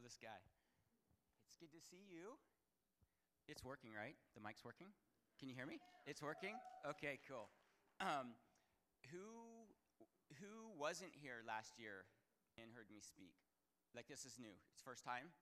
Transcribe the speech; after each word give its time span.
love 0.00 0.08
this 0.08 0.16
guy. 0.16 0.40
It's 1.44 1.52
good 1.60 1.68
to 1.76 1.82
see 1.92 2.00
you. 2.08 2.40
It's 3.44 3.60
working, 3.60 3.92
right? 3.92 4.16
The 4.32 4.40
mic's 4.40 4.64
working? 4.64 4.88
Can 5.36 5.52
you 5.52 5.54
hear 5.54 5.68
me? 5.68 5.76
It's 6.08 6.24
working? 6.24 6.56
Okay, 6.88 7.20
cool. 7.28 7.52
Um, 8.00 8.32
who, 9.12 9.68
who 10.40 10.72
wasn't 10.72 11.12
here 11.12 11.44
last 11.44 11.76
year 11.76 12.08
and 12.56 12.72
heard 12.72 12.88
me 12.88 13.04
speak? 13.04 13.36
Like, 13.92 14.08
this 14.08 14.24
is 14.24 14.40
new. 14.40 14.56
It's 14.72 14.80
first 14.80 15.04
time? 15.04 15.36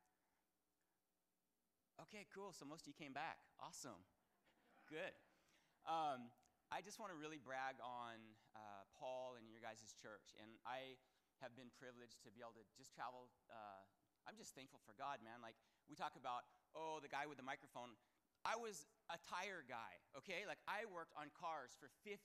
Okay, 2.11 2.27
cool. 2.35 2.51
So 2.51 2.67
most 2.67 2.83
of 2.83 2.91
you 2.91 2.99
came 2.99 3.15
back. 3.15 3.39
Awesome. 3.63 4.03
Good. 4.91 5.15
Um, 5.87 6.35
I 6.75 6.83
just 6.83 6.99
want 6.99 7.15
to 7.15 7.19
really 7.19 7.39
brag 7.39 7.79
on 7.79 8.19
uh, 8.59 8.83
Paul 8.99 9.39
and 9.39 9.47
your 9.47 9.63
guys' 9.63 9.87
church. 9.95 10.35
And 10.43 10.59
I 10.67 10.99
have 11.39 11.55
been 11.55 11.71
privileged 11.79 12.27
to 12.27 12.35
be 12.35 12.43
able 12.43 12.59
to 12.59 12.67
just 12.75 12.91
travel. 12.91 13.31
Uh, 13.47 13.87
I'm 14.29 14.37
just 14.37 14.53
thankful 14.53 14.85
for 14.85 14.93
God, 15.01 15.25
man. 15.25 15.41
Like, 15.41 15.57
we 15.89 15.97
talk 15.97 16.13
about, 16.21 16.45
oh, 16.77 17.01
the 17.01 17.09
guy 17.09 17.25
with 17.25 17.41
the 17.41 17.49
microphone. 17.49 17.97
I 18.45 18.61
was 18.61 18.85
a 19.09 19.17
tire 19.25 19.65
guy, 19.65 19.97
okay? 20.21 20.45
Like, 20.45 20.61
I 20.69 20.85
worked 20.85 21.17
on 21.17 21.33
cars 21.33 21.73
for 21.81 21.89
15 22.05 22.21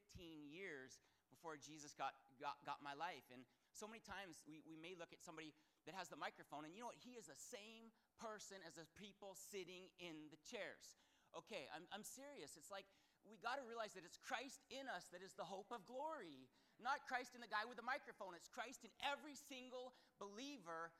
years 0.52 0.99
before 1.31 1.55
Jesus 1.55 1.95
got, 1.95 2.12
got, 2.38 2.59
got 2.67 2.84
my 2.84 2.93
life. 2.93 3.26
And 3.31 3.48
so 3.71 3.88
many 3.88 4.03
times 4.03 4.43
we, 4.43 4.59
we 4.67 4.76
may 4.76 4.99
look 4.99 5.16
at 5.16 5.23
somebody 5.23 5.55
that 5.88 5.95
has 5.95 6.12
the 6.12 6.20
microphone, 6.20 6.67
and 6.67 6.76
you 6.76 6.84
know 6.84 6.91
what? 6.91 6.99
He 6.99 7.16
is 7.16 7.31
the 7.31 7.39
same 7.39 7.89
person 8.20 8.59
as 8.67 8.76
the 8.76 8.85
people 8.99 9.34
sitting 9.34 9.90
in 9.98 10.29
the 10.29 10.40
chairs. 10.43 10.99
Okay, 11.34 11.65
I'm, 11.73 11.88
I'm 11.90 12.05
serious. 12.05 12.54
It's 12.59 12.70
like 12.70 12.85
we 13.26 13.40
got 13.40 13.57
to 13.57 13.65
realize 13.65 13.95
that 13.95 14.05
it's 14.05 14.20
Christ 14.20 14.62
in 14.70 14.85
us 14.91 15.09
that 15.15 15.23
is 15.23 15.34
the 15.34 15.48
hope 15.48 15.71
of 15.71 15.88
glory, 15.88 16.45
not 16.77 17.07
Christ 17.07 17.34
in 17.34 17.41
the 17.41 17.49
guy 17.49 17.65
with 17.65 17.79
the 17.79 17.88
microphone. 17.88 18.35
It's 18.38 18.51
Christ 18.51 18.85
in 18.85 18.93
every 19.01 19.34
single 19.34 19.95
believer 20.21 20.93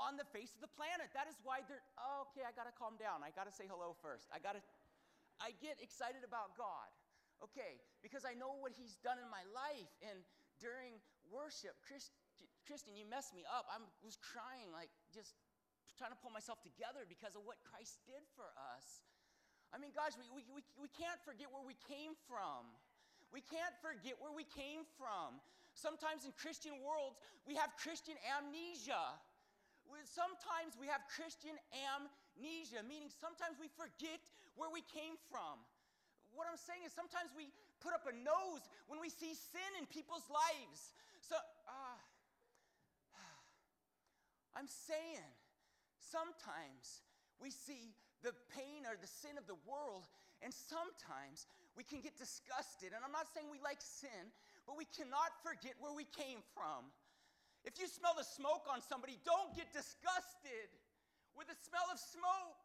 on 0.00 0.16
the 0.16 0.24
face 0.32 0.56
of 0.56 0.64
the 0.64 0.72
planet. 0.72 1.12
That 1.12 1.28
is 1.28 1.36
why 1.44 1.60
they're, 1.68 1.84
oh, 2.00 2.24
okay, 2.32 2.48
I 2.48 2.56
got 2.56 2.64
to 2.64 2.74
calm 2.74 2.96
down. 2.96 3.20
I 3.20 3.28
got 3.36 3.44
to 3.44 3.54
say 3.54 3.68
hello 3.68 3.92
first. 4.00 4.32
I 4.32 4.40
got 4.40 4.56
to, 4.56 4.62
I 5.36 5.52
get 5.60 5.76
excited 5.84 6.24
about 6.24 6.56
God. 6.56 6.88
Okay, 7.40 7.80
because 8.04 8.28
I 8.28 8.36
know 8.36 8.52
what 8.60 8.76
He's 8.76 9.00
done 9.00 9.16
in 9.16 9.28
my 9.32 9.44
life. 9.52 9.88
And 10.04 10.20
during 10.60 11.00
worship, 11.32 11.72
Christ, 11.80 12.12
Kristen, 12.68 12.92
you 12.92 13.08
messed 13.08 13.32
me 13.32 13.48
up. 13.48 13.64
I 13.72 13.80
was 14.04 14.20
crying, 14.20 14.68
like 14.76 14.92
just 15.08 15.32
trying 15.96 16.12
to 16.12 16.20
pull 16.20 16.32
myself 16.32 16.60
together 16.60 17.08
because 17.08 17.36
of 17.36 17.44
what 17.48 17.60
Christ 17.64 18.00
did 18.04 18.24
for 18.36 18.48
us. 18.76 19.04
I 19.72 19.80
mean, 19.80 19.94
guys, 19.96 20.20
we, 20.20 20.26
we, 20.32 20.42
we, 20.52 20.60
we 20.76 20.90
can't 20.92 21.20
forget 21.24 21.48
where 21.48 21.64
we 21.64 21.78
came 21.88 22.12
from. 22.28 22.68
We 23.30 23.40
can't 23.40 23.74
forget 23.78 24.18
where 24.18 24.34
we 24.34 24.42
came 24.42 24.82
from. 24.98 25.38
Sometimes 25.72 26.26
in 26.26 26.34
Christian 26.34 26.82
worlds, 26.82 27.22
we 27.46 27.54
have 27.54 27.70
Christian 27.78 28.18
amnesia. 28.26 29.16
Sometimes 30.06 30.74
we 30.78 30.86
have 30.90 31.06
Christian 31.10 31.54
amnesia, 31.70 32.82
meaning 32.86 33.10
sometimes 33.10 33.58
we 33.58 33.70
forget 33.74 34.22
where 34.54 34.70
we 34.70 34.82
came 34.90 35.14
from. 35.30 35.62
What 36.34 36.46
I'm 36.46 36.58
saying 36.58 36.86
is 36.86 36.94
sometimes 36.94 37.34
we 37.34 37.50
put 37.82 37.94
up 37.94 38.06
a 38.06 38.14
nose 38.14 38.62
when 38.86 39.02
we 39.02 39.10
see 39.10 39.34
sin 39.34 39.70
in 39.78 39.86
people's 39.90 40.26
lives. 40.30 40.94
So, 41.22 41.34
uh, 41.66 41.98
I'm 44.58 44.70
saying 44.70 45.26
sometimes 45.98 47.02
we 47.42 47.50
see 47.50 47.94
the 48.22 48.36
pain 48.52 48.84
or 48.84 48.94
the 49.00 49.08
sin 49.08 49.40
of 49.40 49.48
the 49.48 49.56
world, 49.64 50.06
and 50.44 50.52
sometimes 50.52 51.48
we 51.74 51.82
can 51.82 52.04
get 52.04 52.16
disgusted. 52.20 52.92
And 52.92 53.00
I'm 53.00 53.14
not 53.14 53.30
saying 53.32 53.48
we 53.48 53.62
like 53.64 53.80
sin, 53.80 54.30
but 54.68 54.76
we 54.76 54.84
cannot 54.92 55.32
forget 55.40 55.74
where 55.80 55.94
we 55.94 56.04
came 56.04 56.44
from. 56.52 56.92
If 57.64 57.76
you 57.76 57.86
smell 57.86 58.16
the 58.16 58.24
smoke 58.24 58.64
on 58.70 58.80
somebody, 58.80 59.20
don't 59.24 59.52
get 59.52 59.68
disgusted 59.72 60.72
with 61.36 61.46
the 61.48 61.58
smell 61.60 61.84
of 61.92 62.00
smoke. 62.00 62.64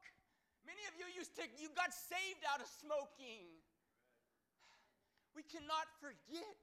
Many 0.64 0.82
of 0.90 0.96
you 0.98 1.06
used 1.14 1.36
to, 1.38 1.46
you 1.60 1.70
got 1.76 1.94
saved 1.94 2.42
out 2.48 2.64
of 2.64 2.68
smoking. 2.68 3.46
We 5.36 5.44
cannot 5.46 5.86
forget. 6.00 6.58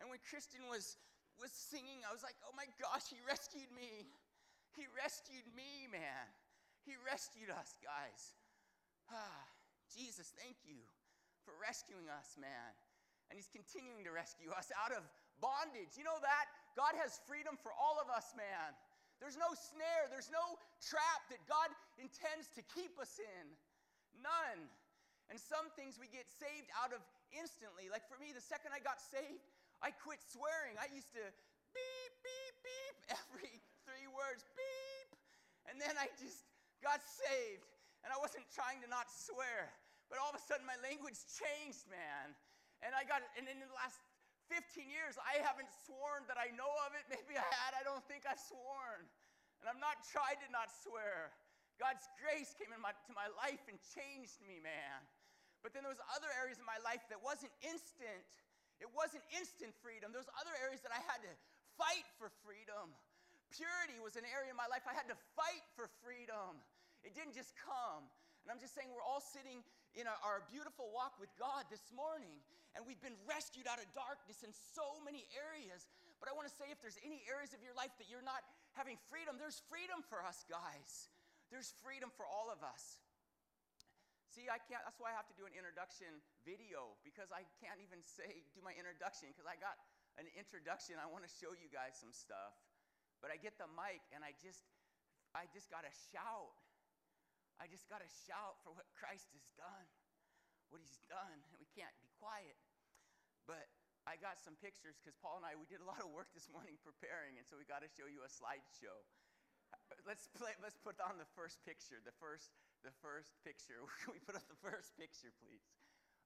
And 0.00 0.08
when 0.08 0.18
Kristen 0.24 0.64
was, 0.66 0.96
was 1.36 1.52
singing, 1.52 2.02
I 2.08 2.10
was 2.10 2.24
like, 2.24 2.34
oh 2.48 2.54
my 2.56 2.66
gosh, 2.80 3.06
he 3.12 3.20
rescued 3.28 3.68
me. 3.76 4.08
He 4.74 4.88
rescued 4.96 5.46
me, 5.52 5.86
man. 5.92 6.26
He 6.88 6.96
rescued 7.04 7.52
us, 7.52 7.76
guys. 7.84 8.32
Ah, 9.12 9.44
Jesus, 9.92 10.32
thank 10.40 10.56
you 10.64 10.80
for 11.44 11.52
rescuing 11.60 12.08
us, 12.08 12.36
man. 12.40 12.72
And 13.28 13.36
He's 13.36 13.48
continuing 13.48 14.04
to 14.08 14.12
rescue 14.12 14.52
us 14.56 14.72
out 14.72 14.92
of 14.92 15.04
bondage. 15.40 15.96
You 16.00 16.04
know 16.04 16.16
that? 16.20 16.48
God 16.78 16.94
has 17.02 17.18
freedom 17.26 17.58
for 17.58 17.74
all 17.74 17.98
of 17.98 18.06
us, 18.06 18.30
man. 18.38 18.70
There's 19.18 19.34
no 19.34 19.50
snare, 19.50 20.06
there's 20.14 20.30
no 20.30 20.62
trap 20.78 21.26
that 21.34 21.42
God 21.50 21.74
intends 21.98 22.54
to 22.54 22.62
keep 22.70 22.94
us 23.02 23.18
in. 23.18 23.46
None. 24.22 24.70
And 25.26 25.34
some 25.42 25.74
things 25.74 25.98
we 25.98 26.06
get 26.06 26.30
saved 26.30 26.70
out 26.78 26.94
of 26.94 27.02
instantly. 27.34 27.90
Like 27.90 28.06
for 28.06 28.14
me, 28.22 28.30
the 28.30 28.40
second 28.40 28.70
I 28.70 28.78
got 28.78 29.02
saved, 29.02 29.42
I 29.82 29.90
quit 29.90 30.22
swearing. 30.22 30.78
I 30.78 30.86
used 30.94 31.10
to 31.18 31.24
beep, 31.74 32.12
beep, 32.22 32.54
beep 32.62 32.98
every 33.26 33.58
three 33.82 34.06
words, 34.06 34.46
beep. 34.54 35.18
And 35.66 35.82
then 35.82 35.98
I 35.98 36.08
just 36.14 36.46
got 36.80 37.02
saved, 37.02 37.66
and 38.06 38.14
I 38.14 38.16
wasn't 38.22 38.46
trying 38.54 38.80
to 38.86 38.88
not 38.88 39.10
swear, 39.10 39.74
but 40.08 40.16
all 40.22 40.30
of 40.30 40.38
a 40.38 40.44
sudden 40.46 40.64
my 40.64 40.78
language 40.80 41.18
changed, 41.26 41.84
man. 41.90 42.32
And 42.80 42.94
I 42.94 43.02
got, 43.02 43.20
and 43.34 43.50
in 43.50 43.58
the 43.58 43.68
last 43.74 43.98
15 44.48 44.88
years, 44.88 45.20
I 45.20 45.40
haven't 45.44 45.68
sworn 45.84 46.24
that 46.28 46.40
I 46.40 46.52
know 46.56 46.70
of 46.88 46.96
it. 46.96 47.04
Maybe 47.14 47.36
I 47.36 47.44
had, 47.44 47.76
I 47.76 47.84
don't 47.84 48.04
think 48.08 48.24
I've 48.24 48.40
sworn. 48.40 49.04
And 49.60 49.66
I'm 49.66 49.80
not 49.82 50.02
tried 50.08 50.40
to 50.44 50.48
not 50.50 50.70
swear. 50.70 51.32
God's 51.78 52.06
grace 52.18 52.54
came 52.58 52.74
into 52.74 52.82
my, 52.82 52.94
my 53.14 53.30
life 53.38 53.62
and 53.70 53.78
changed 53.94 54.42
me, 54.42 54.58
man. 54.58 54.98
But 55.62 55.74
then 55.74 55.82
there 55.86 55.94
was 55.94 56.02
other 56.14 56.30
areas 56.38 56.58
in 56.58 56.66
my 56.66 56.78
life 56.82 57.02
that 57.10 57.18
wasn't 57.18 57.54
instant. 57.62 58.26
It 58.78 58.90
wasn't 58.94 59.26
instant 59.34 59.74
freedom. 59.82 60.14
There 60.14 60.22
was 60.22 60.30
other 60.38 60.54
areas 60.62 60.82
that 60.86 60.94
I 60.94 61.02
had 61.02 61.22
to 61.26 61.32
fight 61.74 62.06
for 62.18 62.30
freedom. 62.46 62.94
Purity 63.50 63.98
was 63.98 64.14
an 64.14 64.26
area 64.28 64.50
in 64.50 64.58
my 64.58 64.70
life 64.70 64.86
I 64.86 64.94
had 64.94 65.10
to 65.10 65.18
fight 65.34 65.66
for 65.74 65.90
freedom. 66.02 66.62
It 67.02 67.14
didn't 67.14 67.34
just 67.34 67.54
come. 67.58 68.06
And 68.46 68.54
I'm 68.54 68.60
just 68.62 68.74
saying, 68.74 68.90
we're 68.94 69.06
all 69.06 69.22
sitting 69.22 69.66
in 69.98 70.06
our, 70.06 70.46
beautiful 70.46 70.94
walk 70.94 71.18
with 71.18 71.28
God 71.34 71.66
this 71.74 71.90
morning, 71.90 72.38
and 72.78 72.86
we've 72.86 73.02
been 73.02 73.18
rescued 73.26 73.66
out 73.66 73.82
of 73.82 73.90
darkness 73.90 74.46
in 74.46 74.54
so 74.54 75.02
many 75.02 75.26
areas. 75.34 75.90
But 76.22 76.30
I 76.30 76.32
want 76.38 76.46
to 76.46 76.54
say, 76.54 76.70
if 76.70 76.78
there's 76.78 76.98
any 77.02 77.26
areas 77.26 77.50
of 77.50 77.58
your 77.66 77.74
life 77.74 77.90
that 77.98 78.06
you're 78.06 78.22
not 78.22 78.46
having 78.78 78.94
freedom, 79.10 79.34
there's 79.42 79.58
freedom 79.66 80.06
for 80.06 80.22
us, 80.22 80.46
guys. 80.46 81.10
There's 81.50 81.74
freedom 81.82 82.14
for 82.14 82.22
all 82.22 82.46
of 82.46 82.62
us. 82.62 83.02
See, 84.30 84.46
I 84.46 84.62
can't, 84.62 84.86
that's 84.86 85.02
why 85.02 85.10
I 85.10 85.16
have 85.18 85.26
to 85.34 85.34
do 85.34 85.50
an 85.50 85.54
introduction 85.58 86.22
video 86.46 86.94
because 87.02 87.34
I 87.34 87.42
can't 87.58 87.82
even 87.82 87.98
say, 87.98 88.46
do 88.54 88.62
my 88.62 88.76
introduction 88.78 89.34
because 89.34 89.50
I 89.50 89.58
got 89.58 89.74
an 90.14 90.30
introduction. 90.38 90.94
I 91.02 91.10
want 91.10 91.26
to 91.26 91.32
show 91.42 91.50
you 91.58 91.66
guys 91.74 91.98
some 91.98 92.14
stuff. 92.14 92.54
But 93.18 93.34
I 93.34 93.40
get 93.42 93.58
the 93.58 93.66
mic 93.74 93.98
and 94.14 94.22
I 94.22 94.30
just, 94.38 94.62
I 95.34 95.50
just 95.50 95.66
got 95.74 95.82
to 95.82 95.90
shout. 96.14 96.54
I 97.58 97.66
just 97.66 97.90
got 97.90 97.98
to 97.98 98.10
shout 98.26 98.58
for 98.62 98.70
what 98.70 98.86
Christ 98.94 99.34
has 99.34 99.46
done, 99.58 99.86
what 100.70 100.78
he's 100.78 101.02
done. 101.10 101.42
And 101.50 101.58
we 101.58 101.66
can't 101.74 101.94
be 101.98 102.10
quiet. 102.18 102.58
But 103.46 103.66
I 104.06 104.16
got 104.16 104.38
some 104.38 104.54
pictures 104.62 104.96
because 104.98 105.18
Paul 105.18 105.42
and 105.42 105.46
I, 105.46 105.58
we 105.58 105.66
did 105.66 105.82
a 105.82 105.88
lot 105.88 106.00
of 106.00 106.14
work 106.14 106.30
this 106.32 106.46
morning 106.48 106.78
preparing. 106.80 107.36
And 107.36 107.44
so 107.44 107.58
we 107.58 107.66
got 107.66 107.82
to 107.82 107.90
show 107.90 108.06
you 108.06 108.22
a 108.22 108.30
slideshow. 108.30 108.96
Let's, 110.06 110.30
play, 110.32 110.56
let's 110.64 110.78
put 110.80 110.96
on 111.02 111.20
the 111.20 111.28
first 111.36 111.60
picture, 111.66 112.00
the 112.00 112.14
first, 112.16 112.54
the 112.86 112.94
first 113.04 113.36
picture. 113.44 113.84
Can 114.00 114.16
we 114.16 114.20
put 114.22 114.38
up 114.38 114.46
the 114.48 114.56
first 114.64 114.96
picture, 114.96 115.34
please? 115.42 115.66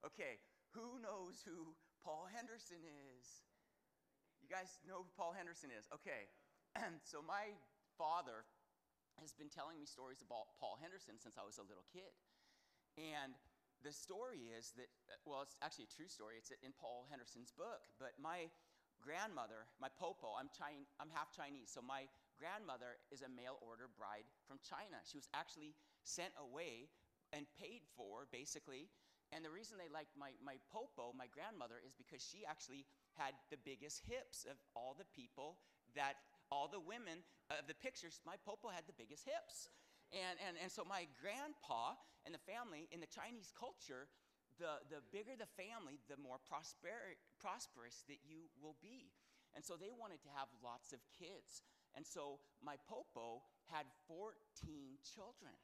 Okay, 0.03 0.39
who 0.75 0.99
knows 0.99 1.43
who 1.43 1.75
Paul 2.03 2.27
Henderson 2.31 2.83
is? 2.83 3.25
You 4.43 4.51
guys 4.51 4.79
know 4.83 5.07
who 5.07 5.11
Paul 5.15 5.31
Henderson 5.31 5.71
is? 5.71 5.87
Okay, 5.95 6.27
so 7.07 7.23
my 7.23 7.55
father 7.95 8.43
has 9.21 9.33
been 9.33 9.49
telling 9.49 9.77
me 9.77 9.85
stories 9.85 10.21
about 10.23 10.53
Paul 10.57 10.79
Henderson 10.81 11.19
since 11.19 11.37
I 11.37 11.45
was 11.45 11.57
a 11.57 11.65
little 11.65 11.85
kid. 11.91 12.13
And 12.97 13.33
the 13.83 13.91
story 13.91 14.49
is 14.53 14.71
that, 14.79 14.89
uh, 15.11 15.19
well, 15.27 15.43
it's 15.43 15.59
actually 15.59 15.89
a 15.89 15.93
true 15.93 16.07
story. 16.07 16.39
It's 16.39 16.53
in 16.63 16.71
Paul 16.79 17.05
Henderson's 17.09 17.51
book. 17.51 17.83
But 17.99 18.15
my 18.21 18.47
grandmother, 19.03 19.67
my 19.83 19.91
popo, 19.99 20.31
I'm, 20.39 20.47
I'm 21.01 21.11
half 21.11 21.35
Chinese, 21.35 21.67
so 21.67 21.83
my 21.83 22.07
grandmother 22.39 22.95
is 23.11 23.21
a 23.21 23.29
mail 23.29 23.59
order 23.59 23.91
bride 23.91 24.23
from 24.47 24.63
China. 24.63 25.03
She 25.03 25.19
was 25.19 25.27
actually 25.35 25.75
sent 26.07 26.31
away 26.39 26.87
and 27.35 27.43
paid 27.59 27.83
for, 27.99 28.31
basically. 28.31 28.87
And 29.35 29.43
the 29.43 29.51
reason 29.51 29.81
they 29.81 29.89
liked 29.89 30.13
my, 30.13 30.31
my 30.39 30.61
popo, 30.69 31.11
my 31.17 31.25
grandmother, 31.33 31.81
is 31.81 31.97
because 31.97 32.21
she 32.21 32.45
actually 32.45 32.85
had 33.17 33.33
the 33.49 33.57
biggest 33.65 34.05
hips 34.05 34.45
of 34.45 34.55
all 34.77 34.95
the 34.95 35.09
people 35.09 35.57
that 35.97 36.21
all 36.53 36.69
the 36.69 36.77
women 36.77 37.25
of 37.49 37.65
the 37.65 37.73
pictures, 37.73 38.21
my 38.21 38.37
popo 38.45 38.69
had 38.69 38.85
the 38.85 38.93
biggest 38.93 39.25
hips. 39.25 39.73
And, 40.13 40.37
and, 40.45 40.53
and 40.61 40.69
so 40.69 40.85
my 40.85 41.09
grandpa 41.17 41.97
and 42.21 42.37
the 42.37 42.45
family 42.45 42.85
in 42.93 43.01
the 43.01 43.09
Chinese 43.09 43.49
culture, 43.57 44.05
the, 44.61 44.77
the 44.93 45.01
bigger 45.09 45.33
the 45.33 45.49
family, 45.57 45.97
the 46.05 46.21
more 46.21 46.37
prosper, 46.45 47.17
prosperous 47.41 48.05
that 48.05 48.21
you 48.21 48.53
will 48.61 48.77
be. 48.77 49.09
And 49.57 49.65
so 49.65 49.73
they 49.73 49.89
wanted 49.89 50.21
to 50.29 50.31
have 50.37 50.53
lots 50.61 50.93
of 50.93 51.01
kids. 51.09 51.65
And 51.97 52.05
so 52.05 52.37
my 52.61 52.77
popo 52.85 53.41
had 53.73 53.89
14 54.05 54.37
children. 55.01 55.57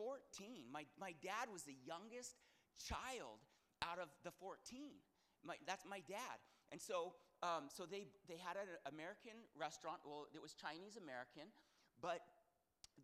14. 0.00 0.72
My, 0.72 0.88
my 0.96 1.12
dad 1.20 1.52
was 1.52 1.68
the 1.68 1.76
youngest 1.84 2.40
child 2.80 3.44
out 3.84 4.00
of 4.00 4.08
the 4.24 4.32
14. 4.40 4.96
My, 5.44 5.56
that's 5.68 5.84
my 5.84 6.00
dad. 6.08 6.40
And 6.72 6.80
so, 6.80 7.14
um, 7.44 7.68
so 7.68 7.84
they, 7.84 8.08
they 8.24 8.40
had 8.40 8.56
an 8.56 8.72
American 8.88 9.36
restaurant. 9.52 10.00
Well, 10.08 10.24
it 10.32 10.40
was 10.40 10.56
Chinese 10.56 10.96
American, 10.96 11.52
but 12.00 12.24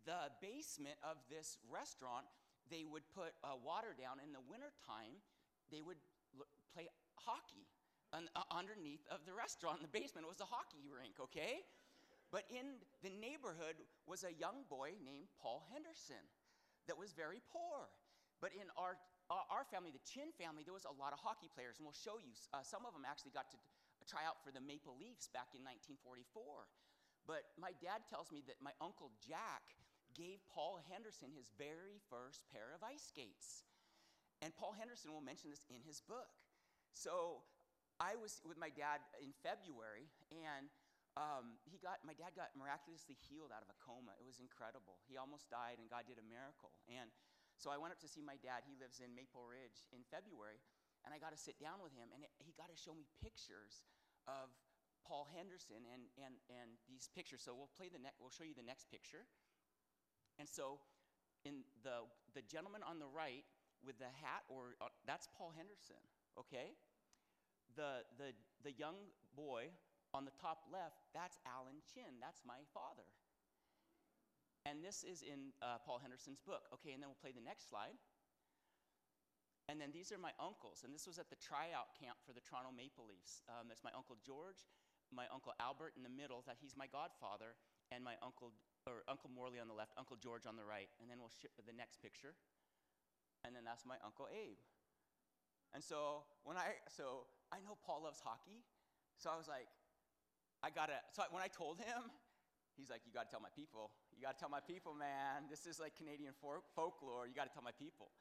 the 0.09 0.33
basement 0.41 0.97
of 1.05 1.21
this 1.29 1.61
restaurant, 1.69 2.25
they 2.73 2.89
would 2.89 3.05
put 3.13 3.37
uh, 3.45 3.53
water 3.61 3.93
down 3.93 4.17
in 4.17 4.33
the 4.33 4.41
wintertime. 4.49 5.21
They 5.69 5.85
would 5.85 6.01
l- 6.33 6.49
play 6.73 6.89
hockey 7.21 7.69
uh, 8.17 8.25
underneath 8.49 9.05
of 9.13 9.21
the 9.29 9.33
restaurant 9.37 9.77
in 9.77 9.85
the 9.85 9.93
basement. 9.93 10.25
It 10.25 10.31
was 10.33 10.41
a 10.41 10.49
hockey 10.49 10.89
rink, 10.89 11.21
okay? 11.21 11.61
But 12.33 12.49
in 12.49 12.81
the 13.05 13.13
neighborhood 13.13 13.77
was 14.09 14.25
a 14.25 14.33
young 14.33 14.65
boy 14.65 14.97
named 15.05 15.29
Paul 15.37 15.61
Henderson 15.69 16.25
that 16.89 16.97
was 16.97 17.13
very 17.13 17.45
poor. 17.53 17.93
But 18.41 18.57
in 18.57 18.73
our, 18.73 18.97
our 19.29 19.67
family, 19.69 19.93
the 19.93 20.01
Chin 20.01 20.33
family, 20.33 20.65
there 20.65 20.73
was 20.73 20.89
a 20.89 20.95
lot 20.97 21.13
of 21.13 21.21
hockey 21.21 21.51
players, 21.53 21.77
and 21.77 21.85
we'll 21.85 21.93
show 21.93 22.17
you. 22.17 22.33
Uh, 22.49 22.65
some 22.65 22.89
of 22.89 22.97
them 22.97 23.05
actually 23.05 23.35
got 23.37 23.53
to 23.53 23.59
try 24.07 24.25
out 24.25 24.41
for 24.41 24.49
the 24.49 24.63
Maple 24.63 24.97
Leafs 24.97 25.29
back 25.29 25.53
in 25.53 25.61
1944. 25.65 26.69
But 27.29 27.53
my 27.57 27.73
dad 27.81 28.05
tells 28.09 28.33
me 28.33 28.41
that 28.49 28.57
my 28.61 28.73
uncle 28.81 29.13
Jack 29.21 29.77
gave 30.17 30.43
Paul 30.51 30.81
Henderson 30.91 31.31
his 31.31 31.53
very 31.55 32.01
first 32.11 32.43
pair 32.51 32.75
of 32.75 32.83
ice 32.83 33.05
skates. 33.07 33.63
And 34.41 34.51
Paul 34.57 34.73
Henderson 34.73 35.13
will 35.13 35.23
mention 35.23 35.53
this 35.53 35.63
in 35.69 35.79
his 35.85 36.01
book. 36.01 36.33
So 36.91 37.45
I 38.01 38.17
was 38.17 38.41
with 38.41 38.57
my 38.57 38.73
dad 38.73 39.05
in 39.21 39.31
February, 39.45 40.09
and 40.33 40.67
um, 41.13 41.61
he 41.67 41.77
got 41.77 42.01
my 42.01 42.17
dad 42.17 42.33
got 42.33 42.51
miraculously 42.57 43.15
healed 43.29 43.53
out 43.53 43.61
of 43.61 43.69
a 43.69 43.77
coma. 43.77 44.17
It 44.17 44.25
was 44.25 44.41
incredible. 44.41 44.97
He 45.05 45.15
almost 45.15 45.47
died, 45.53 45.77
and 45.77 45.85
God 45.87 46.09
did 46.09 46.17
a 46.17 46.25
miracle. 46.25 46.73
And 46.89 47.13
so 47.61 47.69
I 47.69 47.77
went 47.77 47.93
up 47.93 48.01
to 48.01 48.09
see 48.09 48.25
my 48.25 48.41
dad. 48.41 48.65
He 48.65 48.73
lives 48.81 49.03
in 49.03 49.13
Maple 49.13 49.45
Ridge 49.45 49.85
in 49.93 50.01
February, 50.09 50.57
and 51.03 51.13
I 51.13 51.17
got 51.17 51.33
to 51.33 51.39
sit 51.39 51.57
down 51.57 51.81
with 51.81 51.93
him, 51.93 52.09
and 52.13 52.21
it, 52.23 52.31
he 52.41 52.53
got 52.53 52.69
to 52.69 52.77
show 52.77 52.93
me 52.93 53.09
pictures 53.21 53.85
of 54.29 54.53
Paul 55.05 55.27
Henderson 55.33 55.81
and, 55.89 56.07
and, 56.17 56.37
and 56.47 56.77
these 56.85 57.09
pictures. 57.09 57.41
So 57.41 57.57
we'll 57.57 57.73
play 57.73 57.89
the 57.89 57.99
next. 57.99 58.21
We'll 58.21 58.33
show 58.33 58.45
you 58.45 58.53
the 58.53 58.65
next 58.65 58.87
picture. 58.93 59.25
And 60.37 60.47
so, 60.47 60.79
in 61.43 61.65
the 61.81 62.05
the 62.37 62.45
gentleman 62.45 62.85
on 62.85 63.01
the 63.01 63.09
right 63.09 63.43
with 63.81 63.97
the 63.97 64.09
hat, 64.21 64.45
or 64.47 64.77
uh, 64.79 64.93
that's 65.09 65.27
Paul 65.33 65.53
Henderson. 65.57 66.01
Okay. 66.37 66.77
The 67.75 68.05
the 68.21 68.37
the 68.61 68.73
young 68.77 69.09
boy 69.33 69.73
on 70.13 70.25
the 70.25 70.35
top 70.37 70.67
left, 70.69 71.01
that's 71.15 71.39
Alan 71.47 71.79
Chin. 71.87 72.19
That's 72.19 72.43
my 72.45 72.61
father. 72.75 73.07
And 74.67 74.85
this 74.85 75.01
is 75.01 75.25
in 75.25 75.55
uh, 75.63 75.81
Paul 75.81 75.97
Henderson's 75.97 76.37
book. 76.37 76.69
Okay, 76.77 76.93
and 76.93 77.01
then 77.01 77.09
we'll 77.09 77.23
play 77.23 77.33
the 77.33 77.41
next 77.41 77.69
slide. 77.69 77.97
And 79.71 79.79
then 79.79 79.95
these 79.95 80.11
are 80.11 80.19
my 80.19 80.35
uncles. 80.35 80.83
And 80.83 80.91
this 80.91 81.07
was 81.07 81.15
at 81.15 81.31
the 81.31 81.39
tryout 81.39 81.95
camp 81.95 82.19
for 82.27 82.35
the 82.35 82.43
Toronto 82.43 82.75
Maple 82.75 83.07
Leafs. 83.07 83.39
Um, 83.47 83.71
that's 83.71 83.87
my 83.87 83.95
uncle 83.95 84.19
George, 84.19 84.67
my 85.15 85.31
uncle 85.31 85.55
Albert 85.63 85.95
in 85.95 86.03
the 86.03 86.11
middle, 86.11 86.43
that 86.43 86.59
he's 86.59 86.75
my 86.75 86.91
godfather, 86.91 87.55
and 87.87 88.03
my 88.03 88.19
uncle, 88.19 88.51
or 88.83 89.07
Uncle 89.07 89.31
Morley 89.31 89.63
on 89.63 89.71
the 89.71 89.77
left, 89.77 89.95
Uncle 89.95 90.19
George 90.19 90.43
on 90.43 90.59
the 90.59 90.67
right. 90.67 90.91
And 90.99 91.07
then 91.07 91.23
we'll 91.23 91.31
ship 91.31 91.55
the 91.55 91.71
next 91.71 92.03
picture. 92.03 92.35
And 93.47 93.55
then 93.55 93.63
that's 93.63 93.87
my 93.87 93.95
Uncle 94.03 94.27
Abe. 94.27 94.59
And 95.71 95.79
so 95.79 96.27
when 96.43 96.59
I, 96.59 96.75
so 96.91 97.31
I 97.47 97.63
know 97.63 97.79
Paul 97.79 98.03
loves 98.03 98.19
hockey. 98.19 98.67
So 99.15 99.31
I 99.31 99.39
was 99.39 99.47
like, 99.47 99.71
I 100.59 100.67
gotta, 100.67 100.99
so 101.15 101.23
when 101.31 101.39
I 101.39 101.47
told 101.47 101.79
him, 101.79 102.11
he's 102.75 102.91
like, 102.91 103.07
you 103.07 103.15
gotta 103.15 103.31
tell 103.31 103.39
my 103.39 103.53
people. 103.55 103.95
You 104.19 104.27
gotta 104.27 104.35
tell 104.35 104.51
my 104.51 104.59
people, 104.59 104.91
man. 104.91 105.47
This 105.47 105.63
is 105.63 105.79
like 105.79 105.95
Canadian 105.95 106.35
folk- 106.35 106.67
folklore. 106.75 107.23
You 107.23 107.31
gotta 107.31 107.55
tell 107.55 107.63
my 107.63 107.75
people. 107.79 108.11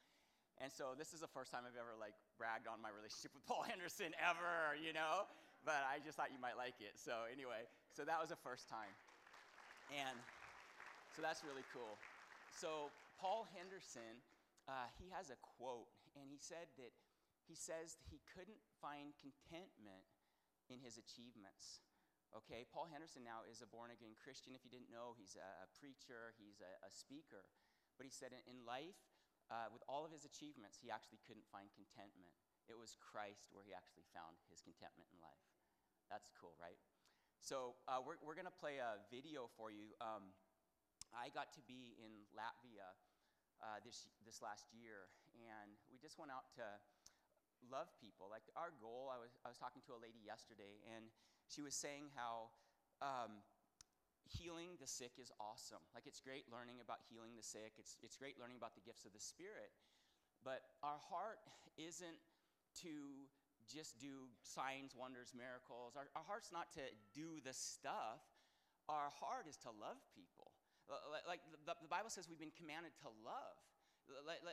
And 0.60 0.68
so 0.68 0.92
this 0.92 1.16
is 1.16 1.24
the 1.24 1.32
first 1.32 1.48
time 1.48 1.64
I've 1.64 1.80
ever 1.80 1.96
like 1.96 2.12
bragged 2.36 2.68
on 2.68 2.84
my 2.84 2.92
relationship 2.92 3.32
with 3.36 3.44
Paul 3.48 3.64
Henderson 3.64 4.12
ever, 4.20 4.76
you 4.76 4.92
know? 4.92 5.24
But 5.64 5.84
I 5.88 6.00
just 6.04 6.20
thought 6.20 6.32
you 6.32 6.40
might 6.40 6.56
like 6.56 6.80
it. 6.80 7.00
So 7.00 7.24
anyway, 7.28 7.64
so 7.92 8.04
that 8.04 8.20
was 8.20 8.32
the 8.32 8.40
first 8.40 8.68
time. 8.68 8.92
And 9.92 10.16
so 11.16 11.24
that's 11.24 11.44
really 11.44 11.64
cool. 11.72 11.96
So 12.52 12.92
Paul 13.16 13.48
Henderson, 13.56 14.20
uh, 14.68 14.88
he 14.96 15.08
has 15.12 15.28
a 15.28 15.38
quote, 15.56 15.90
and 16.16 16.28
he 16.28 16.40
said 16.40 16.70
that 16.80 16.92
he 17.44 17.58
says 17.58 17.98
he 18.06 18.22
couldn't 18.30 18.62
find 18.78 19.10
contentment 19.18 20.06
in 20.70 20.78
his 20.78 20.96
achievements. 20.96 21.82
Okay, 22.30 22.62
Paul 22.70 22.86
Henderson 22.86 23.26
now 23.26 23.42
is 23.50 23.58
a 23.58 23.66
born 23.66 23.90
again 23.90 24.14
Christian. 24.14 24.54
If 24.54 24.62
you 24.62 24.70
didn't 24.70 24.94
know, 24.94 25.18
he's 25.18 25.34
a, 25.34 25.66
preacher, 25.82 26.30
he's 26.38 26.62
a, 26.62 26.72
a, 26.86 26.90
speaker. 26.94 27.42
But 27.98 28.06
he 28.06 28.14
said 28.14 28.30
in 28.46 28.62
life, 28.62 29.09
uh, 29.50 29.66
with 29.74 29.82
all 29.90 30.06
of 30.06 30.14
his 30.14 30.22
achievements, 30.22 30.78
he 30.78 30.88
actually 30.88 31.18
couldn't 31.26 31.44
find 31.50 31.66
contentment. 31.74 32.30
It 32.70 32.78
was 32.78 32.94
Christ 33.02 33.50
where 33.50 33.66
he 33.66 33.74
actually 33.74 34.06
found 34.14 34.38
his 34.46 34.62
contentment 34.62 35.10
in 35.10 35.18
life. 35.18 35.42
That's 36.06 36.30
cool, 36.38 36.54
right? 36.58 36.78
So 37.42 37.74
uh, 37.90 37.98
we're, 37.98 38.18
we're 38.22 38.38
going 38.38 38.50
to 38.50 38.60
play 38.62 38.78
a 38.78 39.02
video 39.10 39.50
for 39.58 39.74
you. 39.74 39.90
Um, 39.98 40.30
I 41.10 41.34
got 41.34 41.50
to 41.58 41.62
be 41.66 41.98
in 41.98 42.30
Latvia 42.30 42.94
uh, 43.58 43.82
this, 43.82 44.06
this 44.22 44.38
last 44.38 44.70
year, 44.70 45.10
and 45.34 45.74
we 45.90 45.98
just 45.98 46.14
went 46.14 46.30
out 46.30 46.46
to 46.54 46.66
love 47.66 47.90
people. 47.98 48.30
Like 48.30 48.46
our 48.54 48.70
goal, 48.78 49.10
I 49.10 49.18
was, 49.18 49.34
I 49.42 49.50
was 49.50 49.58
talking 49.58 49.82
to 49.90 49.98
a 49.98 50.00
lady 50.00 50.22
yesterday, 50.22 50.78
and 50.94 51.10
she 51.50 51.60
was 51.60 51.74
saying 51.74 52.14
how 52.14 52.54
um, 53.02 53.42
healing 54.28 54.76
the 54.80 54.86
sick 54.86 55.16
is 55.16 55.32
awesome. 55.40 55.82
Like 55.94 56.04
it's 56.06 56.20
great 56.20 56.48
learning 56.52 56.82
about 56.82 57.00
healing 57.08 57.36
the 57.36 57.46
sick, 57.46 57.78
it's, 57.78 57.96
it's 58.02 58.16
great 58.16 58.36
learning 58.40 58.56
about 58.58 58.74
the 58.74 58.84
gifts 58.84 59.04
of 59.04 59.12
the 59.12 59.22
Spirit. 59.22 59.72
But 60.44 60.64
our 60.80 60.98
heart 60.98 61.40
isn't 61.76 62.20
to 62.84 63.28
just 63.68 64.00
do 64.00 64.32
signs, 64.42 64.96
wonders, 64.96 65.30
miracles. 65.36 65.94
Our, 65.94 66.08
our 66.16 66.26
heart's 66.26 66.50
not 66.50 66.72
to 66.74 66.84
do 67.12 67.38
the 67.44 67.52
stuff. 67.52 68.24
Our 68.88 69.12
heart 69.12 69.46
is 69.46 69.54
to 69.62 69.70
love 69.70 70.00
people. 70.10 70.50
Like 71.22 71.38
the, 71.46 71.78
the 71.78 71.92
Bible 71.92 72.10
says, 72.10 72.26
we've 72.26 72.40
been 72.40 72.54
commanded 72.56 72.98
to 73.06 73.14
love. 73.22 73.58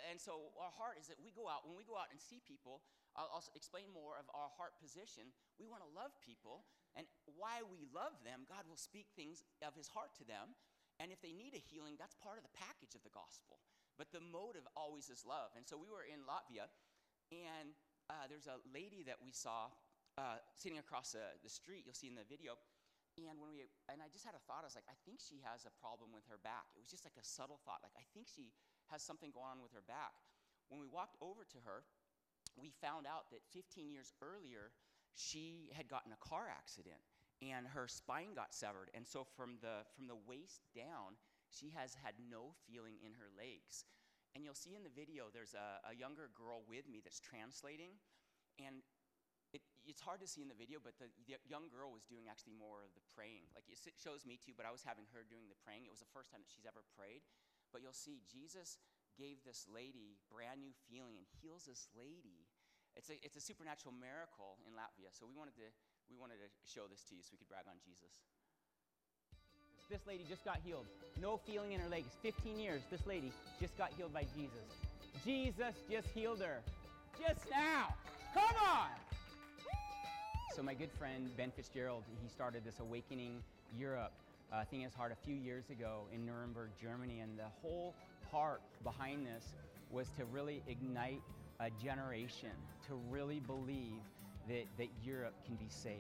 And 0.06 0.22
so 0.22 0.54
our 0.62 0.70
heart 0.70 1.02
is 1.02 1.10
that 1.10 1.18
we 1.18 1.34
go 1.34 1.50
out, 1.50 1.66
when 1.66 1.74
we 1.74 1.82
go 1.82 1.98
out 1.98 2.14
and 2.14 2.22
see 2.22 2.38
people, 2.46 2.86
I'll, 3.18 3.42
explain 3.58 3.90
more 3.90 4.22
of 4.22 4.30
our 4.38 4.54
heart 4.54 4.78
position. 4.78 5.34
We 5.58 5.66
want 5.66 5.82
to 5.82 5.90
love 5.98 6.14
people, 6.22 6.70
and 6.98 7.06
why 7.38 7.62
we 7.62 7.86
love 7.94 8.18
them, 8.26 8.50
God 8.50 8.66
will 8.66 8.80
speak 8.80 9.14
things 9.14 9.46
of 9.62 9.78
his 9.78 9.88
heart 9.88 10.18
to 10.18 10.26
them. 10.26 10.58
And 10.98 11.14
if 11.14 11.22
they 11.22 11.30
need 11.30 11.54
a 11.54 11.62
healing, 11.62 11.94
that's 11.96 12.18
part 12.18 12.42
of 12.42 12.44
the 12.44 12.58
package 12.58 12.98
of 12.98 13.06
the 13.06 13.14
gospel. 13.14 13.62
But 14.02 14.10
the 14.10 14.22
motive 14.22 14.66
always 14.74 15.14
is 15.14 15.22
love. 15.22 15.54
And 15.54 15.62
so 15.62 15.78
we 15.78 15.94
were 15.94 16.02
in 16.02 16.26
Latvia, 16.26 16.74
and 17.30 17.78
uh, 18.10 18.26
there's 18.26 18.50
a 18.50 18.58
lady 18.74 19.06
that 19.06 19.22
we 19.22 19.30
saw 19.30 19.70
uh, 20.18 20.42
sitting 20.58 20.82
across 20.82 21.14
the, 21.14 21.38
the 21.46 21.54
street. 21.54 21.86
You'll 21.86 21.98
see 21.98 22.10
in 22.10 22.18
the 22.18 22.26
video. 22.26 22.58
And 23.18 23.42
when 23.42 23.50
we 23.50 23.66
and 23.90 23.98
I 24.02 24.10
just 24.14 24.26
had 24.26 24.38
a 24.38 24.44
thought, 24.46 24.62
I 24.62 24.70
was 24.70 24.78
like, 24.78 24.90
I 24.90 24.98
think 25.02 25.18
she 25.18 25.42
has 25.42 25.66
a 25.66 25.74
problem 25.82 26.14
with 26.14 26.26
her 26.30 26.38
back. 26.38 26.70
It 26.78 26.82
was 26.82 26.90
just 26.90 27.02
like 27.02 27.18
a 27.18 27.26
subtle 27.26 27.58
thought. 27.66 27.82
Like 27.82 27.98
I 27.98 28.06
think 28.14 28.30
she 28.30 28.54
has 28.94 29.02
something 29.02 29.34
going 29.34 29.58
on 29.58 29.62
with 29.66 29.74
her 29.74 29.86
back. 29.86 30.14
When 30.70 30.78
we 30.78 30.86
walked 30.86 31.18
over 31.18 31.42
to 31.42 31.60
her, 31.66 31.82
we 32.54 32.70
found 32.78 33.10
out 33.10 33.34
that 33.34 33.42
15 33.54 33.90
years 33.90 34.14
earlier, 34.22 34.70
she 35.18 35.74
had 35.74 35.90
gotten 35.90 36.14
a 36.14 36.22
car 36.22 36.46
accident 36.46 37.02
and 37.42 37.66
her 37.70 37.90
spine 37.90 38.38
got 38.38 38.54
severed. 38.54 38.90
And 38.94 39.06
so 39.06 39.26
from 39.26 39.58
the, 39.62 39.86
from 39.94 40.06
the 40.06 40.18
waist 40.18 40.66
down, 40.74 41.18
she 41.50 41.74
has 41.74 41.98
had 41.98 42.18
no 42.18 42.54
feeling 42.66 42.98
in 43.02 43.14
her 43.18 43.30
legs. 43.34 43.86
And 44.34 44.46
you'll 44.46 44.58
see 44.58 44.78
in 44.78 44.86
the 44.86 44.94
video, 44.94 45.34
there's 45.34 45.58
a, 45.58 45.82
a 45.90 45.94
younger 45.98 46.30
girl 46.34 46.62
with 46.66 46.86
me 46.86 47.02
that's 47.02 47.22
translating. 47.22 47.98
And 48.62 48.82
it, 49.54 49.62
it's 49.86 50.02
hard 50.02 50.22
to 50.22 50.30
see 50.30 50.42
in 50.42 50.50
the 50.50 50.58
video, 50.58 50.82
but 50.82 50.98
the, 50.98 51.10
the, 51.26 51.38
young 51.46 51.70
girl 51.70 51.94
was 51.94 52.06
doing 52.06 52.30
actually 52.30 52.58
more 52.58 52.86
of 52.86 52.92
the 52.98 53.06
praying. 53.14 53.50
Like 53.54 53.70
it 53.70 53.78
shows 53.98 54.26
me 54.26 54.38
too, 54.38 54.58
but 54.58 54.66
I 54.66 54.74
was 54.74 54.82
having 54.82 55.06
her 55.14 55.26
doing 55.26 55.50
the 55.50 55.58
praying. 55.62 55.86
It 55.86 55.94
was 55.94 56.04
the 56.04 56.14
first 56.14 56.34
time 56.34 56.42
that 56.42 56.52
she's 56.52 56.68
ever 56.68 56.86
prayed. 56.98 57.26
But 57.70 57.86
you'll 57.86 57.96
see 57.96 58.22
Jesus 58.26 58.82
gave 59.16 59.42
this 59.42 59.66
lady 59.70 60.20
brand 60.30 60.62
new 60.62 60.74
feeling 60.90 61.18
and 61.18 61.26
heals 61.42 61.66
this 61.66 61.90
lady. 61.98 62.47
It's 62.98 63.14
a, 63.14 63.16
it's 63.22 63.38
a 63.38 63.42
supernatural 63.42 63.94
miracle 63.94 64.58
in 64.66 64.74
Latvia. 64.74 65.14
So 65.14 65.30
we 65.30 65.38
wanted, 65.38 65.54
to, 65.62 65.70
we 66.10 66.18
wanted 66.18 66.42
to 66.42 66.50
show 66.66 66.90
this 66.90 67.06
to 67.08 67.16
you 67.16 67.22
so 67.22 67.30
we 67.32 67.38
could 67.38 67.48
brag 67.48 67.70
on 67.70 67.78
Jesus. 67.86 68.10
This 69.90 70.02
lady 70.10 70.26
just 70.28 70.44
got 70.44 70.60
healed. 70.66 70.90
No 71.22 71.38
feeling 71.38 71.72
in 71.72 71.80
her 71.80 71.88
legs. 71.88 72.18
15 72.22 72.60
years, 72.60 72.82
this 72.90 73.06
lady 73.06 73.32
just 73.62 73.78
got 73.78 73.94
healed 73.96 74.12
by 74.12 74.26
Jesus. 74.36 74.68
Jesus 75.24 75.78
just 75.90 76.10
healed 76.10 76.42
her. 76.42 76.60
Just 77.22 77.50
now. 77.50 77.94
Come 78.34 78.58
on. 78.66 78.90
So 80.56 80.64
my 80.64 80.74
good 80.74 80.92
friend 80.92 81.30
Ben 81.38 81.52
Fitzgerald, 81.56 82.04
he 82.22 82.28
started 82.28 82.66
this 82.66 82.80
Awakening 82.80 83.44
Europe 83.78 84.12
uh, 84.52 84.66
thing 84.66 84.82
in 84.82 84.86
his 84.86 84.96
heart 84.96 85.12
a 85.12 85.26
few 85.26 85.36
years 85.36 85.70
ago 85.70 86.08
in 86.14 86.26
Nuremberg, 86.26 86.72
Germany, 86.82 87.20
and 87.20 87.38
the 87.38 87.50
whole 87.62 87.94
part 88.32 88.62
behind 88.84 89.26
this 89.26 89.54
was 89.92 90.08
to 90.18 90.26
really 90.26 90.64
ignite 90.68 91.22
a 91.60 91.70
generation 91.84 92.52
to 92.88 92.96
really 93.10 93.40
believe 93.40 94.02
that, 94.48 94.66
that 94.78 94.88
Europe 95.04 95.34
can 95.46 95.56
be 95.56 95.68
saved. 95.70 95.98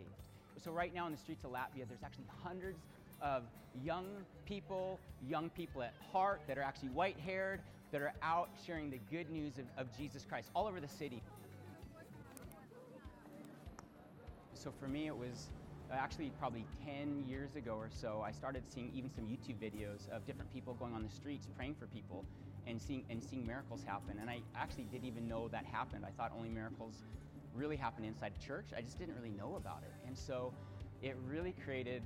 So 0.63 0.71
right 0.71 0.93
now 0.93 1.05
in 1.05 1.11
the 1.11 1.17
streets 1.17 1.43
of 1.43 1.51
Latvia, 1.51 1.87
there's 1.87 2.03
actually 2.03 2.25
hundreds 2.43 2.79
of 3.21 3.43
young 3.83 4.05
people, 4.45 4.99
young 5.27 5.49
people 5.49 5.83
at 5.83 5.93
heart 6.11 6.41
that 6.47 6.57
are 6.57 6.63
actually 6.63 6.89
white 6.89 7.17
haired, 7.19 7.61
that 7.91 8.01
are 8.01 8.13
out 8.21 8.49
sharing 8.65 8.89
the 8.89 8.99
good 9.11 9.29
news 9.29 9.53
of, 9.57 9.65
of 9.77 9.97
Jesus 9.97 10.25
Christ 10.27 10.49
all 10.55 10.67
over 10.67 10.79
the 10.79 10.87
city. 10.87 11.21
So 14.53 14.73
for 14.79 14.87
me, 14.87 15.07
it 15.07 15.15
was 15.15 15.47
uh, 15.91 15.95
actually 15.95 16.31
probably 16.39 16.65
10 16.85 17.23
years 17.27 17.55
ago 17.55 17.75
or 17.75 17.89
so, 17.89 18.21
I 18.25 18.31
started 18.31 18.63
seeing 18.67 18.91
even 18.93 19.09
some 19.13 19.25
YouTube 19.25 19.57
videos 19.61 20.09
of 20.11 20.25
different 20.25 20.53
people 20.53 20.73
going 20.73 20.93
on 20.93 21.03
the 21.03 21.09
streets 21.09 21.47
praying 21.55 21.75
for 21.79 21.85
people 21.87 22.25
and 22.67 22.81
seeing, 22.81 23.03
and 23.09 23.23
seeing 23.23 23.45
miracles 23.45 23.83
happen. 23.85 24.17
And 24.19 24.29
I 24.29 24.41
actually 24.55 24.85
didn't 24.85 25.07
even 25.07 25.27
know 25.27 25.47
that 25.49 25.65
happened. 25.65 26.05
I 26.05 26.11
thought 26.11 26.31
only 26.35 26.49
miracles 26.49 27.03
really 27.55 27.75
happened 27.75 28.05
inside 28.05 28.33
church. 28.45 28.67
I 28.77 28.81
just 28.81 28.99
didn't 28.99 29.15
really 29.15 29.35
know 29.35 29.55
about 29.55 29.83
it. 29.83 29.93
And 30.05 30.17
so 30.17 30.53
it 31.01 31.15
really 31.27 31.55
created 31.63 32.03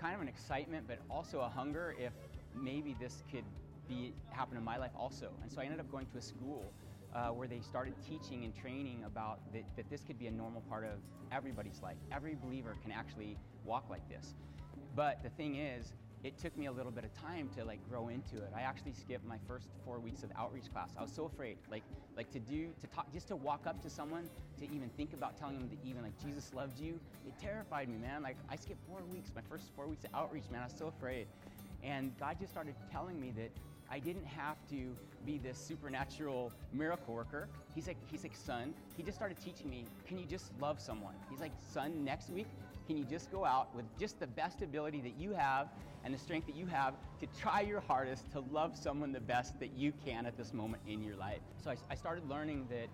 kind 0.00 0.14
of 0.14 0.20
an 0.20 0.28
excitement, 0.28 0.84
but 0.88 0.98
also 1.10 1.40
a 1.40 1.48
hunger 1.48 1.94
if 1.98 2.12
maybe 2.54 2.96
this 3.00 3.22
could 3.30 3.44
be 3.88 4.12
happen 4.30 4.56
in 4.56 4.64
my 4.64 4.76
life 4.76 4.90
also. 4.98 5.30
And 5.42 5.50
so 5.50 5.60
I 5.60 5.64
ended 5.64 5.80
up 5.80 5.90
going 5.90 6.06
to 6.06 6.18
a 6.18 6.22
school 6.22 6.72
uh, 7.14 7.28
where 7.28 7.46
they 7.46 7.60
started 7.60 7.94
teaching 8.08 8.44
and 8.44 8.54
training 8.56 9.04
about 9.06 9.40
that, 9.52 9.64
that 9.76 9.90
this 9.90 10.02
could 10.02 10.18
be 10.18 10.26
a 10.26 10.30
normal 10.30 10.62
part 10.62 10.84
of 10.84 10.98
everybody's 11.30 11.80
life. 11.82 11.96
Every 12.10 12.34
believer 12.34 12.76
can 12.82 12.92
actually 12.92 13.36
walk 13.64 13.84
like 13.90 14.08
this. 14.08 14.34
But 14.96 15.22
the 15.22 15.30
thing 15.30 15.56
is, 15.56 15.92
it 16.24 16.38
took 16.38 16.56
me 16.56 16.66
a 16.66 16.72
little 16.72 16.92
bit 16.92 17.04
of 17.04 17.12
time 17.14 17.48
to 17.56 17.64
like 17.64 17.80
grow 17.88 18.08
into 18.08 18.36
it. 18.36 18.52
I 18.54 18.60
actually 18.60 18.92
skipped 18.92 19.26
my 19.26 19.38
first 19.48 19.68
four 19.84 19.98
weeks 19.98 20.22
of 20.22 20.30
outreach 20.36 20.72
class. 20.72 20.90
I 20.96 21.02
was 21.02 21.12
so 21.12 21.24
afraid, 21.24 21.56
like 21.70 21.82
like 22.16 22.30
to 22.32 22.38
do 22.38 22.68
to 22.80 22.86
talk, 22.88 23.12
just 23.12 23.28
to 23.28 23.36
walk 23.36 23.66
up 23.66 23.82
to 23.82 23.90
someone, 23.90 24.28
to 24.58 24.64
even 24.64 24.88
think 24.96 25.12
about 25.12 25.36
telling 25.36 25.58
them 25.58 25.68
that 25.68 25.78
even 25.88 26.02
like 26.02 26.16
Jesus 26.22 26.52
loved 26.54 26.78
you. 26.78 27.00
It 27.26 27.34
terrified 27.40 27.88
me, 27.88 27.98
man. 27.98 28.22
Like 28.22 28.36
I 28.48 28.56
skipped 28.56 28.86
four 28.86 29.00
weeks, 29.10 29.30
my 29.34 29.42
first 29.48 29.70
four 29.74 29.86
weeks 29.86 30.04
of 30.04 30.10
outreach, 30.14 30.44
man. 30.50 30.60
I 30.62 30.64
was 30.66 30.74
so 30.78 30.86
afraid, 30.86 31.26
and 31.82 32.16
God 32.18 32.36
just 32.38 32.52
started 32.52 32.74
telling 32.92 33.20
me 33.20 33.32
that 33.36 33.50
I 33.90 33.98
didn't 33.98 34.26
have 34.26 34.56
to 34.70 34.96
be 35.24 35.38
this 35.38 35.58
supernatural 35.58 36.52
miracle 36.72 37.14
worker. 37.14 37.48
He's 37.74 37.86
like, 37.86 37.98
he's 38.10 38.22
like, 38.22 38.34
son, 38.34 38.74
he 38.96 39.02
just 39.02 39.16
started 39.16 39.38
teaching 39.38 39.70
me, 39.70 39.84
can 40.06 40.18
you 40.18 40.24
just 40.24 40.52
love 40.60 40.80
someone? 40.80 41.14
He's 41.30 41.40
like, 41.40 41.52
son, 41.72 42.04
next 42.04 42.30
week, 42.30 42.46
can 42.86 42.96
you 42.96 43.04
just 43.04 43.30
go 43.30 43.44
out 43.44 43.74
with 43.74 43.84
just 43.98 44.18
the 44.18 44.26
best 44.26 44.62
ability 44.62 45.00
that 45.02 45.16
you 45.16 45.32
have 45.32 45.68
and 46.04 46.12
the 46.12 46.18
strength 46.18 46.46
that 46.46 46.56
you 46.56 46.66
have 46.66 46.94
to 47.20 47.26
try 47.40 47.60
your 47.60 47.80
hardest 47.80 48.30
to 48.32 48.40
love 48.50 48.76
someone 48.76 49.12
the 49.12 49.20
best 49.20 49.58
that 49.60 49.72
you 49.76 49.92
can 50.04 50.26
at 50.26 50.36
this 50.36 50.52
moment 50.52 50.82
in 50.86 51.02
your 51.02 51.16
life? 51.16 51.40
So 51.62 51.70
I, 51.70 51.76
I 51.90 51.94
started 51.94 52.28
learning 52.28 52.66
that, 52.70 52.88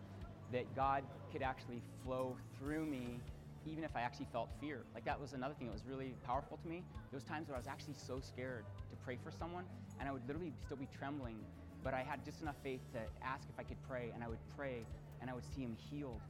that 0.53 0.75
God 0.77 1.05
could 1.33 1.43
actually 1.43 1.81
flow 2.05 2.37
through 2.59 2.85
me 2.85 3.21
even 3.67 3.85
if 3.85 3.95
I 3.95 4.01
actually 4.01 4.27
felt 4.33 4.49
fear. 4.61 4.85
Like 4.95 5.05
that 5.05 5.21
was 5.21 5.33
another 5.33 5.55
thing 5.55 5.67
that 5.67 5.73
was 5.73 5.85
really 5.87 6.15
powerful 6.25 6.57
to 6.57 6.69
me. 6.69 6.83
There 7.11 7.17
was 7.17 7.25
times 7.25 7.49
where 7.49 7.57
I 7.57 7.59
was 7.59 7.67
actually 7.67 7.95
so 7.95 8.21
scared 8.21 8.65
to 8.91 8.97
pray 9.05 9.19
for 9.23 9.31
someone, 9.31 9.65
and 10.01 10.09
I 10.09 10.13
would 10.13 10.27
literally 10.27 10.53
still 10.65 10.77
be 10.77 10.89
trembling, 10.99 11.37
but 11.85 11.95
I 11.95 12.03
had 12.03 12.25
just 12.25 12.43
enough 12.43 12.57
faith 12.63 12.81
to 12.93 13.01
ask 13.23 13.49
if 13.49 13.59
I 13.59 13.63
could 13.63 13.81
pray, 13.89 14.11
and 14.15 14.23
I 14.23 14.29
would 14.29 14.43
pray, 14.57 14.85
and 15.21 15.31
I 15.31 15.35
would 15.35 15.45
see 15.55 15.63
him 15.63 15.77
healed. 15.91 16.21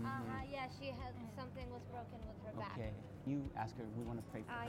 Uh-huh, 0.00 0.08
mm-hmm. 0.08 0.32
Uh, 0.32 0.44
yeah, 0.50 0.66
she 0.80 0.86
had 0.88 1.12
something 1.36 1.68
was 1.70 1.84
broken 1.92 2.16
with 2.24 2.36
her 2.46 2.52
back. 2.58 2.72
Okay, 2.78 2.92
you 3.26 3.44
ask 3.56 3.76
her. 3.76 3.84
We 3.96 4.04
want 4.04 4.18
to 4.18 4.24
pray 4.32 4.40
for 4.46 4.52
her. 4.52 4.64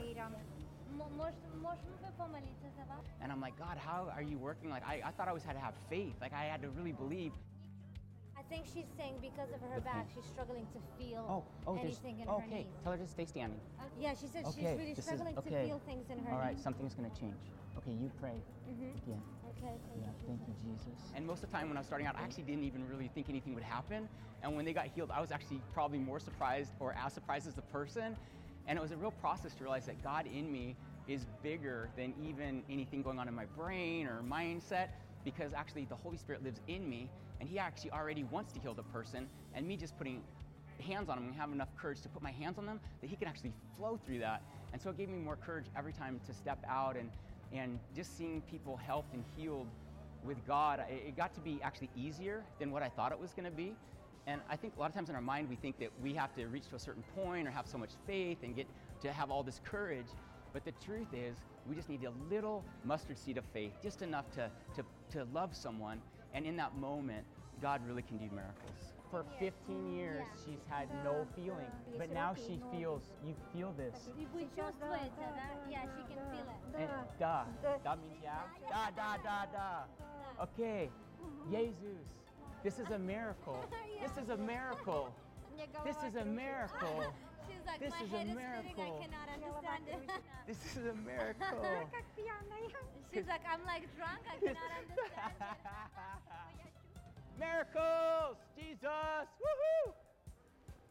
And 3.22 3.32
I'm 3.32 3.40
like, 3.40 3.58
God, 3.58 3.78
how 3.78 4.12
are 4.14 4.22
you 4.22 4.36
working? 4.36 4.68
Like, 4.68 4.86
I, 4.86 5.00
I 5.04 5.10
thought 5.10 5.26
I 5.26 5.30
always 5.30 5.44
had 5.44 5.54
to 5.54 5.60
have 5.60 5.74
faith. 5.88 6.14
Like, 6.20 6.34
I 6.34 6.44
had 6.44 6.60
to 6.62 6.68
really 6.68 6.92
believe. 6.92 7.32
I 8.36 8.42
think 8.52 8.66
she's 8.66 8.90
saying 8.98 9.14
because 9.22 9.48
of 9.54 9.60
her 9.72 9.80
back, 9.80 10.08
she's 10.14 10.24
struggling 10.24 10.66
to 10.74 10.80
feel 10.98 11.24
oh, 11.30 11.44
oh, 11.66 11.78
anything 11.80 12.20
in 12.20 12.28
okay. 12.28 12.42
her 12.42 12.48
knees. 12.48 12.66
Okay, 12.66 12.82
tell 12.82 12.92
her 12.92 12.98
to 12.98 13.06
stay 13.06 13.24
standing. 13.24 13.60
Yeah, 13.98 14.12
she 14.12 14.26
said 14.26 14.44
okay. 14.44 14.60
she's 14.60 14.78
really 14.78 14.92
this 14.92 15.04
struggling 15.04 15.32
is, 15.32 15.38
okay. 15.38 15.50
to 15.50 15.64
feel 15.64 15.80
things 15.86 16.10
in 16.10 16.18
her 16.18 16.32
All 16.32 16.38
right, 16.38 16.54
knees. 16.56 16.62
something's 16.62 16.94
going 16.94 17.10
to 17.10 17.16
change. 17.18 17.40
Okay, 17.78 17.92
you 17.92 18.10
pray 18.20 18.40
Mhm. 18.68 18.96
again. 18.96 19.22
Okay, 19.48 19.78
thank 19.88 20.00
Yeah, 20.00 20.06
you. 20.22 20.26
thank 20.26 20.40
you, 20.48 20.54
Jesus. 20.62 21.12
And 21.14 21.26
most 21.26 21.42
of 21.42 21.50
the 21.50 21.56
time 21.56 21.68
when 21.68 21.76
I 21.76 21.80
was 21.80 21.86
starting 21.86 22.06
out, 22.06 22.16
I 22.18 22.22
actually 22.22 22.44
didn't 22.44 22.64
even 22.64 22.86
really 22.88 23.08
think 23.08 23.28
anything 23.28 23.54
would 23.54 23.62
happen. 23.62 24.08
And 24.42 24.54
when 24.56 24.64
they 24.64 24.72
got 24.72 24.86
healed, 24.86 25.10
I 25.10 25.20
was 25.20 25.30
actually 25.32 25.60
probably 25.72 25.98
more 25.98 26.20
surprised 26.20 26.72
or 26.80 26.94
as 26.94 27.12
surprised 27.12 27.46
as 27.46 27.54
the 27.54 27.62
person. 27.62 28.16
And 28.66 28.78
it 28.78 28.82
was 28.82 28.92
a 28.92 28.96
real 28.96 29.10
process 29.10 29.54
to 29.54 29.64
realize 29.64 29.86
that 29.86 30.02
God 30.02 30.26
in 30.26 30.50
me 30.52 30.76
is 31.08 31.26
bigger 31.42 31.90
than 31.96 32.14
even 32.20 32.62
anything 32.68 33.02
going 33.02 33.18
on 33.18 33.26
in 33.26 33.34
my 33.34 33.46
brain 33.46 34.06
or 34.06 34.22
mindset 34.22 34.88
because 35.24 35.52
actually 35.52 35.84
the 35.84 35.96
Holy 35.96 36.16
Spirit 36.16 36.42
lives 36.42 36.60
in 36.68 36.88
me 36.88 37.10
and 37.40 37.48
He 37.48 37.58
actually 37.58 37.90
already 37.90 38.24
wants 38.24 38.52
to 38.52 38.60
heal 38.60 38.74
the 38.74 38.84
person. 38.84 39.28
And 39.54 39.66
me 39.66 39.76
just 39.76 39.96
putting 39.98 40.22
hands 40.80 41.08
on 41.08 41.16
them 41.16 41.26
and 41.26 41.34
have 41.34 41.52
enough 41.52 41.74
courage 41.76 42.00
to 42.02 42.08
put 42.08 42.22
my 42.22 42.30
hands 42.30 42.58
on 42.58 42.66
them 42.66 42.80
that 43.00 43.10
He 43.10 43.16
can 43.16 43.28
actually 43.28 43.52
flow 43.76 43.96
through 43.96 44.20
that. 44.20 44.42
And 44.72 44.80
so 44.80 44.90
it 44.90 44.96
gave 44.96 45.08
me 45.08 45.18
more 45.18 45.36
courage 45.36 45.66
every 45.76 45.92
time 45.92 46.20
to 46.26 46.32
step 46.32 46.64
out 46.68 46.96
and, 46.96 47.10
and 47.54 47.78
just 47.94 48.16
seeing 48.16 48.40
people 48.42 48.76
helped 48.76 49.14
and 49.14 49.24
healed 49.36 49.66
with 50.24 50.44
God, 50.46 50.84
it 50.88 51.16
got 51.16 51.34
to 51.34 51.40
be 51.40 51.58
actually 51.62 51.90
easier 51.96 52.44
than 52.58 52.70
what 52.70 52.82
I 52.82 52.88
thought 52.88 53.12
it 53.12 53.20
was 53.20 53.32
going 53.32 53.44
to 53.44 53.50
be. 53.50 53.74
And 54.26 54.40
I 54.48 54.56
think 54.56 54.74
a 54.76 54.80
lot 54.80 54.88
of 54.88 54.94
times 54.94 55.08
in 55.08 55.16
our 55.16 55.20
mind, 55.20 55.48
we 55.48 55.56
think 55.56 55.78
that 55.80 55.90
we 56.00 56.14
have 56.14 56.32
to 56.36 56.46
reach 56.46 56.68
to 56.68 56.76
a 56.76 56.78
certain 56.78 57.02
point 57.16 57.48
or 57.48 57.50
have 57.50 57.66
so 57.66 57.76
much 57.76 57.90
faith 58.06 58.38
and 58.42 58.54
get 58.54 58.66
to 59.02 59.12
have 59.12 59.30
all 59.30 59.42
this 59.42 59.60
courage. 59.64 60.06
But 60.52 60.64
the 60.64 60.72
truth 60.84 61.08
is, 61.12 61.36
we 61.68 61.74
just 61.74 61.88
need 61.88 62.04
a 62.04 62.12
little 62.32 62.64
mustard 62.84 63.18
seed 63.18 63.36
of 63.36 63.44
faith, 63.52 63.72
just 63.82 64.02
enough 64.02 64.30
to, 64.32 64.50
to, 64.76 64.84
to 65.10 65.26
love 65.32 65.56
someone. 65.56 66.00
And 66.34 66.46
in 66.46 66.56
that 66.56 66.76
moment, 66.76 67.24
God 67.60 67.80
really 67.86 68.02
can 68.02 68.16
do 68.16 68.28
miracles 68.32 68.91
For 69.11 69.23
15 69.39 69.95
years, 69.95 70.19
Yeah. 70.19 70.43
she's 70.43 70.63
had 70.69 70.87
no 71.03 71.25
feeling. 71.35 71.71
But 71.97 72.11
now 72.11 72.35
she 72.35 72.59
feels, 72.71 73.03
you 73.23 73.35
feel 73.53 73.71
this. 73.77 73.95
She 74.05 74.47
чувствует, 74.55 75.11
да? 75.15 75.31
Yeah, 75.69 75.85
she 75.95 76.03
can 76.13 76.19
feel 76.29 76.43
it. 76.43 76.59
And 76.77 76.89
da. 77.17 77.45
Da 77.83 77.95
means 77.95 78.19
yeah. 78.21 78.43
Da, 78.69 78.91
da, 78.91 79.17
da, 79.23 79.45
da. 79.45 79.85
Okay. 80.43 80.89
Jesus. 81.49 82.03
This 82.63 82.79
is 82.79 82.89
a 82.91 82.99
miracle. 82.99 83.63
This 84.01 84.17
is 84.17 84.29
a 84.29 84.37
miracle. 84.37 85.13
This 85.85 85.97
is 86.03 86.15
a 86.15 86.25
miracle. 86.25 87.03
She's 87.47 87.65
like, 87.65 87.79
This 87.79 87.91
my 87.91 88.03
is 88.03 88.11
a 88.13 88.17
head 88.17 88.27
is 88.27 88.33
spinning, 88.33 88.35
miracle. 88.35 88.99
I 88.99 89.03
cannot 89.07 89.29
understand 89.31 89.83
it. 89.87 90.09
This 90.47 90.59
is 90.75 90.85
a 90.85 90.93
miracle. 90.93 91.63
She's 93.13 93.27
like, 93.27 93.41
I'm 93.47 93.63
like 93.65 93.87
drunk, 93.95 94.19
I 94.27 94.35
cannot 94.43 94.71
understand. 94.83 95.31
Miracles! 97.38 98.36
Jesus! 98.56 99.26
Woohoo! 99.40 99.92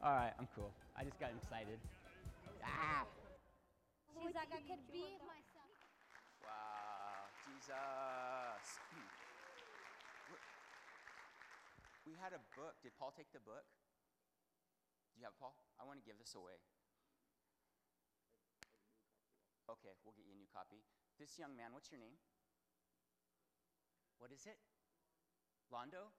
All 0.02 0.16
right, 0.18 0.34
I'm 0.40 0.48
cool. 0.56 0.72
I 0.98 1.04
just 1.04 1.20
got 1.20 1.30
excited. 1.38 1.80
Ah! 2.66 3.06
She's 4.14 4.34
like, 4.34 4.50
I 4.54 4.62
could 4.66 4.82
be 4.92 5.18
myself. 5.26 5.74
Wow, 6.42 7.30
Jesus. 7.46 8.66
We 12.06 12.18
had 12.18 12.34
a 12.34 12.42
book. 12.58 12.76
Did 12.82 12.98
Paul 12.98 13.14
take 13.16 13.30
the 13.32 13.40
book? 13.40 13.66
Do 15.14 15.22
you 15.22 15.26
have 15.26 15.38
Paul? 15.38 15.54
I 15.80 15.86
want 15.86 16.02
to 16.02 16.06
give 16.06 16.18
this 16.18 16.34
away. 16.34 16.58
Okay, 19.70 19.94
we'll 20.04 20.18
get 20.18 20.26
you 20.26 20.34
a 20.34 20.40
new 20.42 20.50
copy. 20.52 20.82
This 21.16 21.38
young 21.38 21.56
man, 21.56 21.72
what's 21.72 21.94
your 21.94 22.02
name? 22.02 22.18
What 24.18 24.34
is 24.34 24.44
it? 24.50 24.58
Londo? 25.72 26.12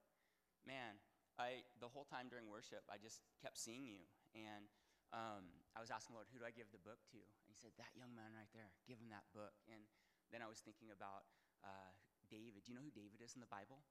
Man, 0.63 1.03
I 1.39 1.67
the 1.83 1.91
whole 1.91 2.07
time 2.07 2.31
during 2.31 2.47
worship, 2.47 2.87
I 2.87 2.99
just 3.01 3.23
kept 3.43 3.59
seeing 3.59 3.83
you, 3.83 4.07
and 4.33 4.71
um, 5.13 5.45
I 5.77 5.85
was 5.85 5.93
asking 5.93 6.17
Lord, 6.17 6.29
who 6.33 6.41
do 6.41 6.49
I 6.49 6.55
give 6.55 6.73
the 6.73 6.81
book 6.81 7.01
to? 7.13 7.21
And 7.21 7.53
He 7.53 7.57
said, 7.57 7.77
that 7.77 7.93
young 7.93 8.17
man 8.17 8.33
right 8.33 8.49
there. 8.57 8.73
Give 8.89 8.97
him 8.97 9.13
that 9.13 9.29
book. 9.37 9.53
And 9.69 9.85
then 10.33 10.41
I 10.41 10.49
was 10.49 10.65
thinking 10.65 10.89
about 10.89 11.29
uh, 11.61 11.93
David. 12.33 12.65
Do 12.65 12.73
you 12.73 12.77
know 12.81 12.85
who 12.85 12.95
David 12.95 13.21
is 13.21 13.37
in 13.37 13.45
the 13.45 13.53
Bible? 13.53 13.85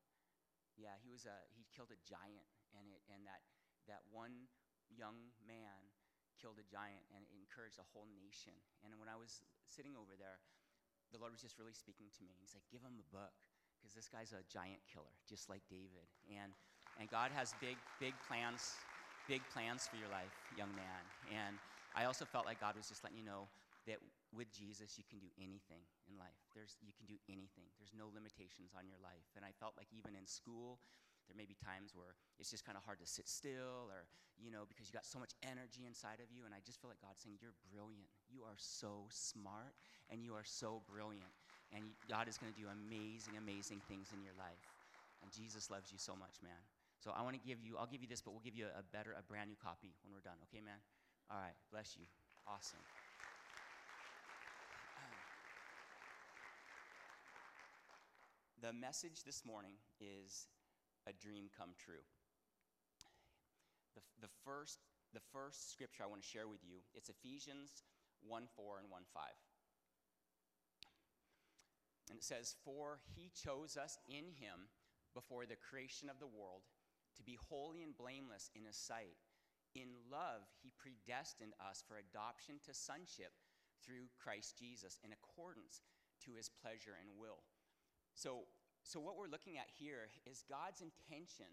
Yeah, 0.74 0.98
he 0.98 1.14
was 1.14 1.30
a 1.30 1.38
he 1.54 1.68
killed 1.70 1.94
a 1.94 2.00
giant, 2.02 2.48
and 2.74 2.90
it 2.90 3.04
and 3.12 3.28
that 3.28 3.46
that 3.86 4.02
one 4.10 4.50
young 4.90 5.36
man 5.44 5.94
killed 6.40 6.58
a 6.58 6.66
giant, 6.66 7.06
and 7.14 7.28
encouraged 7.30 7.78
a 7.78 7.86
whole 7.94 8.10
nation. 8.10 8.56
And 8.82 8.98
when 8.98 9.12
I 9.12 9.20
was 9.20 9.46
sitting 9.70 9.94
over 9.94 10.18
there, 10.18 10.42
the 11.14 11.20
Lord 11.20 11.36
was 11.36 11.44
just 11.44 11.60
really 11.60 11.76
speaking 11.76 12.10
to 12.18 12.22
me. 12.24 12.34
He's 12.40 12.56
like, 12.56 12.66
give 12.72 12.82
him 12.82 12.98
the 12.98 13.06
book, 13.12 13.36
because 13.82 13.98
this 13.98 14.06
guy's 14.06 14.30
a 14.32 14.46
giant 14.46 14.80
killer, 14.86 15.10
just 15.26 15.50
like 15.50 15.66
David. 15.66 16.06
And 16.30 16.54
and 17.02 17.10
God 17.10 17.34
has 17.34 17.58
big 17.58 17.82
big 17.98 18.14
plans, 18.30 18.78
big 19.26 19.42
plans 19.50 19.90
for 19.90 19.98
your 19.98 20.14
life, 20.14 20.38
young 20.54 20.70
man. 20.78 21.04
And 21.34 21.58
I 21.98 22.06
also 22.06 22.24
felt 22.24 22.46
like 22.46 22.62
God 22.62 22.78
was 22.78 22.86
just 22.86 23.02
letting 23.02 23.18
you 23.18 23.26
know 23.26 23.50
that 23.90 23.98
with 24.30 24.54
Jesus 24.54 25.02
you 25.02 25.04
can 25.10 25.18
do 25.18 25.34
anything 25.42 25.82
in 26.06 26.14
life. 26.22 26.38
There's 26.54 26.78
you 26.86 26.94
can 26.94 27.10
do 27.10 27.18
anything. 27.26 27.66
There's 27.82 27.98
no 27.98 28.14
limitations 28.14 28.78
on 28.78 28.86
your 28.86 29.02
life. 29.02 29.26
And 29.34 29.42
I 29.42 29.52
felt 29.58 29.74
like 29.74 29.90
even 29.90 30.14
in 30.14 30.30
school, 30.30 30.78
there 31.32 31.40
may 31.40 31.48
be 31.48 31.56
times 31.64 31.96
where 31.96 32.14
it's 32.40 32.52
just 32.52 32.68
kind 32.68 32.78
of 32.78 32.84
hard 32.84 33.00
to 33.00 33.08
sit 33.08 33.28
still 33.28 33.88
or 33.88 34.04
you 34.36 34.52
know 34.52 34.68
because 34.68 34.92
you 34.92 34.94
got 34.94 35.06
so 35.08 35.16
much 35.20 35.32
energy 35.46 35.88
inside 35.88 36.20
of 36.20 36.28
you 36.28 36.44
and 36.44 36.52
i 36.52 36.60
just 36.66 36.82
feel 36.82 36.90
like 36.90 37.00
god's 37.00 37.24
saying 37.24 37.40
you're 37.40 37.56
brilliant 37.72 38.12
you 38.28 38.44
are 38.44 38.58
so 38.58 39.08
smart 39.08 39.72
and 40.10 40.24
you 40.24 40.34
are 40.34 40.44
so 40.44 40.84
brilliant 40.90 41.32
and 41.72 41.96
God 42.10 42.28
is 42.28 42.38
going 42.38 42.52
to 42.52 42.60
do 42.60 42.68
amazing, 42.68 43.40
amazing 43.40 43.82
things 43.88 44.12
in 44.12 44.22
your 44.22 44.36
life. 44.38 44.64
And 45.24 45.32
Jesus 45.32 45.70
loves 45.72 45.92
you 45.92 45.98
so 45.98 46.16
much, 46.16 46.44
man. 46.44 46.58
So 47.00 47.12
I 47.16 47.22
want 47.24 47.40
to 47.40 47.42
give 47.42 47.64
you, 47.64 47.78
I'll 47.80 47.90
give 47.90 48.02
you 48.02 48.10
this, 48.10 48.22
but 48.22 48.32
we'll 48.32 48.46
give 48.46 48.56
you 48.56 48.68
a 48.68 48.84
better, 48.94 49.16
a 49.18 49.24
brand 49.24 49.50
new 49.50 49.58
copy 49.58 49.96
when 50.04 50.14
we're 50.14 50.26
done, 50.26 50.38
okay, 50.50 50.62
man? 50.62 50.78
All 51.30 51.40
right, 51.40 51.56
bless 51.72 51.96
you. 51.98 52.06
Awesome. 52.46 52.84
the 58.62 58.72
message 58.74 59.24
this 59.26 59.42
morning 59.44 59.74
is 60.00 60.46
a 61.10 61.14
dream 61.14 61.50
come 61.58 61.74
true. 61.82 62.06
The, 63.96 64.02
the, 64.22 64.30
first, 64.46 64.78
the 65.14 65.24
first 65.34 65.74
scripture 65.74 66.04
I 66.04 66.08
want 66.08 66.22
to 66.22 66.28
share 66.28 66.48
with 66.48 66.62
you, 66.62 66.78
it's 66.94 67.10
Ephesians 67.10 67.82
1 68.22 68.46
4 68.56 68.80
and 68.80 68.90
1 68.90 69.02
5. 69.14 69.24
And 72.10 72.18
it 72.18 72.24
says, 72.24 72.56
For 72.64 73.00
he 73.16 73.32
chose 73.34 73.78
us 73.78 73.98
in 74.08 74.34
him 74.40 74.70
before 75.14 75.46
the 75.46 75.60
creation 75.60 76.10
of 76.10 76.20
the 76.20 76.30
world 76.30 76.64
to 77.18 77.24
be 77.24 77.38
holy 77.50 77.84
and 77.84 77.98
blameless 77.98 78.50
in 78.56 78.66
his 78.66 78.78
sight. 78.78 79.20
In 79.76 79.96
love, 80.12 80.44
he 80.64 80.72
predestined 80.76 81.54
us 81.60 81.84
for 81.88 81.96
adoption 81.96 82.60
to 82.68 82.74
sonship 82.74 83.32
through 83.84 84.12
Christ 84.20 84.60
Jesus 84.60 85.00
in 85.04 85.12
accordance 85.16 85.82
to 86.28 86.36
his 86.36 86.50
pleasure 86.50 86.96
and 87.00 87.18
will. 87.18 87.44
So, 88.14 88.48
so 88.84 89.00
what 89.00 89.16
we're 89.18 89.32
looking 89.32 89.58
at 89.58 89.72
here 89.72 90.12
is 90.28 90.44
God's 90.48 90.84
intention 90.84 91.50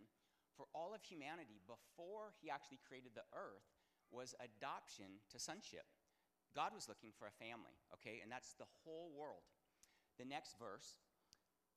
for 0.56 0.66
all 0.74 0.94
of 0.94 1.02
humanity 1.06 1.62
before 1.70 2.34
he 2.42 2.50
actually 2.50 2.82
created 2.82 3.14
the 3.14 3.28
earth 3.30 3.70
was 4.10 4.34
adoption 4.42 5.22
to 5.30 5.38
sonship. 5.38 5.86
God 6.56 6.74
was 6.74 6.88
looking 6.88 7.12
for 7.14 7.28
a 7.28 7.38
family, 7.38 7.76
okay? 7.94 8.18
And 8.22 8.32
that's 8.32 8.58
the 8.58 8.68
whole 8.82 9.12
world. 9.14 9.46
The 10.18 10.26
next 10.26 10.58
verse, 10.58 10.98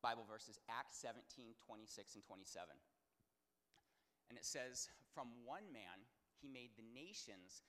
Bible 0.02 0.26
verse, 0.26 0.50
is 0.50 0.58
Acts 0.66 0.98
17 0.98 1.54
26 1.62 2.18
and 2.18 2.26
27. 2.26 2.74
And 4.30 4.38
it 4.38 4.46
says, 4.46 4.90
From 5.14 5.30
one 5.46 5.70
man 5.70 6.02
he 6.42 6.50
made 6.50 6.74
the 6.74 6.90
nations 6.90 7.62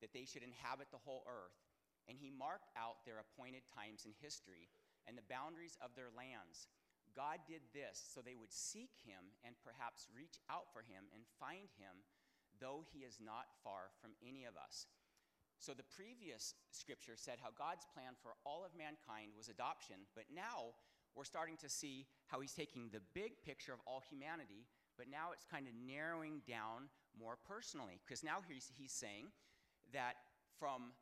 that 0.00 0.16
they 0.16 0.24
should 0.24 0.42
inhabit 0.42 0.88
the 0.88 1.04
whole 1.04 1.28
earth, 1.28 1.60
and 2.08 2.16
he 2.16 2.32
marked 2.32 2.72
out 2.72 3.04
their 3.04 3.20
appointed 3.20 3.68
times 3.68 4.08
in 4.08 4.16
history 4.16 4.72
and 5.04 5.16
the 5.16 5.28
boundaries 5.28 5.76
of 5.84 5.92
their 5.92 6.08
lands. 6.16 6.72
God 7.12 7.44
did 7.46 7.62
this 7.76 8.00
so 8.00 8.18
they 8.18 8.34
would 8.34 8.50
seek 8.50 8.90
him 9.04 9.36
and 9.44 9.54
perhaps 9.60 10.10
reach 10.10 10.40
out 10.48 10.72
for 10.72 10.82
him 10.82 11.06
and 11.12 11.22
find 11.38 11.68
him, 11.76 12.02
though 12.58 12.82
he 12.90 13.04
is 13.04 13.20
not 13.20 13.52
far 13.62 13.92
from 14.00 14.16
any 14.24 14.48
of 14.48 14.56
us. 14.56 14.88
So 15.64 15.72
the 15.72 15.96
previous 15.96 16.52
scripture 16.76 17.16
said 17.16 17.40
how 17.40 17.48
God's 17.56 17.88
plan 17.96 18.12
for 18.20 18.36
all 18.44 18.68
of 18.68 18.76
mankind 18.76 19.32
was 19.32 19.48
adoption, 19.48 20.04
but 20.12 20.28
now 20.28 20.76
we're 21.16 21.24
starting 21.24 21.56
to 21.64 21.72
see 21.72 22.04
how 22.28 22.44
he's 22.44 22.52
taking 22.52 22.92
the 22.92 23.00
big 23.16 23.40
picture 23.40 23.72
of 23.72 23.80
all 23.88 24.04
humanity, 24.04 24.68
but 25.00 25.08
now 25.08 25.32
it's 25.32 25.48
kind 25.48 25.64
of 25.64 25.72
narrowing 25.72 26.44
down 26.44 26.92
more 27.16 27.40
personally. 27.48 27.96
Because 28.04 28.20
now 28.20 28.44
he's, 28.44 28.68
he's 28.76 28.92
saying 28.92 29.32
that 29.96 30.20
from 30.60 30.92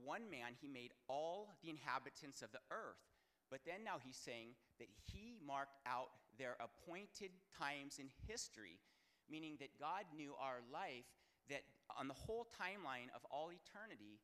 one 0.00 0.24
man 0.32 0.56
he 0.56 0.72
made 0.72 0.96
all 1.04 1.52
the 1.60 1.68
inhabitants 1.68 2.40
of 2.40 2.48
the 2.48 2.64
earth. 2.72 3.04
But 3.52 3.60
then 3.68 3.84
now 3.84 4.00
he's 4.00 4.16
saying 4.16 4.56
that 4.80 4.88
he 5.04 5.36
marked 5.44 5.76
out 5.84 6.08
their 6.40 6.56
appointed 6.64 7.36
times 7.60 8.00
in 8.00 8.08
history, 8.24 8.80
meaning 9.28 9.60
that 9.60 9.76
God 9.76 10.08
knew 10.16 10.32
our 10.40 10.64
life 10.72 11.12
that 11.52 11.68
on 11.96 12.08
the 12.08 12.14
whole 12.14 12.46
timeline 12.52 13.08
of 13.14 13.24
all 13.30 13.50
eternity, 13.50 14.20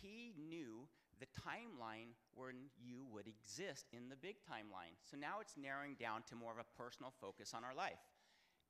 he 0.00 0.32
knew 0.36 0.88
the 1.18 1.26
timeline 1.34 2.14
when 2.34 2.70
you 2.78 3.06
would 3.10 3.26
exist 3.26 3.86
in 3.92 4.08
the 4.08 4.16
big 4.16 4.36
timeline. 4.46 4.94
So 5.02 5.16
now 5.16 5.40
it's 5.40 5.58
narrowing 5.58 5.96
down 5.98 6.22
to 6.30 6.38
more 6.38 6.52
of 6.52 6.62
a 6.62 6.76
personal 6.78 7.12
focus 7.20 7.54
on 7.54 7.64
our 7.64 7.74
life. 7.74 7.98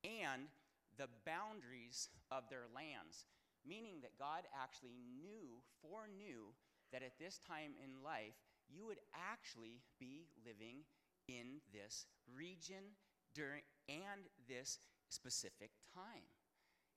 And 0.05 0.49
the 0.97 1.13
boundaries 1.27 2.09
of 2.31 2.49
their 2.49 2.67
lands, 2.73 3.27
meaning 3.67 4.01
that 4.01 4.19
God 4.19 4.49
actually 4.57 4.97
knew, 5.21 5.61
foreknew, 5.83 6.57
that 6.93 7.03
at 7.03 7.19
this 7.21 7.39
time 7.47 7.77
in 7.77 8.03
life, 8.03 8.41
you 8.69 8.87
would 8.87 9.01
actually 9.13 9.81
be 10.01 10.25
living 10.45 10.85
in 11.29 11.61
this 11.73 12.07
region 12.33 12.97
during 13.35 13.63
and 13.89 14.29
this 14.49 14.79
specific 15.09 15.71
time. 15.95 16.25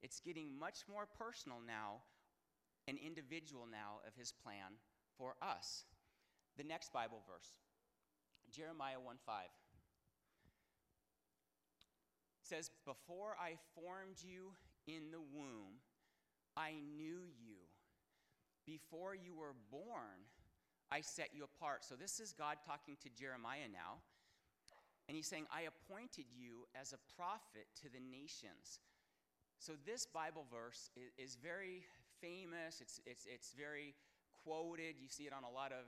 It's 0.02 0.20
getting 0.20 0.58
much 0.58 0.86
more 0.90 1.06
personal 1.06 1.60
now, 1.66 2.02
and 2.88 2.98
individual 2.98 3.68
now 3.70 4.00
of 4.08 4.16
his 4.16 4.32
plan 4.32 4.80
for 5.18 5.36
us. 5.42 5.86
The 6.58 6.64
next 6.64 6.92
Bible 6.92 7.22
verse, 7.28 7.54
Jeremiah 8.52 9.00
1 9.00 9.18
5 9.26 9.46
says, 12.42 12.72
Before 12.86 13.36
I 13.40 13.56
formed 13.76 14.18
you 14.20 14.52
in 14.88 15.12
the 15.12 15.22
womb, 15.22 15.80
I 16.58 16.74
knew 16.98 17.32
you. 17.40 17.56
Before 18.66 19.16
you 19.16 19.34
were 19.36 19.56
born, 19.72 20.28
I 20.92 21.02
set 21.02 21.30
you 21.34 21.46
apart. 21.46 21.86
So 21.86 21.96
this 21.96 22.20
is 22.20 22.34
God 22.34 22.58
talking 22.66 22.98
to 23.02 23.10
Jeremiah 23.10 23.72
now. 23.72 24.04
And 25.08 25.16
he's 25.16 25.28
saying, 25.28 25.46
I 25.52 25.64
appointed 25.64 26.26
you 26.36 26.68
as 26.80 26.94
a 26.94 27.00
prophet 27.16 27.68
to 27.82 27.90
the 27.90 28.00
nations. 28.00 28.80
So, 29.62 29.78
this 29.86 30.10
Bible 30.10 30.50
verse 30.50 30.90
is, 30.98 31.14
is 31.22 31.38
very 31.38 31.86
famous, 32.18 32.82
it's, 32.82 32.98
it's, 33.06 33.30
it's 33.30 33.54
very 33.54 33.94
quoted. 34.42 34.98
You 34.98 35.06
see 35.06 35.30
it 35.30 35.34
on 35.38 35.46
a 35.46 35.54
lot 35.54 35.70
of 35.70 35.86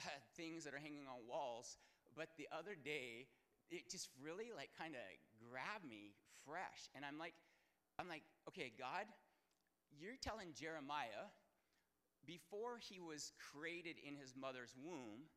things 0.40 0.64
that 0.64 0.72
are 0.72 0.80
hanging 0.80 1.04
on 1.04 1.20
walls. 1.28 1.76
But 2.16 2.32
the 2.40 2.48
other 2.48 2.72
day, 2.72 3.28
it 3.68 3.92
just 3.92 4.08
really 4.16 4.56
like 4.56 4.72
kind 4.72 4.96
of 4.96 5.04
grabbed 5.36 5.84
me 5.84 6.16
fresh. 6.48 6.88
And 6.96 7.04
I'm 7.04 7.20
like, 7.20 7.36
I'm 8.00 8.08
like, 8.08 8.24
okay, 8.48 8.72
God, 8.72 9.04
you're 9.92 10.16
telling 10.16 10.56
Jeremiah 10.56 11.28
before 12.24 12.80
he 12.80 13.04
was 13.04 13.36
created 13.36 14.00
in 14.00 14.16
his 14.16 14.32
mother's 14.32 14.72
womb, 14.80 15.28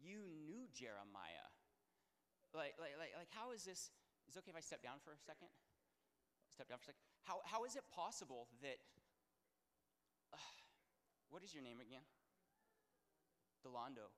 you 0.00 0.24
knew 0.48 0.64
Jeremiah. 0.72 1.52
Like, 2.56 2.80
like, 2.80 2.96
like, 2.96 3.12
like 3.12 3.28
how 3.36 3.52
is 3.52 3.60
this? 3.68 3.92
Is 4.24 4.36
it 4.36 4.40
okay 4.40 4.56
if 4.56 4.56
I 4.56 4.64
step 4.64 4.80
down 4.80 5.04
for 5.04 5.12
a 5.12 5.20
second? 5.20 5.52
Step 6.58 6.66
down 6.66 6.82
for 6.82 6.90
a 6.90 6.98
second. 6.98 7.06
How, 7.22 7.38
how 7.46 7.62
is 7.62 7.78
it 7.78 7.86
possible 7.94 8.50
that, 8.66 8.82
uh, 10.34 10.42
what 11.30 11.46
is 11.46 11.54
your 11.54 11.62
name 11.62 11.78
again? 11.78 12.02
Delando. 13.62 14.10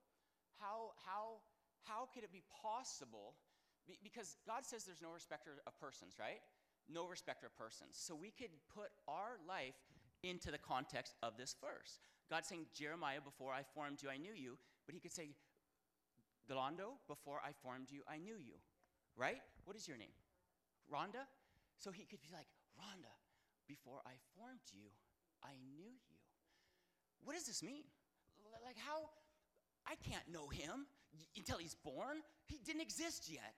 How, 0.57 0.97
how, 1.05 1.45
how 1.85 2.09
could 2.09 2.25
it 2.25 2.33
be 2.33 2.41
possible? 2.49 3.37
Be, 3.85 4.01
because 4.01 4.41
God 4.49 4.65
says 4.65 4.89
there's 4.89 5.05
no 5.05 5.13
respecter 5.13 5.61
of 5.69 5.77
persons, 5.77 6.17
right? 6.17 6.41
No 6.89 7.05
respecter 7.05 7.45
of 7.45 7.53
persons. 7.61 7.93
So 7.93 8.17
we 8.17 8.33
could 8.33 8.57
put 8.73 8.89
our 9.05 9.37
life 9.45 9.77
into 10.25 10.49
the 10.49 10.57
context 10.57 11.13
of 11.23 11.37
this 11.37 11.55
verse. 11.61 12.01
God 12.33 12.49
saying, 12.49 12.73
Jeremiah, 12.73 13.21
before 13.21 13.53
I 13.53 13.69
formed 13.75 14.01
you, 14.01 14.09
I 14.09 14.17
knew 14.17 14.33
you. 14.33 14.57
But 14.87 14.95
he 14.95 15.01
could 15.01 15.13
say, 15.13 15.29
Delando, 16.49 16.97
before 17.07 17.45
I 17.45 17.53
formed 17.53 17.93
you, 17.93 18.01
I 18.09 18.17
knew 18.17 18.41
you. 18.41 18.57
Right? 19.13 19.45
What 19.67 19.77
is 19.77 19.87
your 19.87 19.99
name? 19.99 20.17
Rhonda? 20.89 21.29
So 21.81 21.91
he 21.91 22.05
could 22.05 22.21
be 22.21 22.29
like, 22.31 22.47
Rhonda, 22.77 23.09
before 23.67 24.05
I 24.05 24.13
formed 24.37 24.61
you, 24.71 24.93
I 25.43 25.57
knew 25.73 25.89
you. 25.89 26.21
What 27.25 27.35
does 27.35 27.47
this 27.47 27.63
mean? 27.63 27.85
Like, 28.65 28.77
how? 28.77 29.09
I 29.87 29.95
can't 30.07 30.29
know 30.31 30.49
him 30.49 30.87
until 31.37 31.57
he's 31.57 31.75
born. 31.75 32.21
He 32.47 32.59
didn't 32.65 32.83
exist 32.83 33.31
yet. 33.33 33.57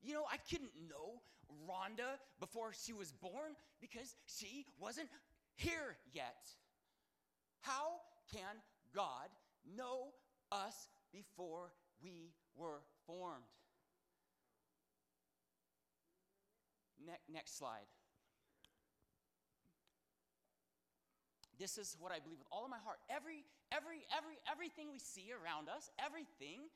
You 0.00 0.14
know, 0.14 0.22
I 0.30 0.36
couldn't 0.48 0.70
know 0.88 1.20
Rhonda 1.66 2.22
before 2.38 2.70
she 2.72 2.92
was 2.92 3.10
born 3.10 3.58
because 3.80 4.14
she 4.26 4.64
wasn't 4.78 5.08
here 5.56 5.96
yet. 6.12 6.46
How 7.60 7.98
can 8.32 8.62
God 8.94 9.28
know 9.76 10.14
us 10.52 10.88
before 11.12 11.72
we 12.00 12.30
were 12.54 12.82
formed? 13.04 13.42
Ne- 17.08 17.24
next 17.32 17.56
slide. 17.56 17.88
This 21.58 21.80
is 21.80 21.96
what 21.98 22.12
I 22.12 22.20
believe 22.20 22.38
with 22.38 22.52
all 22.52 22.62
of 22.62 22.70
my 22.70 22.78
heart. 22.84 23.00
Every, 23.08 23.48
every, 23.72 24.04
every, 24.14 24.36
everything 24.44 24.92
we 24.92 25.00
see 25.00 25.32
around 25.32 25.66
us, 25.72 25.90
everything 25.98 26.68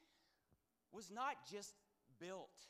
was 0.90 1.12
not 1.12 1.44
just 1.46 1.76
built. 2.18 2.66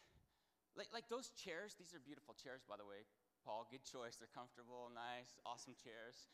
Like, 0.77 0.90
like 0.92 1.09
those 1.09 1.31
chairs, 1.38 1.79
these 1.79 1.94
are 1.94 2.03
beautiful 2.03 2.35
chairs, 2.35 2.66
by 2.66 2.77
the 2.77 2.85
way. 2.85 3.07
Paul, 3.46 3.64
good 3.70 3.87
choice. 3.87 4.18
They're 4.18 4.31
comfortable, 4.35 4.90
nice, 4.92 5.38
awesome 5.46 5.79
chairs. 5.79 6.29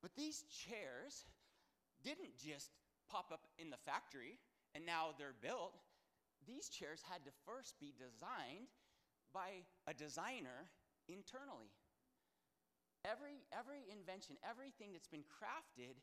But 0.00 0.16
these 0.16 0.48
chairs 0.50 1.28
didn't 2.02 2.34
just 2.40 2.72
pop 3.06 3.30
up 3.30 3.46
in 3.58 3.70
the 3.70 3.80
factory 3.84 4.40
and 4.74 4.84
now 4.84 5.14
they're 5.14 5.36
built. 5.36 5.78
These 6.46 6.68
chairs 6.68 7.02
had 7.04 7.24
to 7.24 7.32
first 7.46 7.78
be 7.80 7.92
designed 7.92 8.72
by 9.32 9.64
a 9.86 9.94
designer 9.94 10.70
internally. 11.08 11.70
Every, 13.04 13.46
every 13.56 13.86
invention, 13.90 14.36
everything 14.42 14.92
that's 14.92 15.08
been 15.08 15.24
crafted 15.24 15.96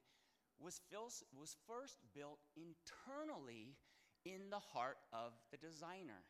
was, 0.60 0.82
was 1.38 1.56
first 1.68 2.00
built 2.16 2.40
internally 2.56 3.76
in 4.26 4.50
the 4.50 4.60
heart 4.60 4.98
of 5.14 5.34
the 5.52 5.58
designer. 5.58 6.24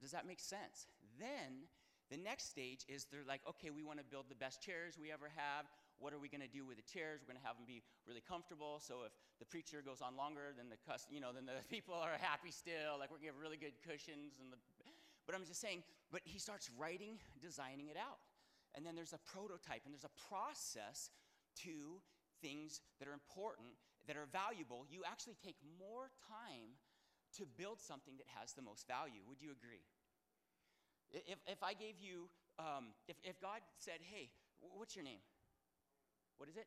Does 0.00 0.12
that 0.12 0.26
make 0.26 0.40
sense? 0.40 0.86
Then 1.18 1.66
the 2.10 2.16
next 2.16 2.50
stage 2.50 2.84
is 2.86 3.06
they're 3.10 3.26
like, 3.26 3.40
okay, 3.48 3.70
we 3.70 3.82
want 3.82 3.98
to 3.98 4.04
build 4.04 4.26
the 4.28 4.38
best 4.38 4.62
chairs 4.62 4.94
we 5.00 5.10
ever 5.10 5.26
have. 5.34 5.66
what 5.98 6.12
are 6.12 6.20
we 6.20 6.28
going 6.28 6.44
to 6.44 6.52
do 6.52 6.62
with 6.62 6.76
the 6.76 6.86
chairs? 6.86 7.24
We're 7.24 7.32
going 7.32 7.40
to 7.40 7.46
have 7.48 7.56
them 7.56 7.64
be 7.66 7.82
really 8.06 8.20
comfortable. 8.20 8.78
So 8.78 9.08
if 9.08 9.12
the 9.40 9.48
preacher 9.48 9.80
goes 9.80 10.04
on 10.04 10.14
longer, 10.14 10.52
then 10.54 10.68
the 10.68 10.76
cus- 10.84 11.08
you 11.10 11.18
know, 11.18 11.32
then 11.32 11.48
the 11.48 11.58
people 11.72 11.96
are 11.96 12.20
happy 12.20 12.52
still. 12.52 13.00
Like 13.00 13.10
we're 13.10 13.18
going 13.18 13.32
to 13.32 13.40
have 13.40 13.42
really 13.42 13.58
good 13.58 13.74
cushions 13.82 14.38
and 14.38 14.52
the. 14.52 14.60
But 15.26 15.34
I'm 15.34 15.44
just 15.44 15.60
saying. 15.60 15.82
But 16.12 16.22
he 16.24 16.38
starts 16.38 16.70
writing, 16.78 17.18
designing 17.42 17.88
it 17.88 17.98
out, 17.98 18.22
and 18.74 18.86
then 18.86 18.94
there's 18.94 19.12
a 19.12 19.18
prototype 19.26 19.82
and 19.84 19.92
there's 19.92 20.06
a 20.06 20.16
process 20.30 21.10
to 21.66 21.98
things 22.40 22.80
that 23.00 23.08
are 23.08 23.16
important, 23.16 23.74
that 24.06 24.16
are 24.16 24.30
valuable. 24.30 24.86
You 24.86 25.02
actually 25.02 25.36
take 25.42 25.56
more 25.82 26.14
time 26.30 26.78
to 27.36 27.44
build 27.58 27.80
something 27.80 28.14
that 28.22 28.30
has 28.38 28.52
the 28.52 28.62
most 28.62 28.86
value. 28.86 29.24
Would 29.26 29.42
you 29.42 29.50
agree? 29.50 29.82
If, 31.10 31.38
if 31.46 31.62
I 31.62 31.74
gave 31.74 31.98
you, 31.98 32.30
um, 32.58 32.94
if, 33.08 33.16
if 33.24 33.40
God 33.40 33.60
said, 33.78 33.98
hey, 34.00 34.30
what's 34.60 34.94
your 34.94 35.04
name? 35.04 35.20
What 36.38 36.48
is 36.48 36.56
it? 36.56 36.66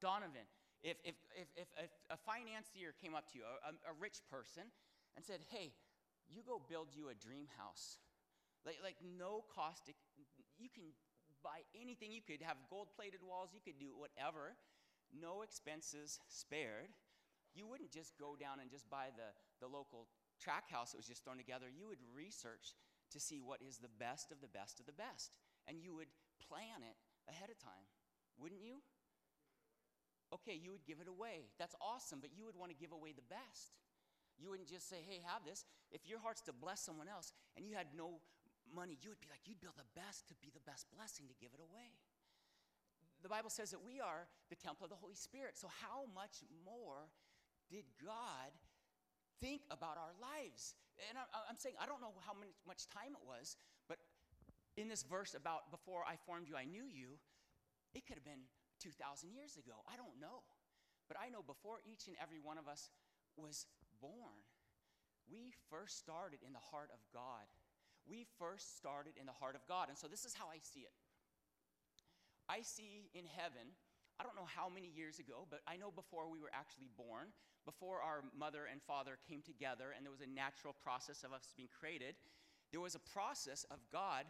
Donovan. 0.00 0.32
Donovan. 0.32 0.46
If, 0.84 0.96
if, 1.02 1.16
if, 1.34 1.48
if, 1.56 1.90
a 2.10 2.16
financier 2.16 2.94
came 3.00 3.16
up 3.16 3.26
to 3.32 3.38
you, 3.38 3.44
a, 3.44 3.72
a 3.90 3.94
rich 3.98 4.22
person, 4.30 4.70
and 5.16 5.24
said, 5.24 5.40
hey, 5.50 5.72
you 6.28 6.42
go 6.46 6.60
build 6.68 6.88
you 6.92 7.08
a 7.08 7.14
dream 7.14 7.46
house. 7.58 7.98
Like, 8.64 8.78
like 8.82 8.96
no 9.02 9.44
cost, 9.54 9.90
you 10.58 10.68
can 10.68 10.90
buy 11.42 11.62
anything. 11.78 12.10
You 12.10 12.22
could 12.22 12.42
have 12.42 12.56
gold 12.68 12.88
plated 12.94 13.22
walls, 13.22 13.54
you 13.54 13.62
could 13.62 13.78
do 13.78 13.94
whatever, 13.94 14.58
no 15.14 15.42
expenses 15.42 16.18
spared. 16.26 16.90
You 17.54 17.66
wouldn't 17.66 17.94
just 17.94 18.18
go 18.18 18.36
down 18.36 18.60
and 18.60 18.68
just 18.68 18.90
buy 18.90 19.14
the, 19.16 19.30
the 19.64 19.70
local 19.70 20.10
track 20.42 20.68
house 20.68 20.92
that 20.92 20.98
was 21.00 21.08
just 21.08 21.24
thrown 21.24 21.38
together. 21.38 21.66
You 21.72 21.88
would 21.88 22.02
research 22.12 22.76
to 23.12 23.18
see 23.20 23.40
what 23.40 23.62
is 23.62 23.78
the 23.78 23.92
best 24.02 24.28
of 24.34 24.42
the 24.42 24.50
best 24.50 24.80
of 24.80 24.84
the 24.84 24.92
best. 24.92 25.32
And 25.64 25.80
you 25.80 25.94
would 25.94 26.10
plan 26.42 26.84
it 26.84 26.98
ahead 27.30 27.48
of 27.48 27.56
time, 27.56 27.86
wouldn't 28.36 28.60
you? 28.60 28.82
Okay, 30.34 30.58
you 30.58 30.74
would 30.74 30.84
give 30.84 30.98
it 31.00 31.08
away. 31.08 31.48
That's 31.58 31.74
awesome, 31.80 32.18
but 32.20 32.34
you 32.34 32.44
would 32.44 32.58
want 32.58 32.74
to 32.74 32.76
give 32.76 32.92
away 32.92 33.14
the 33.14 33.24
best. 33.30 33.78
You 34.36 34.50
wouldn't 34.50 34.68
just 34.68 34.88
say, 34.88 35.00
hey, 35.00 35.24
have 35.24 35.44
this. 35.44 35.64
If 35.90 36.04
your 36.04 36.20
heart's 36.20 36.42
to 36.48 36.52
bless 36.52 36.80
someone 36.80 37.08
else 37.08 37.32
and 37.56 37.66
you 37.66 37.74
had 37.74 37.88
no 37.96 38.20
money, 38.68 38.98
you 39.00 39.10
would 39.10 39.20
be 39.20 39.28
like, 39.30 39.40
you'd 39.48 39.60
build 39.60 39.76
the 39.80 39.88
best 39.96 40.28
to 40.28 40.34
be 40.40 40.52
the 40.52 40.64
best 40.68 40.86
blessing 40.92 41.26
to 41.28 41.36
give 41.40 41.54
it 41.56 41.60
away. 41.60 41.96
The 43.24 43.32
Bible 43.32 43.50
says 43.50 43.72
that 43.72 43.80
we 43.80 43.98
are 43.98 44.28
the 44.52 44.56
temple 44.60 44.84
of 44.84 44.90
the 44.92 45.00
Holy 45.00 45.16
Spirit. 45.16 45.56
So, 45.56 45.66
how 45.82 46.04
much 46.14 46.44
more 46.62 47.08
did 47.72 47.88
God 47.96 48.52
think 49.40 49.62
about 49.72 49.96
our 49.96 50.12
lives? 50.20 50.76
And 51.08 51.16
I'm 51.18 51.56
saying, 51.56 51.74
I 51.80 51.88
don't 51.88 52.00
know 52.00 52.12
how 52.24 52.36
much 52.68 52.88
time 52.92 53.16
it 53.16 53.24
was, 53.24 53.56
but 53.88 53.98
in 54.76 54.88
this 54.88 55.02
verse 55.02 55.34
about 55.34 55.72
before 55.72 56.04
I 56.04 56.16
formed 56.28 56.48
you, 56.48 56.56
I 56.56 56.64
knew 56.64 56.84
you, 56.84 57.16
it 57.96 58.04
could 58.06 58.16
have 58.16 58.24
been 58.24 58.48
2,000 58.80 59.32
years 59.32 59.56
ago. 59.56 59.80
I 59.88 59.96
don't 59.96 60.20
know. 60.20 60.44
But 61.08 61.16
I 61.16 61.28
know 61.28 61.40
before 61.40 61.80
each 61.86 62.08
and 62.08 62.16
every 62.20 62.38
one 62.38 62.58
of 62.58 62.68
us 62.68 62.90
was 63.36 63.66
born, 64.00 64.40
we 65.30 65.52
first 65.70 65.98
started 65.98 66.40
in 66.46 66.52
the 66.52 66.62
heart 66.70 66.90
of 66.94 67.00
God. 67.12 67.46
We 68.06 68.26
first 68.38 68.78
started 68.78 69.18
in 69.18 69.26
the 69.26 69.34
heart 69.34 69.56
of 69.56 69.66
God. 69.66 69.88
And 69.88 69.98
so 69.98 70.06
this 70.06 70.24
is 70.24 70.34
how 70.34 70.46
I 70.46 70.62
see 70.62 70.86
it. 70.86 70.94
I 72.48 72.62
see 72.62 73.10
in 73.14 73.26
heaven, 73.26 73.74
I 74.20 74.22
don't 74.22 74.38
know 74.38 74.46
how 74.46 74.70
many 74.70 74.86
years 74.94 75.18
ago, 75.18 75.46
but 75.50 75.60
I 75.66 75.76
know 75.76 75.90
before 75.90 76.30
we 76.30 76.38
were 76.38 76.54
actually 76.54 76.88
born, 76.96 77.34
before 77.66 78.00
our 78.00 78.22
mother 78.38 78.70
and 78.70 78.80
father 78.80 79.18
came 79.28 79.42
together 79.42 79.90
and 79.90 80.06
there 80.06 80.14
was 80.14 80.22
a 80.22 80.30
natural 80.30 80.72
process 80.72 81.24
of 81.24 81.34
us 81.34 81.52
being 81.56 81.68
created, 81.68 82.14
there 82.70 82.80
was 82.80 82.94
a 82.94 83.02
process 83.10 83.66
of 83.70 83.78
God 83.90 84.24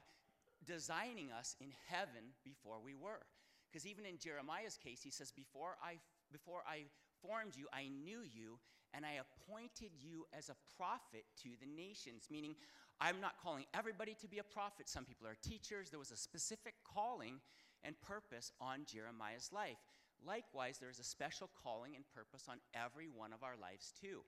designing 0.65 1.31
us 1.31 1.55
in 1.61 1.69
heaven 1.87 2.33
before 2.45 2.81
we 2.83 2.95
were. 2.95 3.29
Because 3.69 3.87
even 3.87 4.07
in 4.07 4.17
Jeremiah's 4.17 4.79
case, 4.81 5.03
he 5.03 5.11
says, 5.11 5.31
before 5.31 5.77
I, 5.85 6.01
before 6.33 6.65
I 6.67 6.89
formed 7.21 7.57
you, 7.57 7.67
I 7.73 7.89
knew 7.89 8.21
you, 8.25 8.59
and 8.95 9.05
I 9.05 9.21
appointed 9.21 9.91
you 9.99 10.27
as 10.37 10.49
a 10.49 10.57
prophet 10.77 11.25
to 11.43 11.51
the 11.61 11.67
nations. 11.67 12.29
Meaning, 12.31 12.55
I'm 13.01 13.21
not 13.21 13.35
calling 13.43 13.65
everybody 13.75 14.17
to 14.21 14.29
be 14.29 14.39
a 14.39 14.45
prophet. 14.45 14.89
Some 14.89 15.05
people 15.05 15.27
are 15.27 15.37
teachers. 15.43 15.91
There 15.91 15.99
was 15.99 16.13
a 16.13 16.17
specific 16.17 16.75
calling 16.85 17.41
and 17.85 18.01
purpose 18.01 18.53
on 18.61 18.87
Jeremiah's 18.87 19.51
life. 19.53 19.79
Likewise, 20.27 20.79
there 20.79 20.91
is 20.91 20.99
a 20.99 21.05
special 21.05 21.51
calling 21.63 21.95
and 21.95 22.05
purpose 22.15 22.47
on 22.49 22.57
every 22.75 23.07
one 23.07 23.33
of 23.33 23.43
our 23.43 23.55
lives, 23.61 23.93
too. 24.01 24.21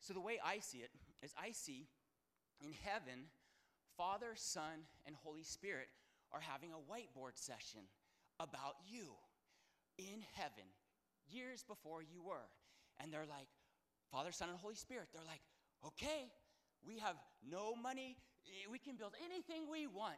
So, 0.00 0.12
the 0.12 0.20
way 0.20 0.40
I 0.44 0.58
see 0.58 0.78
it 0.78 0.90
is 1.22 1.32
I 1.40 1.52
see 1.52 1.86
in 2.60 2.72
heaven, 2.84 3.30
Father, 3.96 4.32
Son, 4.34 4.86
and 5.06 5.14
Holy 5.22 5.44
Spirit 5.44 5.88
are 6.32 6.40
having 6.40 6.70
a 6.72 6.92
whiteboard 6.92 7.36
session 7.36 7.80
about 8.40 8.76
you 8.86 9.14
in 9.98 10.22
heaven 10.34 10.66
years 11.30 11.64
before 11.66 12.02
you 12.02 12.22
were. 12.22 12.48
And 13.00 13.12
they're 13.12 13.26
like, 13.28 13.48
Father, 14.10 14.32
Son, 14.32 14.48
and 14.48 14.58
Holy 14.58 14.74
Spirit, 14.74 15.08
they're 15.12 15.26
like, 15.26 15.42
okay, 15.86 16.30
we 16.86 16.98
have 16.98 17.16
no 17.48 17.74
money. 17.74 18.16
We 18.70 18.78
can 18.78 18.96
build 18.96 19.12
anything 19.24 19.68
we 19.70 19.86
want. 19.86 20.16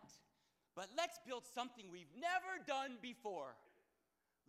But 0.77 0.87
let's 0.97 1.19
build 1.27 1.43
something 1.55 1.87
we've 1.91 2.15
never 2.15 2.63
done 2.67 2.97
before. 3.03 3.59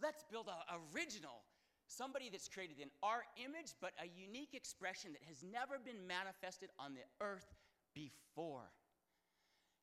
Let's 0.01 0.23
build 0.30 0.47
an 0.47 0.77
original, 0.93 1.41
somebody 1.88 2.30
that's 2.30 2.47
created 2.47 2.80
in 2.80 2.89
our 3.01 3.25
image, 3.38 3.73
but 3.82 3.91
a 3.97 4.06
unique 4.06 4.54
expression 4.54 5.13
that 5.13 5.25
has 5.27 5.41
never 5.41 5.82
been 5.82 6.06
manifested 6.06 6.69
on 6.77 6.93
the 6.93 7.06
earth 7.19 7.49
before. 7.93 8.69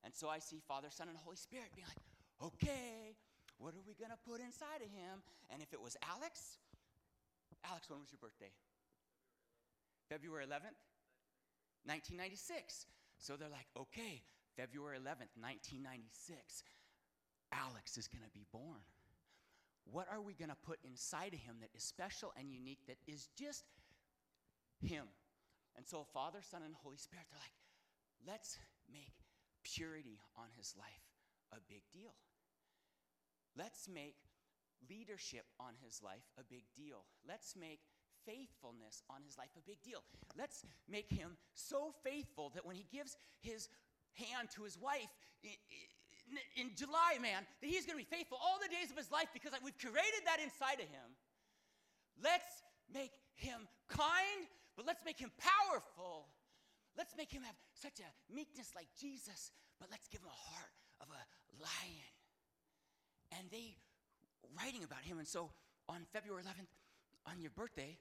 And 0.04 0.14
so 0.14 0.28
I 0.28 0.38
see 0.38 0.62
Father, 0.66 0.88
Son, 0.90 1.08
and 1.08 1.18
Holy 1.18 1.36
Spirit 1.36 1.74
being 1.74 1.86
like, 1.90 2.02
okay, 2.54 3.18
what 3.58 3.74
are 3.74 3.82
we 3.86 3.94
going 3.98 4.14
to 4.14 4.22
put 4.22 4.38
inside 4.38 4.86
of 4.86 4.90
him? 4.94 5.18
And 5.50 5.60
if 5.60 5.72
it 5.72 5.82
was 5.82 5.96
Alex, 6.06 6.58
Alex, 7.66 7.90
when 7.90 7.98
was 7.98 8.14
your 8.14 8.22
birthday? 8.22 8.54
February 10.08 10.44
11th? 10.44 10.78
1996. 11.84 12.86
So 13.18 13.36
they're 13.36 13.48
like, 13.48 13.66
okay, 13.76 14.22
February 14.56 14.98
11th, 14.98 15.34
1996, 15.38 16.62
Alex 17.52 17.96
is 17.96 18.08
going 18.08 18.24
to 18.24 18.30
be 18.30 18.46
born. 18.52 18.82
What 19.90 20.06
are 20.10 20.20
we 20.20 20.34
going 20.34 20.50
to 20.50 20.66
put 20.66 20.78
inside 20.84 21.32
of 21.32 21.40
him 21.40 21.56
that 21.60 21.70
is 21.74 21.82
special 21.82 22.32
and 22.38 22.52
unique, 22.52 22.82
that 22.86 22.98
is 23.06 23.28
just 23.38 23.64
him? 24.82 25.06
And 25.76 25.86
so, 25.86 26.04
Father, 26.12 26.40
Son, 26.42 26.62
and 26.64 26.74
Holy 26.74 26.98
Spirit, 26.98 27.26
they're 27.30 27.38
like, 27.38 27.58
let's 28.26 28.58
make 28.92 29.14
purity 29.62 30.18
on 30.36 30.46
his 30.56 30.74
life 30.76 31.06
a 31.52 31.58
big 31.68 31.82
deal. 31.92 32.14
Let's 33.56 33.88
make 33.88 34.16
leadership 34.90 35.46
on 35.58 35.74
his 35.82 36.02
life 36.02 36.26
a 36.38 36.42
big 36.44 36.64
deal. 36.76 37.04
Let's 37.26 37.54
make 37.56 37.80
faithfulness 38.28 39.00
on 39.08 39.24
his 39.24 39.40
life 39.40 39.48
a 39.56 39.64
big 39.64 39.80
deal. 39.80 40.04
Let's 40.36 40.64
make 40.84 41.08
him 41.08 41.40
so 41.54 41.96
faithful 42.04 42.52
that 42.54 42.66
when 42.68 42.76
he 42.76 42.84
gives 42.92 43.16
his 43.40 43.68
hand 44.12 44.52
to 44.56 44.64
his 44.68 44.76
wife 44.76 45.08
in, 46.56 46.68
July, 46.76 47.16
man, 47.22 47.48
that 47.60 47.66
he's 47.66 47.86
going 47.88 47.96
to 47.96 48.04
be 48.04 48.16
faithful 48.16 48.36
all 48.36 48.60
the 48.60 48.68
days 48.68 48.90
of 48.92 48.96
his 49.00 49.10
life 49.10 49.32
because 49.32 49.52
we've 49.64 49.78
created 49.80 50.28
that 50.28 50.44
inside 50.44 50.84
of 50.84 50.88
him. 50.92 51.08
Let's 52.20 52.60
make 52.92 53.16
him 53.34 53.64
kind, 53.88 54.44
but 54.76 54.84
let's 54.84 55.04
make 55.08 55.18
him 55.18 55.32
powerful. 55.40 56.28
Let's 56.98 57.16
make 57.16 57.32
him 57.32 57.42
have 57.42 57.56
such 57.72 58.02
a 58.04 58.10
meekness 58.28 58.74
like 58.76 58.88
Jesus, 59.00 59.52
but 59.80 59.88
let's 59.90 60.08
give 60.08 60.20
him 60.20 60.28
a 60.28 60.40
heart 60.52 60.74
of 61.00 61.08
a 61.08 61.22
lion 61.62 62.12
and 63.38 63.50
they 63.50 63.76
writing 64.56 64.84
about 64.84 65.02
him. 65.02 65.18
And 65.18 65.26
so 65.26 65.50
on 65.88 66.04
February 66.12 66.42
11th, 66.42 66.68
on 67.26 67.40
your 67.40 67.50
birthday, 67.50 67.96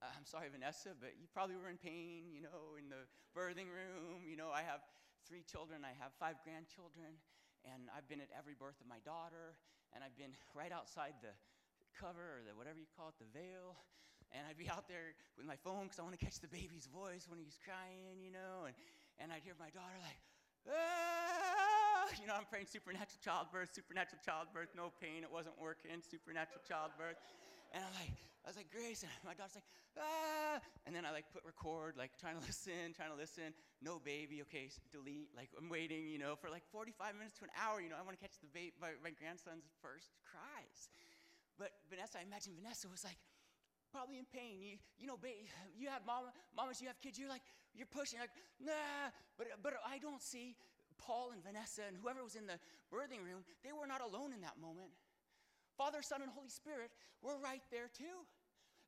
I'm 0.00 0.24
sorry, 0.24 0.48
Vanessa, 0.48 0.96
but 0.96 1.12
you 1.20 1.28
probably 1.28 1.60
were 1.60 1.68
in 1.68 1.76
pain, 1.76 2.32
you 2.32 2.40
know, 2.40 2.80
in 2.80 2.88
the 2.88 3.04
birthing 3.36 3.68
room. 3.68 4.24
You 4.24 4.36
know, 4.36 4.48
I 4.48 4.64
have 4.64 4.80
three 5.28 5.44
children, 5.44 5.84
I 5.84 5.92
have 6.00 6.16
five 6.16 6.40
grandchildren, 6.40 7.20
and 7.68 7.92
I've 7.92 8.08
been 8.08 8.24
at 8.24 8.32
every 8.32 8.56
birth 8.56 8.80
of 8.80 8.88
my 8.88 8.96
daughter, 9.04 9.60
and 9.92 10.00
I've 10.00 10.16
been 10.16 10.32
right 10.56 10.72
outside 10.72 11.20
the 11.20 11.36
cover 11.92 12.40
or 12.40 12.40
the 12.48 12.56
whatever 12.56 12.80
you 12.80 12.88
call 12.96 13.12
it, 13.12 13.20
the 13.20 13.28
veil. 13.28 13.76
And 14.32 14.46
I'd 14.48 14.56
be 14.56 14.70
out 14.72 14.88
there 14.88 15.12
with 15.36 15.44
my 15.44 15.58
phone 15.60 15.90
because 15.90 16.00
I 16.00 16.06
want 16.06 16.16
to 16.16 16.22
catch 16.22 16.40
the 16.40 16.48
baby's 16.48 16.88
voice 16.88 17.28
when 17.28 17.36
he's 17.36 17.60
crying, 17.60 18.24
you 18.24 18.32
know, 18.32 18.70
and, 18.70 18.76
and 19.20 19.28
I'd 19.28 19.44
hear 19.44 19.58
my 19.60 19.68
daughter 19.74 19.98
like, 20.00 20.20
ah! 20.70 22.08
you 22.18 22.24
know, 22.24 22.38
I'm 22.38 22.48
praying 22.48 22.70
supernatural 22.70 23.20
childbirth, 23.20 23.74
supernatural 23.74 24.22
childbirth, 24.24 24.72
no 24.72 24.94
pain, 25.02 25.26
it 25.26 25.30
wasn't 25.30 25.58
working, 25.60 25.98
supernatural 26.02 26.62
childbirth. 26.66 27.18
And 27.72 27.84
I'm 27.84 27.94
like, 27.94 28.14
I 28.42 28.46
was 28.48 28.56
like, 28.56 28.70
Grace, 28.70 29.02
and 29.02 29.12
my 29.28 29.34
daughter's 29.34 29.58
like, 29.58 29.70
ah, 29.98 30.58
and 30.86 30.94
then 30.94 31.04
I 31.06 31.10
like 31.10 31.30
put 31.30 31.44
record, 31.44 31.94
like 31.96 32.16
trying 32.18 32.38
to 32.38 32.44
listen, 32.48 32.94
trying 32.96 33.10
to 33.10 33.18
listen, 33.18 33.54
no 33.82 34.00
baby, 34.02 34.42
okay, 34.48 34.70
delete, 34.90 35.30
like 35.36 35.50
I'm 35.54 35.68
waiting, 35.68 36.08
you 36.08 36.18
know, 36.18 36.34
for 36.34 36.50
like 36.50 36.64
45 36.72 37.14
minutes 37.14 37.38
to 37.38 37.46
an 37.46 37.54
hour, 37.54 37.80
you 37.80 37.90
know, 37.90 37.98
I 37.98 38.02
want 38.02 38.18
to 38.18 38.22
catch 38.22 38.38
the 38.42 38.50
baby, 38.50 38.74
my, 38.80 38.96
my 39.02 39.14
grandson's 39.14 39.70
first 39.82 40.14
cries. 40.26 40.90
But 41.58 41.76
Vanessa, 41.92 42.18
I 42.18 42.24
imagine 42.24 42.56
Vanessa 42.56 42.88
was 42.88 43.04
like, 43.04 43.20
probably 43.90 44.18
in 44.18 44.26
pain. 44.30 44.62
You, 44.62 44.78
you 44.98 45.06
know, 45.06 45.18
you 45.76 45.90
have 45.90 46.06
mama, 46.06 46.32
mamas, 46.54 46.80
you 46.80 46.86
have 46.86 46.98
kids, 47.02 47.18
you're 47.18 47.28
like, 47.28 47.42
you're 47.74 47.90
pushing, 47.90 48.18
like, 48.18 48.30
nah. 48.62 49.10
But, 49.36 49.48
but 49.62 49.74
I 49.84 49.98
don't 49.98 50.22
see 50.22 50.56
Paul 50.96 51.32
and 51.34 51.42
Vanessa 51.42 51.82
and 51.86 51.98
whoever 51.98 52.22
was 52.22 52.34
in 52.34 52.46
the 52.46 52.58
birthing 52.88 53.22
room, 53.26 53.42
they 53.64 53.74
were 53.74 53.86
not 53.86 54.00
alone 54.00 54.32
in 54.32 54.40
that 54.42 54.58
moment. 54.60 54.94
Father, 55.80 56.04
Son, 56.04 56.20
and 56.20 56.28
Holy 56.28 56.52
Spirit, 56.52 56.92
we're 57.24 57.40
right 57.40 57.64
there 57.72 57.88
too. 57.88 58.20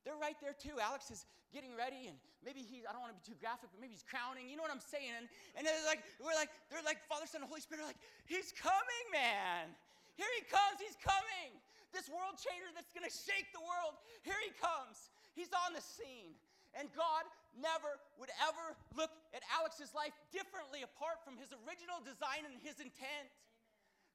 They're 0.05 0.21
right 0.21 0.37
there 0.45 0.53
too. 0.53 0.77
Alex 0.77 1.09
is 1.09 1.25
getting 1.57 1.73
ready, 1.73 2.05
and 2.05 2.21
maybe 2.45 2.61
he, 2.61 2.85
I 2.85 2.93
don't 2.93 3.01
want 3.01 3.17
to 3.17 3.21
be 3.25 3.25
too 3.25 3.39
graphic, 3.41 3.73
but 3.73 3.81
maybe 3.81 3.97
he's 3.97 4.05
crowning. 4.05 4.45
You 4.53 4.61
know 4.61 4.65
what 4.69 4.77
I'm 4.77 4.85
saying? 4.85 5.09
And, 5.17 5.25
and 5.57 5.65
they're 5.65 5.89
like, 5.89 6.05
we're 6.21 6.37
like, 6.37 6.53
they're 6.69 6.85
like, 6.85 7.01
Father, 7.09 7.25
Son, 7.25 7.41
and 7.41 7.49
Holy 7.49 7.65
Spirit 7.65 7.89
are 7.89 7.89
like, 7.89 8.03
he's 8.29 8.53
coming, 8.53 9.05
man. 9.09 9.73
Here 10.21 10.29
he 10.37 10.45
comes, 10.53 10.85
he's 10.85 11.01
coming. 11.01 11.57
This 11.97 12.13
world 12.13 12.37
changer 12.37 12.69
that's 12.77 12.93
to 12.93 13.09
shake 13.09 13.49
the 13.57 13.65
world, 13.65 13.97
here 14.21 14.37
he 14.45 14.53
comes. 14.61 15.09
He's 15.33 15.53
on 15.65 15.73
the 15.73 15.81
scene. 15.81 16.37
And 16.77 16.93
God 16.93 17.25
never 17.57 18.01
would 18.21 18.33
ever 18.45 18.77
look 18.97 19.13
at 19.33 19.41
Alex's 19.49 19.97
life 19.97 20.13
differently 20.29 20.85
apart 20.85 21.25
from 21.25 21.41
his 21.41 21.53
original 21.65 22.05
design 22.05 22.49
and 22.49 22.57
his 22.61 22.81
intent. 22.81 23.29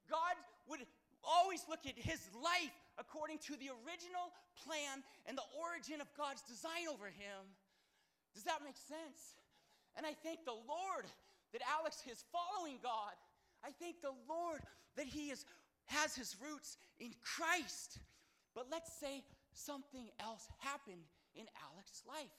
God 0.09 0.37
would 0.69 0.85
always 1.23 1.65
look 1.69 1.85
at 1.85 1.97
his 1.97 2.19
life 2.35 2.75
according 2.97 3.37
to 3.49 3.53
the 3.57 3.69
original 3.85 4.33
plan 4.65 5.03
and 5.25 5.37
the 5.37 5.49
origin 5.57 6.01
of 6.01 6.07
God's 6.17 6.41
design 6.43 6.89
over 6.89 7.07
him. 7.07 7.41
Does 8.33 8.43
that 8.43 8.61
make 8.63 8.77
sense? 8.77 9.37
And 9.95 10.05
I 10.05 10.13
thank 10.13 10.45
the 10.45 10.57
Lord 10.57 11.05
that 11.53 11.61
Alex 11.79 12.03
is 12.09 12.23
following 12.29 12.77
God. 12.81 13.17
I 13.65 13.71
thank 13.79 14.01
the 14.01 14.13
Lord 14.29 14.61
that 14.95 15.07
he 15.07 15.29
is, 15.29 15.45
has 15.85 16.15
his 16.15 16.35
roots 16.41 16.77
in 16.99 17.13
Christ. 17.21 17.99
But 18.53 18.67
let's 18.71 18.93
say 18.93 19.23
something 19.53 20.09
else 20.19 20.47
happened 20.59 21.05
in 21.35 21.45
Alex's 21.71 22.03
life. 22.07 22.33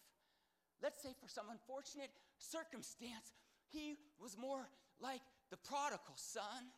Let's 0.82 1.02
say 1.02 1.10
for 1.20 1.28
some 1.28 1.46
unfortunate 1.50 2.10
circumstance, 2.38 3.34
he 3.68 3.96
was 4.20 4.38
more 4.38 4.68
like 5.00 5.22
the 5.50 5.56
prodigal 5.56 6.14
son 6.16 6.70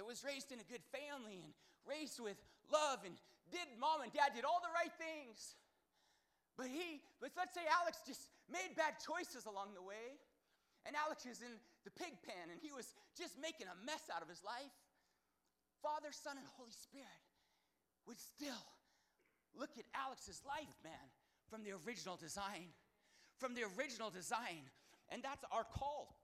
that 0.00 0.08
was 0.08 0.24
raised 0.24 0.48
in 0.48 0.56
a 0.56 0.64
good 0.64 0.80
family 0.88 1.44
and 1.44 1.52
raised 1.84 2.16
with 2.24 2.40
love 2.72 3.04
and 3.04 3.12
did 3.52 3.68
mom 3.76 4.00
and 4.00 4.08
dad 4.16 4.32
did 4.32 4.48
all 4.48 4.64
the 4.64 4.72
right 4.72 4.88
things. 4.96 5.60
But 6.56 6.72
he, 6.72 7.04
but 7.20 7.36
let's 7.36 7.52
say 7.52 7.68
Alex 7.68 8.00
just 8.08 8.32
made 8.48 8.72
bad 8.80 8.96
choices 8.96 9.44
along 9.44 9.76
the 9.76 9.84
way. 9.84 10.16
And 10.88 10.96
Alex 10.96 11.28
is 11.28 11.44
in 11.44 11.52
the 11.84 11.92
pig 11.92 12.16
pen 12.24 12.48
and 12.48 12.56
he 12.56 12.72
was 12.72 12.96
just 13.12 13.36
making 13.36 13.68
a 13.68 13.76
mess 13.84 14.08
out 14.08 14.24
of 14.24 14.32
his 14.32 14.40
life. 14.40 14.72
Father, 15.84 16.16
Son, 16.16 16.40
and 16.40 16.48
Holy 16.56 16.72
Spirit 16.72 17.20
would 18.08 18.16
still 18.16 18.64
look 19.52 19.76
at 19.76 19.84
Alex's 19.92 20.40
life, 20.48 20.72
man, 20.80 21.06
from 21.52 21.60
the 21.60 21.76
original 21.84 22.16
design. 22.16 22.72
From 23.36 23.52
the 23.52 23.68
original 23.76 24.08
design. 24.08 24.64
And 25.12 25.20
that's 25.20 25.44
our 25.52 25.68
call 25.68 26.16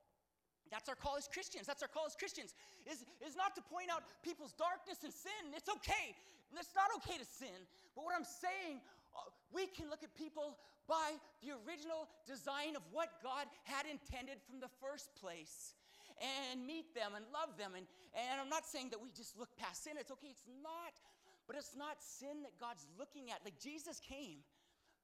that's 0.71 0.89
our 0.89 0.95
call 0.95 1.15
as 1.17 1.27
Christians. 1.27 1.67
That's 1.67 1.81
our 1.81 1.91
call 1.91 2.05
as 2.05 2.15
Christians. 2.15 2.53
Is, 2.85 3.03
is 3.25 3.35
not 3.35 3.55
to 3.55 3.61
point 3.61 3.89
out 3.91 4.03
people's 4.23 4.53
darkness 4.53 5.03
and 5.03 5.13
sin. 5.13 5.55
It's 5.55 5.69
okay. 5.69 6.15
It's 6.55 6.75
not 6.75 6.89
okay 7.03 7.17
to 7.19 7.27
sin. 7.27 7.55
But 7.95 8.05
what 8.05 8.15
I'm 8.15 8.27
saying, 8.27 8.79
uh, 9.15 9.27
we 9.51 9.67
can 9.67 9.89
look 9.89 10.03
at 10.03 10.13
people 10.15 10.55
by 10.87 11.19
the 11.43 11.51
original 11.67 12.07
design 12.23 12.79
of 12.79 12.83
what 12.95 13.19
God 13.19 13.47
had 13.67 13.83
intended 13.83 14.39
from 14.47 14.63
the 14.63 14.71
first 14.79 15.11
place 15.19 15.75
and 16.17 16.65
meet 16.65 16.95
them 16.95 17.13
and 17.15 17.25
love 17.35 17.59
them. 17.59 17.75
And, 17.75 17.85
and 18.15 18.39
I'm 18.39 18.49
not 18.49 18.65
saying 18.65 18.89
that 18.95 19.01
we 19.01 19.11
just 19.11 19.37
look 19.37 19.51
past 19.59 19.83
sin. 19.83 19.99
It's 19.99 20.11
okay. 20.11 20.31
It's 20.31 20.47
not. 20.63 20.95
But 21.45 21.55
it's 21.55 21.75
not 21.75 21.99
sin 22.03 22.43
that 22.43 22.55
God's 22.59 22.87
looking 22.99 23.31
at. 23.31 23.39
Like 23.43 23.59
Jesus 23.59 23.99
came, 23.99 24.43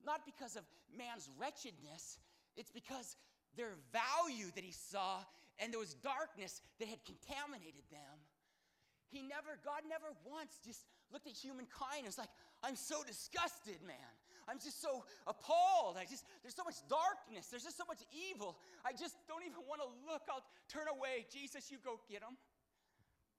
not 0.05 0.25
because 0.25 0.55
of 0.55 0.63
man's 0.91 1.29
wretchedness, 1.39 2.19
it's 2.55 2.71
because 2.71 3.15
their 3.55 3.75
value 3.91 4.51
that 4.55 4.63
he 4.63 4.71
saw 4.73 5.23
and 5.59 5.71
there 5.71 5.79
was 5.79 5.93
darkness 5.93 6.61
that 6.79 6.87
had 6.87 7.03
contaminated 7.05 7.85
them. 7.91 8.17
He 9.09 9.21
never, 9.21 9.61
God 9.61 9.85
never 9.85 10.09
once 10.25 10.57
just 10.65 10.89
looked 11.13 11.27
at 11.27 11.37
humankind 11.37 12.05
and 12.05 12.09
was 12.09 12.17
like, 12.17 12.33
I'm 12.65 12.75
so 12.75 13.05
disgusted, 13.05 13.77
man. 13.85 14.13
I'm 14.49 14.59
just 14.59 14.81
so 14.81 15.05
appalled. 15.27 15.95
I 15.95 16.03
just, 16.03 16.25
there's 16.41 16.55
so 16.55 16.65
much 16.65 16.81
darkness. 16.89 17.47
There's 17.47 17.63
just 17.63 17.77
so 17.77 17.87
much 17.87 18.01
evil. 18.11 18.57
I 18.83 18.91
just 18.91 19.15
don't 19.29 19.45
even 19.45 19.61
want 19.69 19.79
to 19.79 19.89
look. 20.03 20.25
I'll 20.27 20.43
turn 20.67 20.89
away. 20.89 21.29
Jesus, 21.31 21.71
you 21.71 21.77
go 21.79 22.01
get 22.09 22.25
them. 22.25 22.35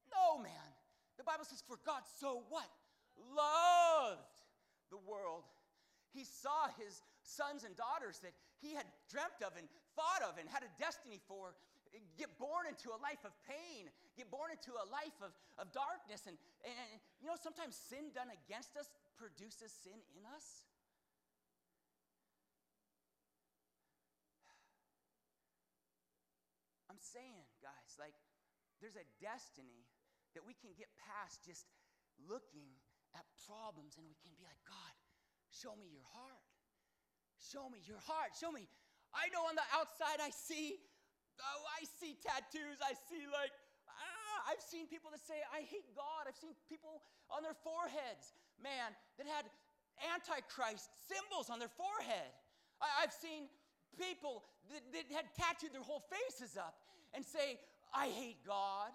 No, 0.08 0.40
man. 0.40 0.68
The 1.18 1.24
Bible 1.24 1.44
says, 1.44 1.62
for 1.66 1.76
God 1.84 2.06
so 2.20 2.46
what? 2.48 2.70
Loved 3.34 4.24
the 4.90 5.02
world. 5.02 5.44
He 6.14 6.24
saw 6.24 6.70
his 6.78 7.02
sons 7.22 7.64
and 7.64 7.74
daughters 7.76 8.22
that 8.22 8.32
he 8.62 8.72
had 8.72 8.86
dreamt 9.10 9.42
of 9.42 9.58
and 9.58 9.66
thought 9.98 10.22
of 10.22 10.38
and 10.38 10.48
had 10.48 10.62
a 10.62 10.72
destiny 10.78 11.20
for 11.26 11.54
get 12.18 12.38
born 12.38 12.66
into 12.66 12.90
a 12.90 12.98
life 12.98 13.22
of 13.22 13.30
pain, 13.46 13.86
get 14.18 14.30
born 14.30 14.50
into 14.50 14.74
a 14.74 14.86
life 14.90 15.14
of, 15.22 15.30
of 15.58 15.70
darkness. 15.70 16.26
And, 16.26 16.36
and, 16.66 16.74
you 17.22 17.28
know, 17.30 17.38
sometimes 17.38 17.78
sin 17.78 18.10
done 18.14 18.30
against 18.30 18.76
us 18.76 18.90
produces 19.14 19.70
sin 19.70 20.02
in 20.18 20.26
us. 20.34 20.66
I'm 26.90 26.98
saying, 26.98 27.46
guys, 27.62 27.94
like, 27.98 28.14
there's 28.82 28.98
a 28.98 29.06
destiny 29.22 29.86
that 30.34 30.42
we 30.42 30.54
can 30.58 30.74
get 30.74 30.90
past 30.98 31.46
just 31.46 31.70
looking 32.26 32.74
at 33.14 33.22
problems 33.46 33.94
and 33.96 34.04
we 34.06 34.16
can 34.18 34.34
be 34.34 34.42
like, 34.42 34.58
God, 34.66 34.94
show 35.54 35.78
me 35.78 35.86
your 35.86 36.02
heart. 36.10 36.42
Show 37.38 37.70
me 37.70 37.78
your 37.86 38.02
heart. 38.02 38.34
Show 38.34 38.50
me. 38.50 38.66
I 39.14 39.30
know 39.30 39.46
on 39.46 39.54
the 39.54 39.62
outside 39.70 40.18
I 40.18 40.34
see 40.34 40.82
Oh, 41.40 41.62
I 41.74 41.82
see 41.86 42.14
tattoos. 42.20 42.78
I 42.82 42.94
see, 43.10 43.26
like, 43.30 43.52
ah, 43.88 44.50
I've 44.50 44.62
seen 44.62 44.86
people 44.86 45.10
that 45.10 45.22
say, 45.22 45.42
I 45.50 45.66
hate 45.66 45.88
God. 45.94 46.26
I've 46.26 46.38
seen 46.38 46.54
people 46.68 47.02
on 47.30 47.42
their 47.42 47.56
foreheads, 47.64 48.34
man, 48.62 48.94
that 49.18 49.26
had 49.26 49.46
Antichrist 50.02 50.90
symbols 51.06 51.50
on 51.50 51.58
their 51.58 51.72
forehead. 51.72 52.30
I, 52.82 53.06
have 53.06 53.14
seen 53.14 53.46
people 53.94 54.42
that, 54.70 54.82
that 54.92 55.06
had 55.14 55.26
tattooed 55.38 55.72
their 55.72 55.86
whole 55.86 56.02
faces 56.10 56.58
up 56.58 56.74
and 57.14 57.22
say, 57.22 57.58
I 57.94 58.10
hate 58.10 58.42
God. 58.42 58.90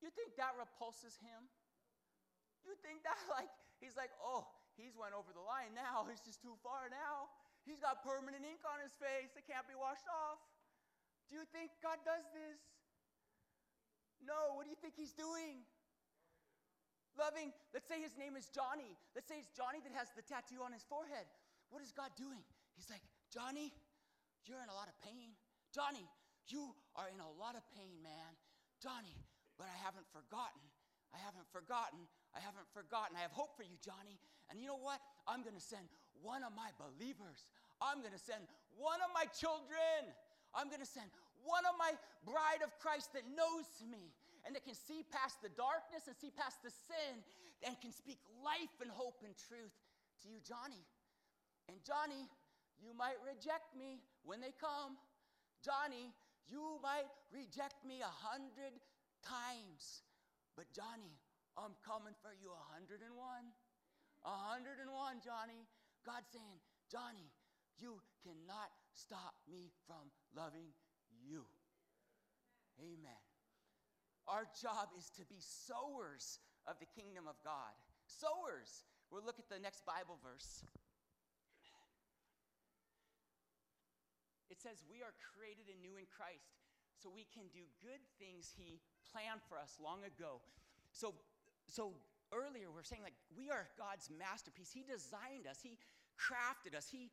You 0.00 0.08
think 0.14 0.38
that 0.38 0.56
repulses 0.56 1.18
him? 1.20 1.50
You 2.64 2.72
think 2.80 3.04
that, 3.04 3.18
like, 3.36 3.50
he's 3.82 3.98
like, 3.98 4.12
oh, 4.22 4.48
he's 4.78 4.96
went 4.96 5.12
over 5.12 5.30
the 5.34 5.44
line 5.44 5.76
now. 5.76 6.08
He's 6.08 6.22
just 6.24 6.40
too 6.40 6.56
far 6.64 6.88
now. 6.88 7.28
He's 7.68 7.82
got 7.82 8.00
permanent 8.00 8.40
ink 8.48 8.64
on 8.64 8.80
his 8.80 8.96
face 8.96 9.36
that 9.36 9.44
can't 9.44 9.68
be 9.68 9.76
washed 9.76 10.08
off. 10.08 10.40
Do 11.28 11.36
you 11.36 11.44
think 11.52 11.70
God 11.84 12.00
does 12.04 12.24
this? 12.32 12.60
No. 14.24 14.56
What 14.56 14.64
do 14.64 14.70
you 14.72 14.80
think 14.80 14.96
He's 14.96 15.12
doing? 15.12 15.64
Loving, 17.18 17.50
let's 17.74 17.90
say 17.90 17.98
his 17.98 18.14
name 18.14 18.38
is 18.38 18.46
Johnny. 18.46 18.94
Let's 19.10 19.26
say 19.26 19.42
it's 19.42 19.50
Johnny 19.50 19.82
that 19.82 19.90
has 19.90 20.14
the 20.14 20.22
tattoo 20.22 20.62
on 20.62 20.70
his 20.70 20.86
forehead. 20.86 21.26
What 21.66 21.82
is 21.82 21.90
God 21.90 22.14
doing? 22.14 22.46
He's 22.78 22.86
like, 22.86 23.02
Johnny, 23.34 23.74
you're 24.46 24.62
in 24.62 24.70
a 24.70 24.78
lot 24.78 24.86
of 24.86 24.94
pain. 25.02 25.34
Johnny, 25.74 26.06
you 26.46 26.70
are 26.94 27.10
in 27.10 27.18
a 27.18 27.26
lot 27.34 27.58
of 27.58 27.66
pain, 27.74 27.98
man. 28.06 28.38
Johnny, 28.78 29.18
but 29.58 29.66
I 29.66 29.74
haven't 29.82 30.06
forgotten. 30.14 30.62
I 31.10 31.18
haven't 31.18 31.50
forgotten. 31.50 32.06
I 32.38 32.40
haven't 32.40 32.70
forgotten. 32.70 33.18
I 33.18 33.26
have 33.26 33.34
hope 33.34 33.58
for 33.58 33.66
you, 33.66 33.74
Johnny. 33.82 34.22
And 34.46 34.62
you 34.62 34.70
know 34.70 34.78
what? 34.78 35.02
I'm 35.26 35.42
going 35.42 35.58
to 35.58 35.64
send 35.64 35.90
one 36.22 36.46
of 36.46 36.54
my 36.54 36.70
believers. 36.78 37.50
I'm 37.82 37.98
going 37.98 38.14
to 38.14 38.22
send 38.22 38.46
one 38.78 39.02
of 39.02 39.10
my 39.10 39.26
children. 39.34 40.06
I'm 40.54 40.68
going 40.68 40.82
to 40.82 40.88
send 40.88 41.10
one 41.44 41.64
of 41.64 41.74
my 41.78 41.92
bride 42.24 42.64
of 42.64 42.74
Christ 42.80 43.12
that 43.16 43.24
knows 43.28 43.68
me 43.84 44.12
and 44.44 44.54
that 44.56 44.64
can 44.64 44.76
see 44.76 45.04
past 45.08 45.40
the 45.40 45.52
darkness 45.52 46.08
and 46.08 46.16
see 46.16 46.32
past 46.32 46.62
the 46.64 46.70
sin 46.70 47.20
and 47.66 47.74
can 47.80 47.92
speak 47.92 48.18
life 48.44 48.72
and 48.80 48.90
hope 48.90 49.20
and 49.24 49.34
truth 49.36 49.74
to 50.22 50.30
you, 50.30 50.38
Johnny. 50.44 50.82
And 51.68 51.76
Johnny, 51.84 52.28
you 52.80 52.94
might 52.94 53.18
reject 53.20 53.74
me 53.74 54.00
when 54.24 54.40
they 54.40 54.54
come. 54.56 54.96
Johnny, 55.60 56.14
you 56.46 56.78
might 56.80 57.10
reject 57.34 57.82
me 57.84 58.00
a 58.00 58.08
hundred 58.08 58.72
times. 59.20 60.06
But 60.56 60.70
Johnny, 60.72 61.12
I'm 61.58 61.74
coming 61.82 62.14
for 62.22 62.32
you 62.32 62.54
a 62.54 62.64
hundred 62.72 63.02
and 63.02 63.14
one. 63.18 63.52
A 64.24 64.36
hundred 64.54 64.78
and 64.82 64.90
one, 64.90 65.18
Johnny. 65.22 65.66
God 66.06 66.22
saying, 66.30 66.58
Johnny, 66.90 67.28
you 67.78 68.00
cannot 68.22 68.70
stop 68.94 69.34
me 69.46 69.70
from 69.86 70.10
loving 70.36 70.72
you. 71.24 71.44
Amen. 72.80 73.22
Our 74.28 74.44
job 74.60 74.92
is 74.96 75.08
to 75.16 75.24
be 75.24 75.40
sowers 75.40 76.38
of 76.68 76.76
the 76.78 76.86
kingdom 76.86 77.24
of 77.26 77.40
God. 77.42 77.72
Sowers. 78.04 78.84
We'll 79.10 79.24
look 79.24 79.40
at 79.40 79.48
the 79.48 79.58
next 79.58 79.88
Bible 79.88 80.20
verse. 80.20 80.64
It 84.52 84.60
says, 84.60 84.84
We 84.84 85.00
are 85.00 85.16
created 85.32 85.72
anew 85.72 85.96
in 85.96 86.04
Christ 86.12 86.60
so 87.00 87.08
we 87.08 87.24
can 87.32 87.48
do 87.54 87.64
good 87.80 88.02
things 88.20 88.52
He 88.52 88.80
planned 89.08 89.40
for 89.48 89.56
us 89.56 89.80
long 89.80 90.04
ago. 90.04 90.44
So, 90.92 91.14
so 91.64 91.96
earlier 92.32 92.68
we're 92.68 92.84
saying, 92.84 93.04
like, 93.04 93.16
we 93.32 93.48
are 93.48 93.68
God's 93.80 94.12
masterpiece. 94.12 94.68
He 94.72 94.84
designed 94.84 95.48
us, 95.48 95.64
He 95.64 95.80
crafted 96.20 96.76
us, 96.76 96.88
He 96.90 97.08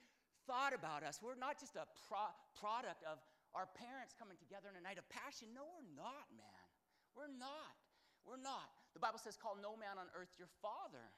thought 0.45 0.73
about 0.73 1.01
us. 1.01 1.19
We're 1.21 1.38
not 1.38 1.60
just 1.60 1.75
a 1.75 1.86
pro- 2.08 2.34
product 2.58 3.01
of 3.05 3.21
our 3.53 3.69
parents 3.75 4.13
coming 4.15 4.38
together 4.38 4.69
in 4.69 4.77
a 4.77 4.84
night 4.84 4.97
of 4.97 5.05
passion. 5.10 5.51
No, 5.53 5.65
we're 5.65 5.89
not, 5.93 6.25
man. 6.34 6.65
We're 7.17 7.31
not. 7.31 7.75
We're 8.25 8.41
not. 8.41 8.69
The 8.97 9.01
Bible 9.03 9.21
says, 9.21 9.38
Call 9.38 9.58
no 9.62 9.77
man 9.77 10.01
on 10.01 10.10
earth 10.17 10.34
your 10.38 10.49
father. 10.60 11.13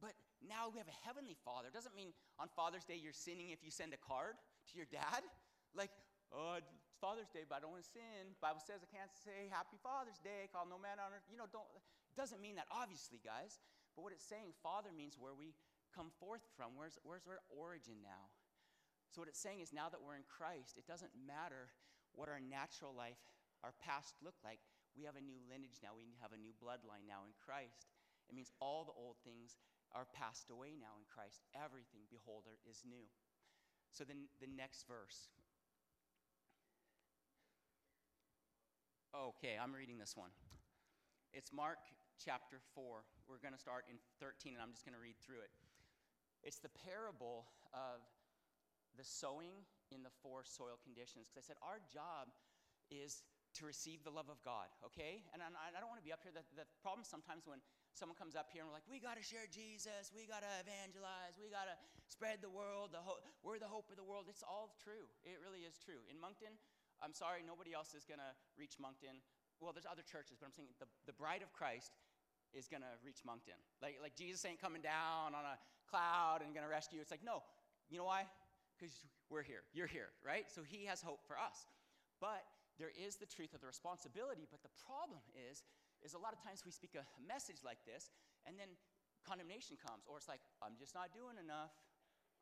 But 0.00 0.12
now 0.44 0.68
we 0.68 0.76
have 0.76 0.90
a 0.90 0.98
heavenly 1.08 1.36
father. 1.40 1.72
Doesn't 1.72 1.96
mean 1.96 2.12
on 2.36 2.52
Father's 2.52 2.84
Day 2.84 3.00
you're 3.00 3.16
sinning 3.16 3.48
if 3.48 3.64
you 3.64 3.72
send 3.72 3.96
a 3.96 4.00
card 4.00 4.36
to 4.36 4.72
your 4.76 4.84
dad. 4.92 5.24
Like, 5.72 5.88
oh, 6.28 6.60
it's 6.60 6.68
Father's 7.00 7.32
Day, 7.32 7.48
but 7.48 7.56
I 7.56 7.60
don't 7.64 7.72
want 7.72 7.84
to 7.84 7.92
sin. 7.96 8.36
Bible 8.44 8.60
says 8.60 8.84
I 8.84 8.88
can't 8.92 9.08
say 9.12 9.48
Happy 9.48 9.80
Father's 9.80 10.20
Day, 10.20 10.52
call 10.52 10.68
no 10.68 10.76
man 10.76 11.00
on 11.00 11.16
earth. 11.16 11.24
You 11.32 11.40
know, 11.40 11.48
don't, 11.48 11.64
it 11.76 12.16
doesn't 12.16 12.44
mean 12.44 12.60
that, 12.60 12.68
obviously, 12.68 13.24
guys. 13.24 13.56
But 13.96 14.04
what 14.04 14.12
it's 14.12 14.28
saying, 14.28 14.52
Father 14.60 14.92
means 14.92 15.16
where 15.16 15.32
we 15.32 15.56
come 15.96 16.12
forth 16.20 16.44
from. 16.60 16.76
Where's, 16.76 17.00
where's 17.00 17.24
our 17.24 17.40
origin 17.48 18.04
now? 18.04 18.28
So, 19.10 19.22
what 19.22 19.28
it's 19.28 19.40
saying 19.40 19.60
is 19.60 19.72
now 19.72 19.88
that 19.88 20.02
we're 20.02 20.18
in 20.18 20.28
Christ, 20.28 20.76
it 20.76 20.86
doesn't 20.86 21.12
matter 21.16 21.72
what 22.12 22.28
our 22.28 22.40
natural 22.40 22.92
life, 22.92 23.20
our 23.64 23.72
past 23.80 24.16
looked 24.20 24.44
like. 24.44 24.60
We 24.96 25.04
have 25.04 25.16
a 25.16 25.24
new 25.24 25.40
lineage 25.48 25.80
now. 25.84 25.92
We 25.96 26.04
have 26.20 26.32
a 26.32 26.40
new 26.40 26.56
bloodline 26.56 27.04
now 27.04 27.24
in 27.28 27.36
Christ. 27.36 27.92
It 28.28 28.34
means 28.34 28.50
all 28.60 28.84
the 28.84 28.96
old 28.96 29.20
things 29.22 29.56
are 29.94 30.08
passed 30.12 30.50
away 30.50 30.74
now 30.76 30.98
in 30.98 31.06
Christ. 31.06 31.44
Everything, 31.54 32.08
beholder, 32.10 32.58
is 32.66 32.82
new. 32.84 33.06
So, 33.92 34.04
then 34.04 34.28
the 34.40 34.50
next 34.50 34.84
verse. 34.84 35.30
Okay, 39.16 39.56
I'm 39.56 39.72
reading 39.72 39.96
this 39.96 40.12
one. 40.12 40.28
It's 41.32 41.52
Mark 41.52 41.80
chapter 42.20 42.60
4. 42.76 43.04
We're 43.28 43.40
going 43.40 43.56
to 43.56 43.60
start 43.60 43.88
in 43.88 43.96
13, 44.20 44.52
and 44.56 44.60
I'm 44.60 44.72
just 44.72 44.84
going 44.84 44.96
to 44.96 45.00
read 45.00 45.16
through 45.24 45.40
it. 45.40 45.52
It's 46.44 46.60
the 46.60 46.72
parable 46.72 47.48
of 47.72 48.04
the 48.96 49.04
sowing 49.04 49.64
in 49.92 50.02
the 50.02 50.12
four 50.24 50.42
soil 50.42 50.80
conditions. 50.82 51.28
Because 51.28 51.44
I 51.44 51.54
said 51.54 51.60
our 51.62 51.78
job 51.86 52.32
is 52.90 53.22
to 53.56 53.64
receive 53.64 54.04
the 54.04 54.12
love 54.12 54.28
of 54.28 54.36
God, 54.44 54.68
okay? 54.84 55.24
And 55.32 55.40
I, 55.40 55.48
I 55.48 55.80
don't 55.80 55.88
want 55.88 55.96
to 56.00 56.04
be 56.04 56.12
up 56.12 56.20
here. 56.20 56.32
The, 56.32 56.44
the 56.52 56.68
problem 56.84 57.08
sometimes 57.08 57.48
when 57.48 57.64
someone 57.96 58.16
comes 58.16 58.36
up 58.36 58.52
here 58.52 58.60
and 58.60 58.68
we're 58.68 58.76
like, 58.76 58.84
we 58.84 59.00
got 59.00 59.16
to 59.16 59.24
share 59.24 59.48
Jesus, 59.48 60.12
we 60.12 60.28
got 60.28 60.44
to 60.44 60.52
evangelize, 60.60 61.40
we 61.40 61.48
got 61.48 61.64
to 61.64 61.76
spread 62.04 62.44
the 62.44 62.52
world, 62.52 62.92
the 62.92 63.00
ho- 63.00 63.24
we're 63.40 63.56
the 63.56 63.70
hope 63.70 63.88
of 63.88 63.96
the 63.96 64.04
world. 64.04 64.28
It's 64.28 64.44
all 64.44 64.76
true. 64.76 65.08
It 65.24 65.40
really 65.40 65.64
is 65.64 65.80
true. 65.80 66.04
In 66.12 66.20
Moncton, 66.20 66.52
I'm 67.00 67.16
sorry, 67.16 67.40
nobody 67.40 67.72
else 67.72 67.96
is 67.96 68.04
going 68.04 68.20
to 68.20 68.32
reach 68.60 68.76
Moncton. 68.76 69.24
Well, 69.56 69.72
there's 69.72 69.88
other 69.88 70.04
churches, 70.04 70.36
but 70.36 70.44
I'm 70.44 70.52
saying 70.52 70.68
the, 70.76 70.88
the 71.08 71.16
bride 71.16 71.40
of 71.40 71.48
Christ 71.56 71.96
is 72.52 72.68
going 72.68 72.84
to 72.84 72.92
reach 73.00 73.24
Moncton. 73.24 73.56
Like, 73.80 73.96
like 74.04 74.12
Jesus 74.12 74.44
ain't 74.44 74.60
coming 74.60 74.84
down 74.84 75.32
on 75.32 75.44
a 75.48 75.56
cloud 75.88 76.44
and 76.44 76.52
going 76.52 76.64
to 76.64 76.72
rescue. 76.72 77.00
It's 77.00 77.10
like, 77.10 77.24
no. 77.24 77.40
You 77.88 77.96
know 77.96 78.08
why? 78.08 78.28
Because 78.76 79.00
we're 79.32 79.42
here. 79.42 79.64
You're 79.72 79.88
here, 79.88 80.12
right? 80.20 80.44
So 80.52 80.60
he 80.60 80.84
has 80.84 81.00
hope 81.00 81.24
for 81.24 81.40
us. 81.40 81.64
But 82.20 82.44
there 82.76 82.92
is 82.92 83.16
the 83.16 83.26
truth 83.26 83.56
of 83.56 83.64
the 83.64 83.66
responsibility. 83.66 84.44
But 84.44 84.60
the 84.60 84.72
problem 84.84 85.24
is, 85.32 85.64
is 86.04 86.12
a 86.12 86.20
lot 86.20 86.36
of 86.36 86.40
times 86.44 86.60
we 86.62 86.72
speak 86.72 86.92
a 86.92 87.04
message 87.24 87.64
like 87.64 87.80
this, 87.88 88.12
and 88.44 88.60
then 88.60 88.68
condemnation 89.24 89.80
comes, 89.80 90.04
or 90.04 90.20
it's 90.20 90.28
like, 90.28 90.44
I'm 90.60 90.76
just 90.76 90.92
not 90.92 91.10
doing 91.16 91.40
enough. 91.40 91.72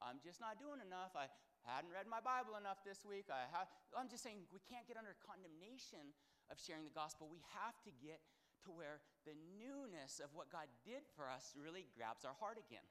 I'm 0.03 0.19
just 0.21 0.43
not 0.43 0.59
doing 0.59 0.83
enough. 0.83 1.15
I 1.15 1.31
hadn't 1.65 1.95
read 1.95 2.11
my 2.11 2.21
Bible 2.21 2.61
enough 2.61 2.83
this 2.85 3.07
week. 3.07 3.31
I 3.31 3.49
have, 3.55 3.71
I'm 3.95 4.11
just 4.11 4.21
saying 4.21 4.45
we 4.53 4.61
can't 4.61 4.85
get 4.85 4.99
under 4.99 5.17
condemnation 5.23 6.13
of 6.53 6.61
sharing 6.61 6.85
the 6.85 6.93
gospel. 6.93 7.31
We 7.31 7.41
have 7.57 7.79
to 7.89 7.93
get 8.03 8.21
to 8.67 8.75
where 8.75 9.01
the 9.25 9.33
newness 9.57 10.21
of 10.21 10.35
what 10.37 10.53
God 10.53 10.69
did 10.85 11.09
for 11.17 11.31
us 11.31 11.57
really 11.57 11.89
grabs 11.97 12.27
our 12.27 12.37
heart 12.37 12.61
again. 12.61 12.85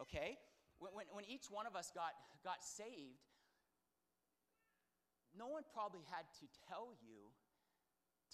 Okay? 0.00 0.40
When, 0.78 1.06
when, 1.14 1.24
each 1.24 1.48
one 1.48 1.64
of 1.64 1.78
us 1.78 1.88
got, 1.94 2.12
got 2.42 2.60
saved, 2.60 3.22
no 5.32 5.48
one 5.48 5.62
probably 5.70 6.02
had 6.10 6.26
to 6.42 6.46
tell 6.68 6.94
you 7.00 7.30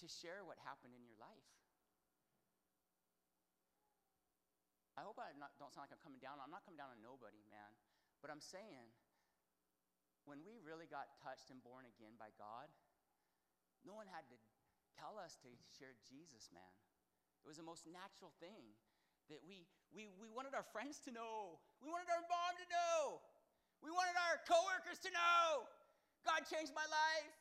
to 0.01 0.05
share 0.09 0.45
what 0.45 0.57
happened 0.65 0.97
in 0.97 1.05
your 1.05 1.17
life. 1.21 1.49
I 4.97 5.05
hope 5.05 5.17
I 5.17 5.31
not, 5.39 5.55
don't 5.57 5.71
sound 5.71 5.87
like 5.87 5.95
I'm 5.95 6.03
coming 6.03 6.19
down. 6.19 6.37
I'm 6.41 6.51
not 6.51 6.65
coming 6.67 6.77
down 6.77 6.91
on 6.91 6.99
nobody, 6.99 7.41
man. 7.49 7.71
But 8.19 8.29
I'm 8.29 8.43
saying, 8.43 8.91
when 10.29 10.45
we 10.45 10.61
really 10.61 10.85
got 10.85 11.09
touched 11.21 11.49
and 11.49 11.57
born 11.65 11.89
again 11.89 12.13
by 12.21 12.29
God, 12.37 12.69
no 13.81 13.97
one 13.97 14.05
had 14.05 14.29
to 14.29 14.37
tell 14.93 15.17
us 15.17 15.41
to 15.41 15.49
share 15.73 15.97
Jesus, 16.05 16.53
man. 16.53 16.75
It 17.41 17.49
was 17.49 17.57
the 17.57 17.65
most 17.65 17.89
natural 17.89 18.29
thing 18.37 18.77
that 19.29 19.41
we, 19.45 19.67
we, 19.91 20.09
we 20.17 20.31
wanted 20.31 20.55
our 20.55 20.65
friends 20.73 20.97
to 21.05 21.11
know. 21.11 21.59
We 21.83 21.91
wanted 21.91 22.09
our 22.09 22.23
mom 22.25 22.53
to 22.57 22.67
know. 22.71 23.21
We 23.83 23.89
wanted 23.89 24.17
our 24.17 24.41
coworkers 24.45 25.01
to 25.05 25.11
know. 25.13 25.65
God 26.25 26.45
changed 26.45 26.73
my 26.73 26.85
life. 26.85 27.33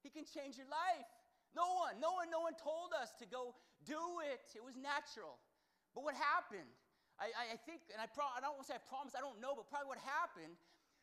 He 0.00 0.08
can 0.08 0.24
change 0.24 0.56
your 0.56 0.68
life. 0.68 1.08
No 1.56 1.64
one, 1.76 2.00
no 2.00 2.16
one, 2.16 2.28
no 2.28 2.44
one 2.44 2.56
told 2.56 2.92
us 2.96 3.12
to 3.20 3.26
go 3.28 3.56
do 3.84 4.20
it. 4.28 4.52
It 4.52 4.64
was 4.64 4.76
natural. 4.76 5.40
But 5.96 6.04
what 6.04 6.16
happened? 6.16 6.68
I, 7.18 7.56
I, 7.56 7.58
think, 7.66 7.82
and 7.90 7.98
I, 7.98 8.06
pro- 8.06 8.30
I 8.30 8.38
don't 8.38 8.54
want 8.54 8.70
to 8.70 8.70
say 8.70 8.78
I 8.78 8.84
promise, 8.86 9.18
I 9.18 9.22
don't 9.24 9.42
know, 9.42 9.58
but 9.58 9.66
probably 9.66 9.90
what 9.90 9.98
happened 9.98 10.54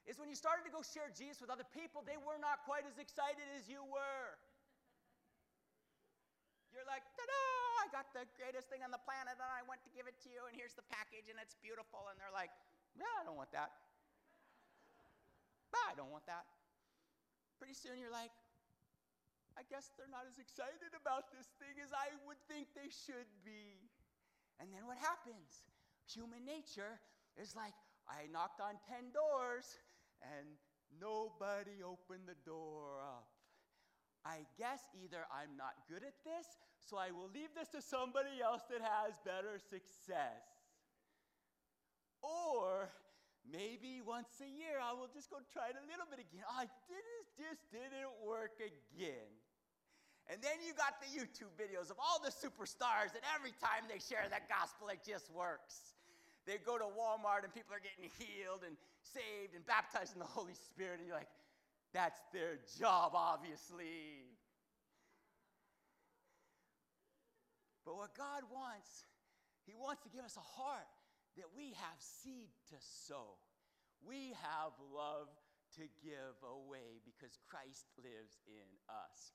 is 0.08 0.16
when 0.16 0.32
you 0.32 0.38
started 0.38 0.64
to 0.64 0.72
go 0.72 0.80
share 0.80 1.12
Jesus 1.12 1.44
with 1.44 1.52
other 1.52 1.68
people, 1.76 2.06
they 2.08 2.16
were 2.16 2.40
not 2.40 2.64
quite 2.64 2.88
as 2.88 2.96
excited 2.96 3.44
as 3.58 3.68
you 3.68 3.84
were. 3.84 4.40
You're 6.76 6.84
like, 6.92 7.08
ta-da, 7.16 7.48
I 7.80 7.88
got 7.96 8.12
the 8.12 8.28
greatest 8.36 8.68
thing 8.68 8.84
on 8.84 8.92
the 8.92 9.00
planet 9.00 9.40
and 9.40 9.48
I 9.48 9.64
went 9.64 9.80
to 9.88 9.92
give 9.96 10.12
it 10.12 10.20
to 10.24 10.30
you 10.30 10.44
and 10.44 10.52
here's 10.52 10.76
the 10.76 10.84
package 10.92 11.32
and 11.32 11.40
it's 11.40 11.56
beautiful. 11.64 12.12
And 12.12 12.20
they're 12.20 12.36
like, 12.36 12.52
yeah, 13.00 13.08
I 13.16 13.24
don't 13.24 13.40
want 13.40 13.56
that. 13.56 13.72
I 15.72 15.96
don't 15.96 16.12
want 16.12 16.28
that. 16.28 16.44
Pretty 17.56 17.76
soon 17.76 17.96
you're 17.96 18.12
like, 18.12 18.36
I 19.56 19.64
guess 19.72 19.96
they're 19.96 20.12
not 20.12 20.28
as 20.28 20.36
excited 20.36 20.92
about 20.92 21.32
this 21.32 21.48
thing 21.64 21.80
as 21.80 21.96
I 21.96 22.12
would 22.28 22.40
think 22.52 22.68
they 22.76 22.92
should 22.92 23.32
be. 23.48 23.80
And 24.60 24.72
then 24.76 24.84
what 24.84 25.00
happens? 25.00 25.64
Human 26.12 26.44
nature 26.44 27.00
is 27.40 27.56
like, 27.56 27.76
I 28.08 28.28
knocked 28.28 28.60
on 28.60 28.76
10 28.92 29.16
doors 29.16 29.80
and 30.20 30.60
nobody 31.00 31.80
opened 31.84 32.28
the 32.28 32.40
door 32.44 33.00
up. 33.00 33.35
I 34.26 34.42
guess 34.58 34.82
either 34.98 35.22
I'm 35.30 35.54
not 35.54 35.78
good 35.86 36.02
at 36.02 36.18
this, 36.26 36.58
so 36.82 36.98
I 36.98 37.14
will 37.14 37.30
leave 37.30 37.54
this 37.54 37.70
to 37.78 37.82
somebody 37.82 38.42
else 38.42 38.66
that 38.74 38.82
has 38.82 39.14
better 39.22 39.62
success. 39.62 40.42
Or 42.26 42.90
maybe 43.46 44.02
once 44.02 44.42
a 44.42 44.50
year 44.50 44.82
I 44.82 44.98
will 44.98 45.14
just 45.14 45.30
go 45.30 45.38
try 45.54 45.70
it 45.70 45.78
a 45.78 45.86
little 45.86 46.10
bit 46.10 46.26
again. 46.26 46.42
I 46.50 46.66
did 46.90 47.06
it, 47.22 47.26
just 47.38 47.62
didn't 47.70 48.18
work 48.26 48.58
again. 48.58 49.30
And 50.26 50.42
then 50.42 50.58
you 50.66 50.74
got 50.74 50.98
the 50.98 51.10
YouTube 51.14 51.54
videos 51.54 51.94
of 51.94 52.02
all 52.02 52.18
the 52.18 52.34
superstars, 52.34 53.14
and 53.14 53.22
every 53.38 53.54
time 53.62 53.86
they 53.86 54.02
share 54.02 54.26
that 54.26 54.50
gospel, 54.50 54.90
it 54.90 55.06
just 55.06 55.30
works. 55.30 55.94
They 56.50 56.58
go 56.58 56.82
to 56.82 56.90
Walmart 56.98 57.46
and 57.46 57.54
people 57.54 57.78
are 57.78 57.82
getting 57.82 58.10
healed 58.18 58.66
and 58.66 58.74
saved 59.02 59.54
and 59.54 59.62
baptized 59.70 60.18
in 60.18 60.20
the 60.20 60.26
Holy 60.26 60.58
Spirit, 60.58 60.98
and 60.98 61.06
you're 61.06 61.18
like, 61.18 61.30
that's 61.96 62.20
their 62.34 62.60
job, 62.78 63.14
obviously. 63.16 64.28
But 67.86 67.96
what 67.96 68.12
God 68.18 68.44
wants, 68.52 69.08
He 69.66 69.74
wants 69.74 70.04
to 70.04 70.10
give 70.10 70.26
us 70.26 70.36
a 70.36 70.44
heart 70.60 70.92
that 71.38 71.48
we 71.56 71.72
have 71.80 71.96
seed 72.00 72.52
to 72.68 72.76
sow. 72.80 73.40
We 74.04 74.36
have 74.44 74.76
love 74.92 75.32
to 75.80 75.88
give 76.04 76.36
away 76.44 77.00
because 77.06 77.40
Christ 77.48 77.88
lives 77.96 78.44
in 78.46 78.68
us. 78.92 79.32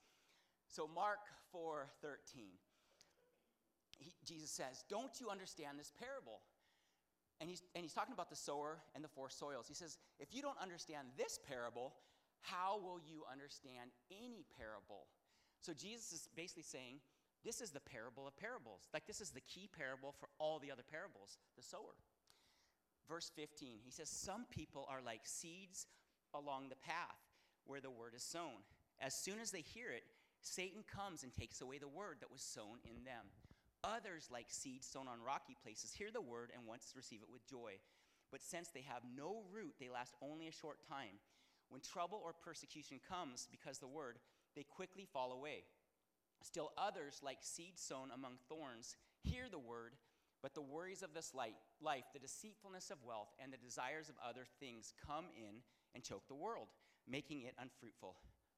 So 0.69 0.87
Mark 0.87 1.25
4:13. 1.51 2.61
Jesus 4.25 4.51
says, 4.51 4.85
"Don't 4.89 5.19
you 5.21 5.31
understand 5.31 5.79
this 5.79 5.93
parable?" 5.93 6.43
And 7.41 7.49
he's, 7.49 7.63
and 7.75 7.83
he's 7.83 7.95
talking 7.95 8.13
about 8.13 8.29
the 8.29 8.37
sower 8.37 8.83
and 8.95 9.03
the 9.03 9.09
four 9.09 9.31
soils. 9.31 9.67
He 9.67 9.75
says, 9.75 9.97
If 10.19 10.35
you 10.35 10.43
don't 10.43 10.59
understand 10.59 11.09
this 11.17 11.39
parable, 11.39 11.95
how 12.43 12.81
will 12.83 13.01
you 13.01 13.23
understand 13.31 13.91
any 14.11 14.45
parable? 14.57 15.07
So 15.61 15.73
Jesus 15.73 16.13
is 16.13 16.29
basically 16.35 16.63
saying, 16.63 17.01
This 17.45 17.61
is 17.61 17.71
the 17.71 17.81
parable 17.81 18.27
of 18.27 18.37
parables. 18.37 18.89
Like, 18.93 19.07
this 19.07 19.21
is 19.21 19.31
the 19.31 19.43
key 19.43 19.69
parable 19.69 20.15
for 20.19 20.29
all 20.39 20.59
the 20.59 20.71
other 20.71 20.85
parables, 20.89 21.39
the 21.57 21.63
sower. 21.63 21.97
Verse 23.09 23.31
15, 23.35 23.81
he 23.85 23.91
says, 23.91 24.09
Some 24.09 24.47
people 24.51 24.87
are 24.89 25.03
like 25.05 25.23
seeds 25.25 25.87
along 26.35 26.69
the 26.69 26.77
path 26.77 27.19
where 27.67 27.81
the 27.81 27.91
word 27.91 28.15
is 28.15 28.23
sown. 28.23 28.65
As 29.01 29.15
soon 29.15 29.41
as 29.41 29.51
they 29.51 29.63
hear 29.63 29.91
it, 29.91 30.05
Satan 30.43 30.83
comes 30.87 31.23
and 31.23 31.33
takes 31.33 31.61
away 31.61 31.79
the 31.79 31.89
word 31.89 32.19
that 32.21 32.33
was 32.33 32.43
sown 32.43 32.79
in 32.85 33.05
them. 33.05 33.29
Others, 33.83 34.29
like 34.31 34.47
seeds 34.49 34.87
sown 34.87 35.09
on 35.09 35.25
rocky 35.25 35.57
places, 35.63 35.93
hear 35.93 36.11
the 36.13 36.21
word 36.21 36.51
and 36.55 36.67
once 36.67 36.93
receive 36.97 37.21
it 37.23 37.33
with 37.33 37.47
joy. 37.49 37.81
But 38.31 38.43
since 38.43 38.69
they 38.69 38.85
have 38.87 39.03
no 39.17 39.43
root, 39.53 39.75
they 39.81 39.89
last 39.89 40.15
only 40.23 40.49
a 40.49 40.53
short 40.53 40.79
time. 40.89 41.19
When 41.71 41.81
trouble 41.81 42.21
or 42.23 42.33
persecution 42.33 43.01
comes 43.09 43.49
because 43.51 43.79
the 43.79 43.89
word, 43.89 44.19
they 44.55 44.65
quickly 44.65 45.07
fall 45.11 45.33
away. 45.33 45.65
Still 46.43 46.73
others, 46.77 47.21
like 47.23 47.39
seeds 47.41 47.81
sown 47.81 48.11
among 48.15 48.39
thorns, 48.49 48.97
hear 49.23 49.45
the 49.51 49.59
word, 49.59 49.93
but 50.43 50.55
the 50.55 50.63
worries 50.63 51.03
of 51.03 51.15
this 51.15 51.33
life, 51.35 52.05
the 52.13 52.19
deceitfulness 52.19 52.91
of 52.91 53.05
wealth, 53.05 53.29
and 53.43 53.53
the 53.53 53.59
desires 53.59 54.09
of 54.09 54.17
other 54.27 54.47
things 54.59 54.93
come 55.07 55.27
in 55.37 55.63
and 55.95 56.03
choke 56.03 56.27
the 56.29 56.35
world, 56.35 56.69
making 57.07 57.43
it 57.43 57.55
unfruitful. 57.61 58.17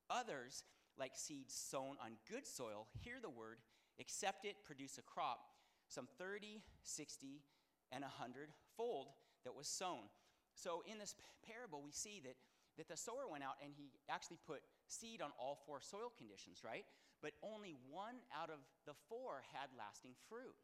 Others, 0.08 0.64
like 0.98 1.12
seeds 1.14 1.54
sown 1.54 1.96
on 2.04 2.12
good 2.30 2.46
soil, 2.46 2.86
hear 3.00 3.16
the 3.20 3.30
word, 3.30 3.58
accept 4.00 4.44
it, 4.44 4.56
produce 4.64 4.96
a 4.98 5.02
crop, 5.02 5.40
some 5.88 6.06
30, 6.18 6.62
60, 6.82 7.42
and 7.90 8.02
100 8.02 8.48
fold 8.76 9.08
that 9.44 9.54
was 9.54 9.66
sown. 9.66 10.08
So 10.54 10.82
in 10.90 10.98
this 10.98 11.14
parable, 11.46 11.82
we 11.84 11.92
see 11.92 12.20
that, 12.24 12.36
that 12.78 12.88
the 12.88 12.96
sower 12.96 13.28
went 13.30 13.44
out 13.44 13.60
and 13.62 13.72
he 13.76 13.92
actually 14.08 14.38
put 14.46 14.64
seed 14.88 15.20
on 15.20 15.30
all 15.38 15.60
four 15.66 15.80
soil 15.80 16.12
conditions, 16.16 16.64
right? 16.64 16.84
But 17.20 17.32
only 17.42 17.76
one 17.90 18.18
out 18.32 18.50
of 18.50 18.60
the 18.86 18.96
four 19.08 19.44
had 19.52 19.68
lasting 19.76 20.16
fruit. 20.28 20.56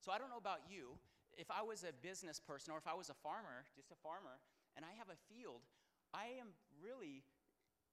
So 0.00 0.12
I 0.12 0.18
don't 0.18 0.28
know 0.28 0.40
about 0.40 0.66
you. 0.68 0.98
If 1.36 1.50
I 1.50 1.62
was 1.62 1.84
a 1.84 1.92
business 2.02 2.40
person 2.40 2.72
or 2.72 2.78
if 2.78 2.88
I 2.88 2.94
was 2.94 3.08
a 3.08 3.18
farmer, 3.22 3.64
just 3.76 3.92
a 3.92 3.98
farmer, 4.02 4.40
and 4.76 4.84
I 4.84 4.92
have 4.98 5.08
a 5.08 5.18
field, 5.32 5.64
I 6.12 6.36
am 6.40 6.52
really, 6.80 7.24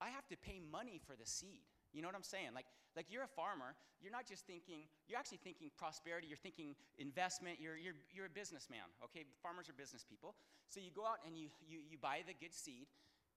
I 0.00 0.08
have 0.10 0.26
to 0.28 0.36
pay 0.36 0.60
money 0.60 1.00
for 1.00 1.16
the 1.16 1.26
seed. 1.26 1.64
You 1.92 2.02
know 2.02 2.08
what 2.08 2.18
I'm 2.18 2.26
saying? 2.26 2.50
Like, 2.54 2.66
like 2.96 3.06
you're 3.10 3.22
a 3.22 3.34
farmer, 3.38 3.74
you're 4.02 4.12
not 4.12 4.26
just 4.26 4.46
thinking, 4.46 4.86
you're 5.06 5.18
actually 5.18 5.40
thinking 5.42 5.70
prosperity, 5.78 6.26
you're 6.26 6.40
thinking 6.40 6.74
investment, 6.98 7.58
you're, 7.62 7.76
you're, 7.76 7.94
you're 8.10 8.26
a 8.26 8.34
businessman, 8.34 8.86
okay? 9.02 9.24
Farmers 9.42 9.70
are 9.70 9.74
business 9.74 10.04
people. 10.04 10.34
So 10.68 10.80
you 10.80 10.90
go 10.90 11.06
out 11.06 11.22
and 11.26 11.38
you, 11.38 11.48
you, 11.66 11.78
you 11.86 11.98
buy 11.98 12.22
the 12.26 12.34
good 12.34 12.54
seed. 12.54 12.86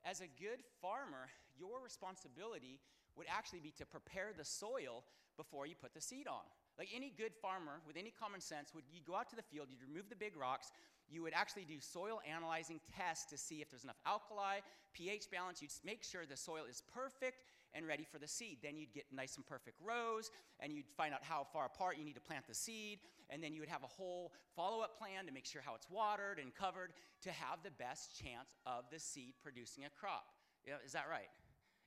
As 0.08 0.22
a 0.22 0.32
good 0.40 0.64
farmer, 0.82 1.28
your 1.60 1.84
responsibility 1.84 2.80
would 3.18 3.28
actually 3.28 3.60
be 3.60 3.72
to 3.72 3.86
prepare 3.86 4.32
the 4.32 4.46
soil 4.46 5.04
before 5.36 5.68
you 5.68 5.76
put 5.76 5.94
the 5.94 6.00
seed 6.00 6.28
on. 6.30 6.48
Like 6.80 6.88
any 6.96 7.12
good 7.18 7.34
farmer 7.42 7.82
with 7.86 7.98
any 7.98 8.14
common 8.18 8.40
sense 8.40 8.74
would 8.74 8.86
you 8.90 9.02
go 9.06 9.16
out 9.16 9.30
to 9.32 9.36
the 9.36 9.42
field, 9.42 9.68
you'd 9.70 9.86
remove 9.86 10.08
the 10.10 10.16
big 10.16 10.38
rocks, 10.38 10.72
you 11.10 11.22
would 11.24 11.34
actually 11.36 11.66
do 11.66 11.82
soil 11.82 12.22
analyzing 12.30 12.80
tests 12.96 13.30
to 13.32 13.38
see 13.38 13.62
if 13.62 13.70
there's 13.70 13.84
enough 13.84 14.00
alkali, 14.06 14.60
pH 14.94 15.30
balance. 15.30 15.62
You'd 15.62 15.72
make 15.84 16.04
sure 16.04 16.26
the 16.26 16.38
soil 16.38 16.64
is 16.70 16.82
perfect 16.94 17.44
and 17.74 17.86
ready 17.86 18.06
for 18.10 18.18
the 18.18 18.28
seed. 18.28 18.60
Then 18.64 18.78
you'd 18.78 18.94
get 18.94 19.06
nice 19.12 19.36
and 19.36 19.46
perfect 19.46 19.78
rows, 19.84 20.32
and 20.60 20.72
you'd 20.72 20.90
find 20.90 21.14
out 21.14 21.24
how 21.24 21.46
far 21.52 21.66
apart 21.66 21.98
you 21.98 22.06
need 22.06 22.16
to 22.16 22.22
plant 22.22 22.48
the 22.48 22.54
seed, 22.54 23.00
and 23.30 23.44
then 23.44 23.54
you 23.54 23.60
would 23.60 23.70
have 23.70 23.84
a 23.84 23.88
whole 23.88 24.34
follow 24.56 24.82
up 24.82 24.98
plan 24.98 25.26
to 25.26 25.32
make 25.32 25.46
sure 25.46 25.62
how 25.64 25.76
it's 25.76 25.90
watered 25.90 26.40
and 26.40 26.56
covered 26.56 26.94
to 27.22 27.32
have 27.32 27.60
the 27.64 27.72
best 27.72 28.18
chance 28.18 28.56
of 28.66 28.86
the 28.92 29.00
seed 29.00 29.34
producing 29.42 29.86
a 29.86 29.90
crop. 29.90 30.26
Know, 30.68 30.76
is 30.86 30.92
that 30.94 31.06
right? 31.10 31.30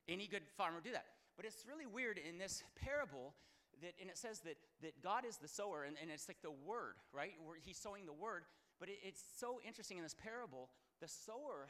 Any 0.09 0.27
good 0.27 0.43
farmer 0.57 0.75
would 0.75 0.83
do 0.83 0.91
that. 0.91 1.05
But 1.37 1.45
it's 1.45 1.65
really 1.67 1.85
weird 1.85 2.17
in 2.17 2.37
this 2.37 2.63
parable 2.75 3.33
that, 3.81 3.93
and 3.99 4.09
it 4.09 4.17
says 4.17 4.41
that, 4.41 4.57
that 4.81 5.01
God 5.01 5.25
is 5.25 5.37
the 5.37 5.47
sower, 5.47 5.83
and, 5.83 5.95
and 6.01 6.09
it's 6.11 6.27
like 6.27 6.41
the 6.41 6.51
word, 6.51 6.95
right? 7.13 7.31
He's 7.61 7.77
sowing 7.77 8.05
the 8.05 8.13
word. 8.13 8.43
But 8.79 8.89
it, 8.89 8.99
it's 9.03 9.21
so 9.39 9.59
interesting 9.65 9.97
in 9.97 10.03
this 10.03 10.15
parable, 10.15 10.69
the 10.99 11.07
sower 11.07 11.69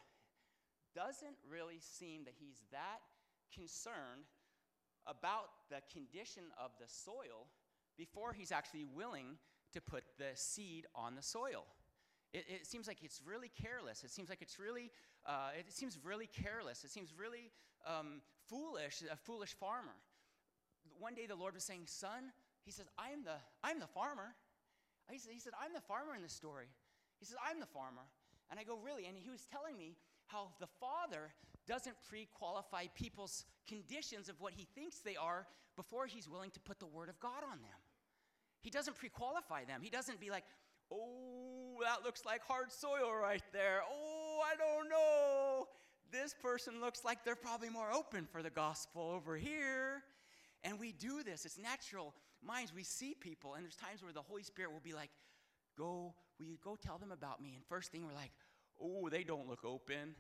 doesn't 0.96 1.36
really 1.50 1.80
seem 1.80 2.24
that 2.26 2.34
he's 2.40 2.64
that 2.72 3.00
concerned 3.54 4.28
about 5.08 5.52
the 5.70 5.82
condition 5.92 6.44
of 6.60 6.72
the 6.80 6.88
soil 6.88 7.48
before 7.98 8.34
he's 8.34 8.52
actually 8.52 8.86
willing 8.86 9.38
to 9.74 9.82
put 9.82 10.04
the 10.18 10.32
seed 10.36 10.86
on 10.96 11.16
the 11.16 11.22
soil. 11.22 11.66
It, 12.34 12.46
it 12.48 12.68
seems 12.68 12.88
like 12.88 13.00
it's 13.04 13.22
really 13.26 13.52
careless. 13.62 14.04
It 14.04 14.12
seems 14.12 14.30
like 14.30 14.42
it's 14.42 14.60
really, 14.60 14.92
uh, 15.26 15.50
it 15.58 15.72
seems 15.72 15.98
really 16.04 16.28
careless. 16.28 16.84
It 16.84 16.92
seems 16.92 17.14
really 17.18 17.52
um, 17.86 18.22
foolish, 18.48 19.04
a 19.12 19.16
foolish 19.16 19.54
farmer. 19.54 19.96
One 21.00 21.14
day 21.14 21.26
the 21.26 21.36
Lord 21.36 21.56
was 21.56 21.64
saying, 21.64 21.84
Son, 21.86 22.32
he 22.64 22.72
says, 22.72 22.86
I'm 22.98 23.24
the, 23.24 23.38
I'm 23.64 23.80
the 23.80 23.88
farmer. 23.88 24.36
He 25.10 25.20
said, 25.20 25.34
he 25.34 25.40
said, 25.40 25.54
I'm 25.62 25.74
the 25.74 25.82
farmer 25.82 26.16
in 26.16 26.22
the 26.22 26.30
story. 26.30 26.68
He 27.20 27.26
says, 27.26 27.38
I'm 27.50 27.60
the 27.60 27.66
farmer. 27.66 28.08
And 28.50 28.60
I 28.60 28.64
go, 28.64 28.78
Really? 28.84 29.06
And 29.06 29.18
he 29.18 29.30
was 29.30 29.46
telling 29.46 29.78
me 29.78 29.96
how 30.28 30.50
the 30.60 30.68
Father 30.80 31.34
doesn't 31.68 31.96
pre 32.08 32.28
qualify 32.32 32.86
people's 32.96 33.46
conditions 33.68 34.30
of 34.30 34.40
what 34.40 34.54
he 34.54 34.68
thinks 34.76 35.00
they 35.00 35.16
are 35.16 35.48
before 35.76 36.06
he's 36.06 36.30
willing 36.30 36.52
to 36.52 36.60
put 36.60 36.80
the 36.80 36.86
Word 36.86 37.10
of 37.10 37.20
God 37.20 37.44
on 37.44 37.62
them. 37.62 37.80
He 38.62 38.70
doesn't 38.70 38.96
pre 38.96 39.10
qualify 39.10 39.66
them. 39.66 39.82
He 39.82 39.90
doesn't 39.90 40.20
be 40.20 40.30
like, 40.30 40.44
oh, 40.92 41.78
that 41.84 42.04
looks 42.04 42.26
like 42.26 42.42
hard 42.48 42.72
soil 42.72 43.14
right 43.20 43.44
there. 43.54 43.82
Oh, 43.90 44.40
I 44.46 44.56
don't 44.56 44.90
know. 44.90 45.68
This 46.12 46.36
person 46.42 46.82
looks 46.82 47.06
like 47.06 47.24
they're 47.24 47.36
probably 47.36 47.70
more 47.70 47.92
open 47.92 48.28
for 48.30 48.44
the 48.44 48.50
gospel 48.50 49.12
over 49.16 49.38
here. 49.38 50.04
And 50.64 50.80
we 50.80 50.92
do 50.92 51.24
this. 51.24 51.46
It's 51.46 51.58
natural 51.58 52.14
minds. 52.46 52.74
We 52.74 52.84
see 52.84 53.16
people, 53.20 53.54
and 53.56 53.64
there's 53.64 53.76
times 53.76 54.04
where 54.04 54.14
the 54.14 54.22
Holy 54.22 54.44
Spirit 54.44 54.72
will 54.72 54.82
be 54.84 54.94
like, 54.94 55.10
go, 55.78 56.14
will 56.38 56.46
you 56.46 56.58
go 56.64 56.76
tell 56.76 56.98
them 56.98 57.12
about 57.12 57.42
me? 57.42 57.54
And 57.56 57.66
first 57.68 57.92
thing 57.92 58.06
we're 58.06 58.14
like, 58.14 58.32
oh, 58.82 59.10
they 59.10 59.24
don't 59.24 59.48
look 59.48 59.64
open. 59.64 60.16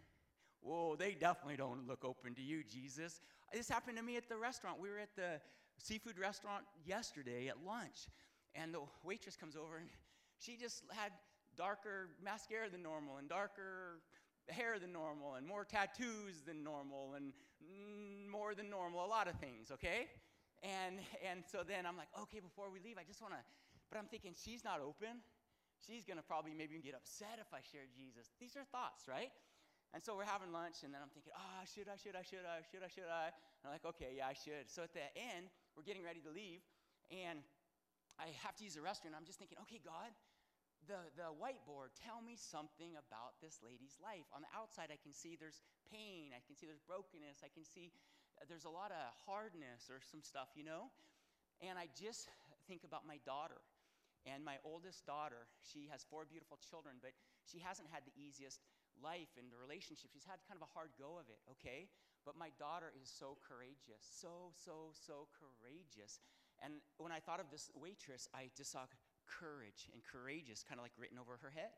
Whoa, 0.61 0.95
they 0.95 1.13
definitely 1.13 1.57
don't 1.57 1.87
look 1.87 2.05
open 2.05 2.35
to 2.35 2.41
you, 2.41 2.63
Jesus. 2.63 3.21
This 3.51 3.67
happened 3.67 3.97
to 3.97 4.03
me 4.03 4.15
at 4.17 4.29
the 4.29 4.37
restaurant. 4.37 4.79
We 4.79 4.89
were 4.89 4.99
at 4.99 5.15
the 5.15 5.41
seafood 5.77 6.19
restaurant 6.19 6.63
yesterday 6.85 7.47
at 7.47 7.55
lunch, 7.65 8.07
and 8.55 8.73
the 8.73 8.81
waitress 9.03 9.35
comes 9.35 9.55
over 9.55 9.77
and 9.77 9.87
she 10.39 10.57
just 10.57 10.83
had 10.91 11.11
darker 11.57 12.09
mascara 12.23 12.69
than 12.69 12.81
normal 12.81 13.17
and 13.17 13.29
darker 13.29 14.01
hair 14.49 14.79
than 14.79 14.91
normal 14.91 15.35
and 15.35 15.47
more 15.47 15.63
tattoos 15.63 16.41
than 16.45 16.63
normal 16.63 17.13
and 17.15 17.33
more 18.29 18.55
than 18.55 18.69
normal, 18.69 19.05
a 19.05 19.07
lot 19.07 19.27
of 19.27 19.35
things, 19.35 19.71
okay? 19.71 20.07
And, 20.63 20.97
and 21.21 21.43
so 21.45 21.61
then 21.67 21.85
I'm 21.85 21.97
like, 21.97 22.09
okay, 22.25 22.39
before 22.39 22.69
we 22.69 22.79
leave, 22.79 22.97
I 22.97 23.03
just 23.03 23.21
want 23.21 23.33
to, 23.33 23.43
but 23.89 23.97
I'm 23.99 24.09
thinking 24.09 24.33
she's 24.33 24.63
not 24.63 24.79
open. 24.81 25.21
She's 25.81 26.05
to 26.05 26.21
probably 26.21 26.53
maybe 26.53 26.77
get 26.77 26.93
upset 26.93 27.41
if 27.41 27.49
I 27.49 27.65
share 27.65 27.89
Jesus. 27.89 28.29
These 28.37 28.53
are 28.53 28.61
thoughts, 28.69 29.09
right? 29.09 29.33
And 29.93 29.99
so 29.99 30.15
we're 30.15 30.29
having 30.29 30.53
lunch, 30.53 30.85
and 30.85 30.93
then 30.93 31.01
I'm 31.01 31.09
thinking, 31.09 31.33
ah, 31.35 31.41
oh, 31.41 31.63
should 31.65 31.89
I, 31.89 31.97
should 31.97 32.15
I, 32.15 32.23
should 32.23 32.45
I, 32.45 32.61
should 32.69 32.85
I, 32.85 32.89
should 32.89 33.11
I? 33.11 33.33
And 33.33 33.65
I'm 33.65 33.73
like, 33.75 33.87
okay, 33.97 34.13
yeah, 34.15 34.29
I 34.29 34.37
should. 34.37 34.69
So 34.69 34.85
at 34.85 34.93
the 34.93 35.03
end, 35.17 35.49
we're 35.75 35.83
getting 35.83 36.05
ready 36.05 36.21
to 36.21 36.31
leave, 36.31 36.61
and 37.09 37.41
I 38.21 38.37
have 38.45 38.53
to 38.61 38.63
use 38.63 38.77
the 38.77 38.85
restroom. 38.85 39.17
I'm 39.17 39.25
just 39.25 39.41
thinking, 39.41 39.57
okay, 39.65 39.81
God, 39.81 40.13
the, 40.85 41.09
the 41.17 41.33
whiteboard, 41.33 41.97
tell 41.97 42.21
me 42.21 42.37
something 42.37 42.93
about 42.93 43.41
this 43.41 43.57
lady's 43.65 43.97
life. 43.97 44.29
On 44.33 44.45
the 44.45 44.51
outside, 44.53 44.93
I 44.93 45.01
can 45.01 45.13
see 45.13 45.33
there's 45.33 45.65
pain, 45.89 46.33
I 46.37 46.41
can 46.45 46.53
see 46.53 46.69
there's 46.69 46.85
brokenness, 46.85 47.41
I 47.41 47.49
can 47.49 47.65
see 47.65 47.89
uh, 48.37 48.45
there's 48.45 48.69
a 48.69 48.73
lot 48.73 48.93
of 48.93 49.01
hardness 49.25 49.89
or 49.89 50.01
some 50.05 50.21
stuff, 50.21 50.53
you 50.53 50.65
know? 50.65 50.93
And 51.65 51.81
I 51.81 51.89
just 51.97 52.29
think 52.69 52.85
about 52.85 53.09
my 53.09 53.17
daughter. 53.25 53.61
And 54.29 54.45
my 54.45 54.61
oldest 54.61 55.01
daughter, 55.09 55.49
she 55.65 55.89
has 55.89 56.05
four 56.05 56.29
beautiful 56.29 56.61
children, 56.61 57.01
but 57.01 57.17
she 57.41 57.57
hasn't 57.57 57.89
had 57.89 58.05
the 58.05 58.13
easiest 58.13 58.61
life 59.01 59.33
and 59.33 59.49
the 59.49 59.57
relationship. 59.57 60.13
She's 60.13 60.29
had 60.29 60.37
kind 60.45 60.61
of 60.61 60.69
a 60.69 60.73
hard 60.77 60.93
go 60.93 61.17
of 61.17 61.25
it, 61.25 61.41
okay? 61.57 61.89
But 62.21 62.37
my 62.37 62.53
daughter 62.61 62.93
is 62.93 63.09
so 63.09 63.41
courageous, 63.41 64.05
so, 64.05 64.53
so, 64.53 64.93
so 64.93 65.25
courageous. 65.33 66.21
And 66.61 66.81
when 66.97 67.11
I 67.11 67.19
thought 67.19 67.41
of 67.41 67.49
this 67.49 67.69
waitress, 67.73 68.29
I 68.33 68.53
just 68.55 68.71
saw 68.71 68.85
courage 69.25 69.89
and 69.93 70.01
courageous 70.05 70.61
kind 70.61 70.77
of 70.77 70.83
like 70.85 70.93
written 70.97 71.17
over 71.17 71.37
her 71.41 71.49
head. 71.49 71.73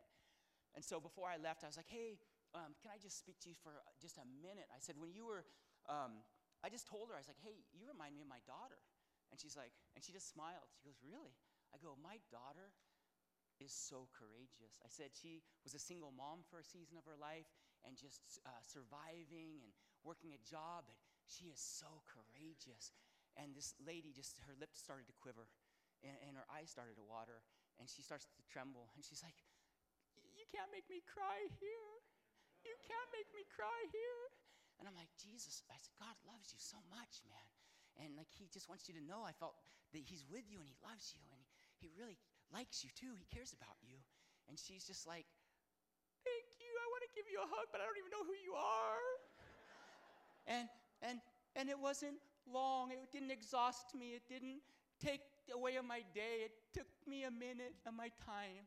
And 0.76 0.84
so 0.84 1.00
before 1.00 1.32
I 1.32 1.40
left, 1.40 1.64
I 1.64 1.68
was 1.68 1.78
like, 1.78 1.90
hey, 1.90 2.20
um, 2.54 2.76
can 2.82 2.92
I 2.94 3.00
just 3.00 3.18
speak 3.18 3.40
to 3.46 3.50
you 3.50 3.58
for 3.62 3.82
just 4.02 4.18
a 4.18 4.28
minute? 4.42 4.68
I 4.74 4.82
said, 4.82 4.98
when 4.98 5.14
you 5.14 5.26
were, 5.26 5.46
um, 5.88 6.26
I 6.66 6.70
just 6.70 6.90
told 6.90 7.10
her, 7.10 7.16
I 7.16 7.22
was 7.22 7.30
like, 7.30 7.42
hey, 7.42 7.64
you 7.72 7.86
remind 7.88 8.18
me 8.18 8.22
of 8.26 8.30
my 8.30 8.42
daughter. 8.46 8.82
And 9.32 9.40
she's 9.42 9.58
like, 9.58 9.74
and 9.98 10.04
she 10.04 10.14
just 10.14 10.30
smiled. 10.30 10.70
She 10.78 10.86
goes, 10.86 11.00
really? 11.02 11.34
I 11.74 11.82
go, 11.82 11.98
My 11.98 12.22
daughter 12.30 12.70
is 13.58 13.74
so 13.74 14.06
courageous. 14.14 14.78
I 14.86 14.90
said 14.94 15.10
she 15.18 15.42
was 15.66 15.74
a 15.74 15.82
single 15.82 16.14
mom 16.14 16.46
for 16.46 16.62
a 16.62 16.66
season 16.66 17.02
of 17.02 17.06
her 17.10 17.18
life 17.18 17.50
and 17.82 17.98
just 17.98 18.22
uh, 18.46 18.62
surviving 18.62 19.66
and 19.66 19.74
working 20.06 20.38
a 20.38 20.42
job, 20.46 20.86
but 20.86 20.98
she 21.26 21.50
is 21.50 21.58
so 21.58 22.06
courageous. 22.06 22.94
And 23.40 23.58
this 23.58 23.74
lady 23.82 24.14
just, 24.14 24.38
her 24.46 24.54
lips 24.58 24.78
started 24.78 25.10
to 25.10 25.16
quiver 25.18 25.50
and, 26.06 26.14
and 26.28 26.34
her 26.38 26.46
eyes 26.52 26.70
started 26.70 27.00
to 27.00 27.06
water 27.06 27.42
and 27.82 27.90
she 27.90 28.06
starts 28.06 28.30
to 28.30 28.44
tremble 28.46 28.94
and 28.94 29.02
she's 29.02 29.26
like, 29.26 29.38
You 30.38 30.46
can't 30.54 30.70
make 30.70 30.86
me 30.92 31.02
cry 31.06 31.50
here. 31.58 31.92
You 32.62 32.76
can't 32.86 33.10
make 33.12 33.28
me 33.34 33.44
cry 33.52 33.80
here. 33.92 34.24
And 34.80 34.88
I'm 34.88 34.98
like, 34.98 35.12
Jesus, 35.20 35.66
I 35.70 35.78
said, 35.78 35.94
God 36.00 36.16
loves 36.24 36.54
you 36.54 36.62
so 36.62 36.80
much, 36.90 37.22
man. 37.28 37.48
And 38.02 38.18
like, 38.18 38.30
he 38.30 38.50
just 38.50 38.70
wants 38.70 38.90
you 38.90 38.94
to 38.98 39.04
know 39.04 39.22
I 39.22 39.36
felt 39.36 39.54
that 39.94 40.02
he's 40.02 40.26
with 40.26 40.46
you 40.50 40.58
and 40.62 40.70
he 40.70 40.78
loves 40.82 41.14
you 41.14 41.22
and 41.34 41.42
he 41.78 41.90
really 41.94 42.18
likes 42.50 42.82
you 42.82 42.90
too. 42.94 43.14
He 43.18 43.28
cares 43.30 43.54
about 43.54 43.78
you. 43.82 43.98
And 44.50 44.58
she's 44.58 44.86
just 44.86 45.06
like, 45.06 45.26
Thank 46.24 46.48
you. 46.62 46.72
I 46.72 46.88
want 46.88 47.04
to 47.04 47.12
give 47.12 47.28
you 47.28 47.40
a 47.44 47.48
hug, 47.48 47.68
but 47.74 47.84
I 47.84 47.86
don't 47.86 48.00
even 48.00 48.14
know 48.14 48.24
who 48.24 48.38
you 48.40 48.56
are. 48.56 49.08
and 50.56 50.66
and 51.04 51.18
and 51.56 51.68
it 51.68 51.78
wasn't 51.78 52.16
long. 52.52 52.92
It 52.92 53.12
didn't 53.12 53.32
exhaust 53.32 53.96
me. 53.98 54.14
It 54.16 54.24
didn't 54.28 54.62
take 55.04 55.22
away 55.54 55.76
of 55.76 55.86
my 55.86 56.02
day. 56.14 56.46
It 56.46 56.52
took 56.74 56.88
me 57.08 57.24
a 57.24 57.32
minute 57.32 57.76
of 57.86 57.94
my 57.94 58.10
time. 58.26 58.66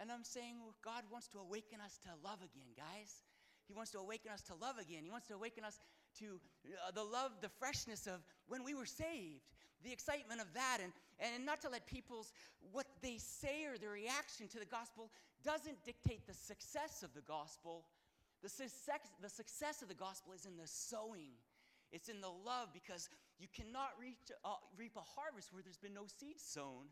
And 0.00 0.12
I'm 0.12 0.24
saying 0.24 0.56
God 0.84 1.04
wants 1.10 1.28
to 1.28 1.38
awaken 1.38 1.80
us 1.84 1.98
to 2.04 2.10
love 2.22 2.38
again, 2.38 2.68
guys. 2.76 3.24
He 3.66 3.74
wants 3.74 3.90
to 3.92 3.98
awaken 3.98 4.30
us 4.30 4.42
to 4.42 4.54
love 4.54 4.78
again. 4.78 5.02
He 5.02 5.10
wants 5.10 5.26
to 5.28 5.34
awaken 5.34 5.64
us 5.64 5.80
to 6.20 6.40
uh, 6.86 6.90
the 6.92 7.02
love, 7.02 7.32
the 7.40 7.48
freshness 7.48 8.06
of 8.06 8.20
when 8.46 8.62
we 8.62 8.74
were 8.74 8.86
saved, 8.86 9.42
the 9.84 9.92
excitement 9.92 10.40
of 10.40 10.46
that, 10.54 10.78
and, 10.82 10.92
and 11.18 11.44
not 11.44 11.60
to 11.62 11.68
let 11.68 11.86
people's, 11.86 12.32
what 12.72 12.86
they 13.02 13.18
say 13.18 13.64
or 13.66 13.78
their 13.78 13.90
reaction 13.90 14.48
to 14.48 14.58
the 14.58 14.66
gospel 14.66 15.10
doesn't 15.44 15.82
dictate 15.84 16.26
the 16.26 16.34
success 16.34 17.02
of 17.02 17.12
the 17.14 17.22
gospel. 17.22 17.84
The 18.42 18.48
success, 18.48 19.00
the 19.20 19.28
success 19.28 19.82
of 19.82 19.88
the 19.88 19.94
gospel 19.94 20.32
is 20.32 20.46
in 20.46 20.56
the 20.56 20.66
sowing. 20.66 21.32
It's 21.92 22.08
in 22.08 22.20
the 22.20 22.28
love 22.28 22.68
because 22.72 23.08
you 23.38 23.48
cannot 23.54 23.90
reach, 24.00 24.18
uh, 24.44 24.56
reap 24.76 24.96
a 24.96 25.00
harvest 25.00 25.52
where 25.52 25.62
there's 25.62 25.78
been 25.78 25.94
no 25.94 26.06
seed 26.06 26.40
sown. 26.40 26.88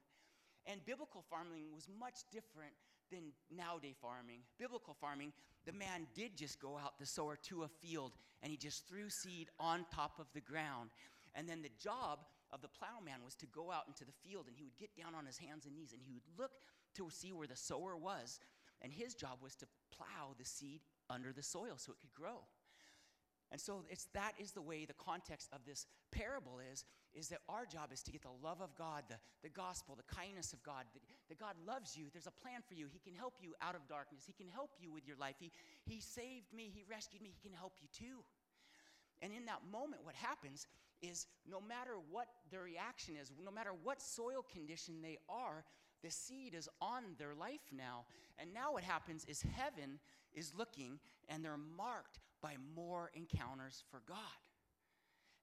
And 0.66 0.84
biblical 0.86 1.24
farming 1.28 1.74
was 1.74 1.88
much 1.88 2.24
different 2.32 2.72
than 3.10 3.32
nowadays 3.50 3.96
farming. 4.00 4.40
Biblical 4.58 4.94
farming, 4.94 5.32
the 5.66 5.72
man 5.72 6.06
did 6.14 6.36
just 6.36 6.60
go 6.60 6.76
out, 6.76 6.98
the 6.98 7.06
sower, 7.06 7.36
to 7.48 7.64
a 7.64 7.68
field, 7.68 8.12
and 8.42 8.50
he 8.50 8.56
just 8.56 8.88
threw 8.88 9.10
seed 9.10 9.48
on 9.60 9.84
top 9.94 10.18
of 10.18 10.26
the 10.32 10.40
ground. 10.40 10.90
And 11.34 11.48
then 11.48 11.62
the 11.62 11.70
job 11.78 12.20
of 12.52 12.62
the 12.62 12.68
plowman 12.68 13.24
was 13.24 13.34
to 13.36 13.46
go 13.46 13.72
out 13.72 13.84
into 13.88 14.04
the 14.04 14.12
field, 14.24 14.46
and 14.46 14.56
he 14.56 14.64
would 14.64 14.76
get 14.78 14.96
down 14.96 15.14
on 15.14 15.26
his 15.26 15.38
hands 15.38 15.66
and 15.66 15.74
knees, 15.74 15.92
and 15.92 16.00
he 16.02 16.12
would 16.12 16.22
look 16.38 16.52
to 16.96 17.10
see 17.10 17.32
where 17.32 17.48
the 17.48 17.56
sower 17.56 17.96
was. 17.96 18.40
And 18.80 18.92
his 18.92 19.14
job 19.14 19.38
was 19.42 19.54
to 19.56 19.66
plow 19.90 20.34
the 20.38 20.44
seed 20.44 20.80
under 21.10 21.32
the 21.32 21.42
soil 21.42 21.74
so 21.76 21.92
it 21.92 22.00
could 22.00 22.14
grow. 22.14 22.40
And 23.54 23.60
so 23.60 23.84
it's 23.88 24.08
that 24.14 24.32
is 24.36 24.50
the 24.50 24.60
way 24.60 24.84
the 24.84 24.98
context 24.98 25.48
of 25.52 25.60
this 25.64 25.86
parable 26.10 26.58
is 26.72 26.84
is 27.14 27.28
that 27.28 27.38
our 27.48 27.64
job 27.64 27.92
is 27.92 28.02
to 28.02 28.10
get 28.10 28.22
the 28.22 28.34
love 28.42 28.60
of 28.60 28.74
God, 28.74 29.04
the, 29.08 29.14
the 29.44 29.48
gospel, 29.48 29.94
the 29.94 30.12
kindness 30.12 30.52
of 30.52 30.60
God, 30.64 30.82
that, 30.92 31.02
that 31.28 31.38
God 31.38 31.54
loves 31.64 31.96
you. 31.96 32.06
There's 32.12 32.26
a 32.26 32.32
plan 32.32 32.66
for 32.66 32.74
you. 32.74 32.88
He 32.92 32.98
can 32.98 33.14
help 33.14 33.34
you 33.40 33.54
out 33.62 33.76
of 33.76 33.86
darkness. 33.86 34.24
He 34.26 34.32
can 34.32 34.50
help 34.50 34.70
you 34.80 34.90
with 34.90 35.06
your 35.06 35.16
life. 35.18 35.36
He, 35.38 35.52
he 35.84 36.00
saved 36.00 36.52
me. 36.52 36.68
He 36.74 36.82
rescued 36.90 37.22
me. 37.22 37.30
He 37.30 37.48
can 37.48 37.56
help 37.56 37.74
you 37.80 37.86
too. 37.96 38.24
And 39.22 39.32
in 39.32 39.46
that 39.46 39.62
moment, 39.70 40.02
what 40.02 40.16
happens 40.16 40.66
is 41.00 41.28
no 41.48 41.60
matter 41.60 41.92
what 42.10 42.26
their 42.50 42.62
reaction 42.62 43.14
is, 43.14 43.30
no 43.44 43.52
matter 43.52 43.70
what 43.84 44.02
soil 44.02 44.44
condition 44.52 44.96
they 45.00 45.18
are, 45.28 45.62
the 46.02 46.10
seed 46.10 46.54
is 46.54 46.68
on 46.82 47.04
their 47.18 47.36
life 47.38 47.70
now. 47.70 48.06
And 48.36 48.52
now 48.52 48.72
what 48.72 48.82
happens 48.82 49.24
is 49.28 49.46
heaven 49.54 50.00
is 50.34 50.52
looking 50.58 50.98
and 51.28 51.44
they're 51.44 51.56
marked 51.56 52.18
by 52.44 52.60
more 52.76 53.08
encounters 53.16 53.80
for 53.88 54.04
God. 54.04 54.36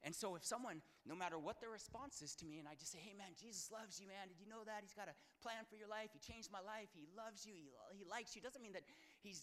And 0.06 0.14
so 0.14 0.34
if 0.38 0.45
someone, 0.45 0.82
no 1.06 1.14
matter 1.14 1.38
what 1.38 1.62
their 1.62 1.74
response 1.74 2.22
is 2.22 2.34
to 2.41 2.45
me, 2.45 2.58
and 2.58 2.66
I 2.70 2.74
just 2.78 2.93
say, 2.93 3.02
hey 3.02 3.14
man, 3.18 3.34
Jesus 3.38 3.70
loves 3.70 3.97
you, 4.02 4.06
man. 4.06 4.30
Did 4.30 4.41
you 4.41 4.49
know 4.49 4.62
that? 4.66 4.86
He's 4.86 4.97
got 4.97 5.10
a 5.10 5.18
plan 5.41 5.66
for 5.66 5.78
your 5.78 5.89
life. 5.89 6.10
He 6.14 6.22
changed 6.22 6.54
my 6.54 6.62
life. 6.62 6.89
He 6.93 7.06
loves 7.14 7.45
you. 7.45 7.54
He, 7.54 7.70
he 7.97 8.06
likes 8.06 8.34
you. 8.34 8.41
Doesn't 8.41 8.62
mean 8.62 8.74
that 8.74 8.86
he 9.22 9.34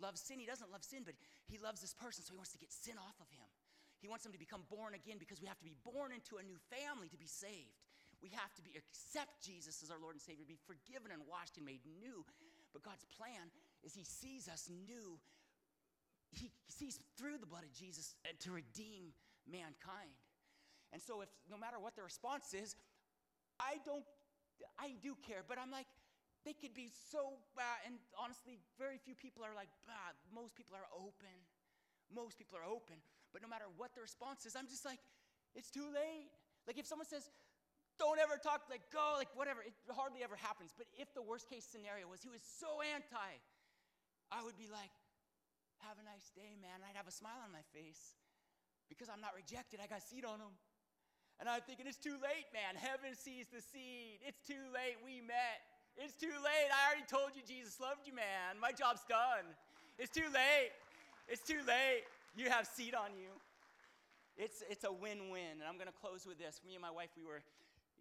loves 0.00 0.20
sin. 0.20 0.40
He 0.40 0.48
doesn't 0.48 0.72
love 0.72 0.84
sin, 0.84 1.04
but 1.04 1.16
he 1.44 1.60
loves 1.60 1.80
this 1.84 1.92
person, 1.92 2.24
so 2.24 2.32
he 2.32 2.40
wants 2.40 2.56
to 2.56 2.60
get 2.60 2.72
sin 2.72 2.96
off 2.96 3.16
of 3.20 3.28
him. 3.32 3.48
He 4.00 4.08
wants 4.08 4.24
them 4.24 4.32
to 4.32 4.40
become 4.40 4.64
born 4.72 4.96
again 4.96 5.20
because 5.20 5.44
we 5.44 5.48
have 5.48 5.60
to 5.60 5.68
be 5.68 5.76
born 5.84 6.12
into 6.16 6.40
a 6.40 6.44
new 6.44 6.56
family 6.72 7.12
to 7.12 7.20
be 7.20 7.28
saved. 7.28 7.84
We 8.24 8.32
have 8.32 8.52
to 8.56 8.62
be 8.64 8.80
accept 8.80 9.44
Jesus 9.44 9.84
as 9.84 9.92
our 9.92 10.00
Lord 10.00 10.16
and 10.16 10.24
Savior, 10.24 10.48
be 10.48 10.58
forgiven 10.64 11.12
and 11.12 11.20
washed 11.28 11.60
and 11.60 11.68
made 11.68 11.84
new. 11.84 12.24
But 12.72 12.80
God's 12.80 13.04
plan 13.12 13.52
is 13.84 13.92
He 13.92 14.08
sees 14.08 14.48
us 14.48 14.72
new. 14.72 15.20
He 16.30 16.50
sees 16.68 17.00
through 17.16 17.38
the 17.38 17.46
blood 17.46 17.64
of 17.64 17.72
Jesus 17.72 18.14
uh, 18.24 18.32
to 18.44 18.52
redeem 18.52 19.12
mankind. 19.50 20.12
And 20.92 21.00
so, 21.00 21.20
if 21.20 21.28
no 21.50 21.56
matter 21.56 21.76
what 21.80 21.96
the 21.96 22.02
response 22.02 22.54
is, 22.54 22.76
I 23.60 23.80
don't, 23.84 24.04
I 24.78 24.96
do 25.02 25.16
care, 25.26 25.44
but 25.46 25.58
I'm 25.58 25.70
like, 25.70 25.88
they 26.44 26.54
could 26.54 26.72
be 26.72 26.88
so 27.12 27.36
bad. 27.56 27.84
And 27.84 28.00
honestly, 28.16 28.56
very 28.78 28.96
few 28.96 29.14
people 29.14 29.44
are 29.44 29.52
like, 29.52 29.68
bad. 29.84 30.16
Most 30.32 30.56
people 30.56 30.76
are 30.78 30.88
open. 30.94 31.34
Most 32.08 32.38
people 32.38 32.56
are 32.56 32.64
open. 32.64 32.96
But 33.32 33.42
no 33.42 33.48
matter 33.48 33.68
what 33.76 33.92
the 33.92 34.00
response 34.00 34.46
is, 34.46 34.56
I'm 34.56 34.68
just 34.68 34.84
like, 34.84 35.00
it's 35.52 35.68
too 35.68 35.84
late. 35.92 36.32
Like 36.64 36.78
if 36.78 36.86
someone 36.86 37.08
says, 37.08 37.28
don't 37.98 38.16
ever 38.22 38.38
talk, 38.38 38.70
like 38.70 38.86
go, 38.94 39.18
like 39.18 39.28
whatever, 39.34 39.60
it 39.60 39.74
hardly 39.90 40.22
ever 40.22 40.36
happens. 40.38 40.72
But 40.72 40.86
if 40.96 41.12
the 41.12 41.22
worst 41.22 41.50
case 41.50 41.66
scenario 41.66 42.06
was 42.06 42.22
he 42.22 42.30
was 42.30 42.40
so 42.40 42.80
anti, 42.80 43.32
I 44.30 44.44
would 44.44 44.56
be 44.56 44.70
like, 44.70 44.94
have 45.86 45.98
a 46.00 46.06
nice 46.06 46.30
day, 46.34 46.58
man. 46.58 46.82
I'd 46.82 46.96
have 46.98 47.06
a 47.06 47.14
smile 47.14 47.38
on 47.44 47.50
my 47.54 47.64
face 47.70 48.18
because 48.88 49.06
I'm 49.06 49.20
not 49.20 49.36
rejected. 49.36 49.78
I 49.82 49.86
got 49.86 50.02
seed 50.02 50.24
on 50.24 50.38
them. 50.38 50.54
And 51.38 51.46
I'm 51.46 51.62
thinking, 51.62 51.86
it's 51.86 52.02
too 52.02 52.18
late, 52.18 52.50
man. 52.50 52.74
Heaven 52.74 53.14
sees 53.14 53.46
the 53.46 53.62
seed. 53.62 54.18
It's 54.26 54.42
too 54.42 54.58
late. 54.74 54.98
We 55.06 55.22
met. 55.22 55.62
It's 55.94 56.14
too 56.14 56.34
late. 56.42 56.70
I 56.70 56.90
already 56.90 57.06
told 57.06 57.38
you 57.38 57.46
Jesus 57.46 57.78
loved 57.78 58.06
you, 58.06 58.14
man. 58.14 58.58
My 58.58 58.74
job's 58.74 59.06
done. 59.06 59.46
It's 59.98 60.10
too 60.10 60.26
late. 60.34 60.74
It's 61.30 61.42
too 61.42 61.62
late. 61.62 62.06
You 62.34 62.50
have 62.50 62.66
seed 62.66 62.94
on 62.94 63.14
you. 63.14 63.30
It's, 64.38 64.62
it's 64.70 64.82
a 64.82 64.90
win 64.90 65.30
win. 65.30 65.62
And 65.62 65.66
I'm 65.66 65.78
going 65.78 65.90
to 65.90 65.94
close 65.94 66.26
with 66.26 66.38
this. 66.38 66.62
Me 66.66 66.74
and 66.74 66.82
my 66.82 66.90
wife, 66.90 67.10
we 67.14 67.22
were 67.22 67.42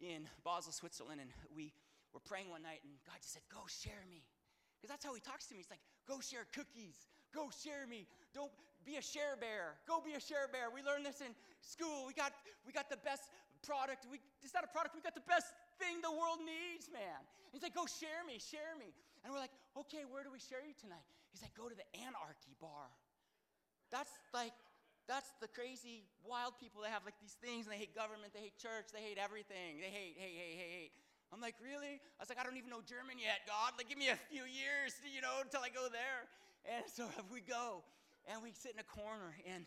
in 0.01 0.30
Basel, 0.45 0.73
Switzerland, 0.73 1.21
and 1.21 1.30
we 1.53 1.73
were 2.13 2.21
praying 2.21 2.49
one 2.49 2.61
night, 2.61 2.82
and 2.86 2.93
God 3.05 3.17
just 3.21 3.34
said, 3.34 3.45
Go 3.49 3.65
share 3.65 4.05
me. 4.09 4.21
Because 4.78 4.93
that's 4.93 5.05
how 5.05 5.13
he 5.13 5.21
talks 5.21 5.49
to 5.49 5.53
me. 5.53 5.61
He's 5.61 5.73
like, 5.73 5.82
Go 6.05 6.21
share 6.21 6.45
cookies. 6.53 7.09
Go 7.34 7.49
share 7.51 7.88
me. 7.88 8.07
Don't 8.34 8.51
be 8.86 8.95
a 8.95 9.03
share 9.03 9.36
bear. 9.36 9.75
Go 9.84 9.99
be 9.99 10.15
a 10.15 10.23
share 10.23 10.47
bear. 10.47 10.71
We 10.71 10.80
learned 10.80 11.05
this 11.05 11.19
in 11.19 11.36
school. 11.59 12.07
We 12.07 12.13
got, 12.15 12.32
we 12.63 12.71
got 12.71 12.88
the 12.88 12.99
best 13.03 13.28
product. 13.65 14.07
We, 14.07 14.23
it's 14.39 14.55
not 14.55 14.63
a 14.63 14.71
product. 14.71 14.95
We 14.95 15.03
got 15.03 15.15
the 15.17 15.28
best 15.28 15.51
thing 15.75 15.99
the 15.99 16.13
world 16.13 16.39
needs, 16.39 16.88
man. 16.88 17.19
He's 17.51 17.63
like, 17.63 17.75
go 17.75 17.84
share 17.84 18.23
me, 18.23 18.39
share 18.39 18.75
me. 18.80 18.95
And 19.23 19.34
we're 19.34 19.43
like, 19.43 19.53
okay, 19.75 20.07
where 20.07 20.23
do 20.23 20.32
we 20.32 20.39
share 20.39 20.63
you 20.63 20.78
tonight? 20.78 21.03
He's 21.36 21.43
like, 21.43 21.53
go 21.53 21.67
to 21.67 21.75
the 21.75 21.88
anarchy 21.99 22.55
bar. 22.63 22.88
That's 23.91 24.11
like, 24.32 24.55
that's 25.07 25.32
the 25.39 25.47
crazy 25.47 26.03
wild 26.23 26.59
people 26.59 26.84
that 26.84 26.91
have 26.91 27.07
like 27.07 27.15
these 27.23 27.39
things 27.39 27.63
and 27.67 27.71
they 27.71 27.80
hate 27.80 27.95
government, 27.95 28.36
they 28.36 28.43
hate 28.43 28.59
church, 28.59 28.91
they 28.91 28.99
hate 28.99 29.15
everything. 29.15 29.80
They 29.80 29.91
hate, 29.91 30.19
hate, 30.19 30.36
hate, 30.36 30.57
hate, 30.59 30.73
hate. 30.75 30.93
I'm 31.32 31.43
like, 31.43 31.59
really? 31.59 31.99
I 31.99 32.19
was 32.23 32.32
like, 32.32 32.39
I 32.39 32.43
don't 32.47 32.55
even 32.55 32.71
know 32.71 32.80
German 32.84 33.19
yet, 33.19 33.43
God. 33.43 33.75
Like, 33.75 33.91
give 33.91 33.99
me 33.99 34.07
a 34.07 34.19
few 34.32 34.47
years, 34.47 34.95
you 35.03 35.19
know, 35.19 35.43
until 35.43 35.59
I 35.59 35.67
go 35.67 35.91
there. 35.91 36.23
And 36.68 36.84
so 36.91 37.07
we 37.34 37.39
go 37.39 37.82
and 38.28 38.43
we 38.43 38.51
sit 38.51 38.76
in 38.76 38.82
a 38.84 38.89
corner 38.91 39.32
and, 39.47 39.63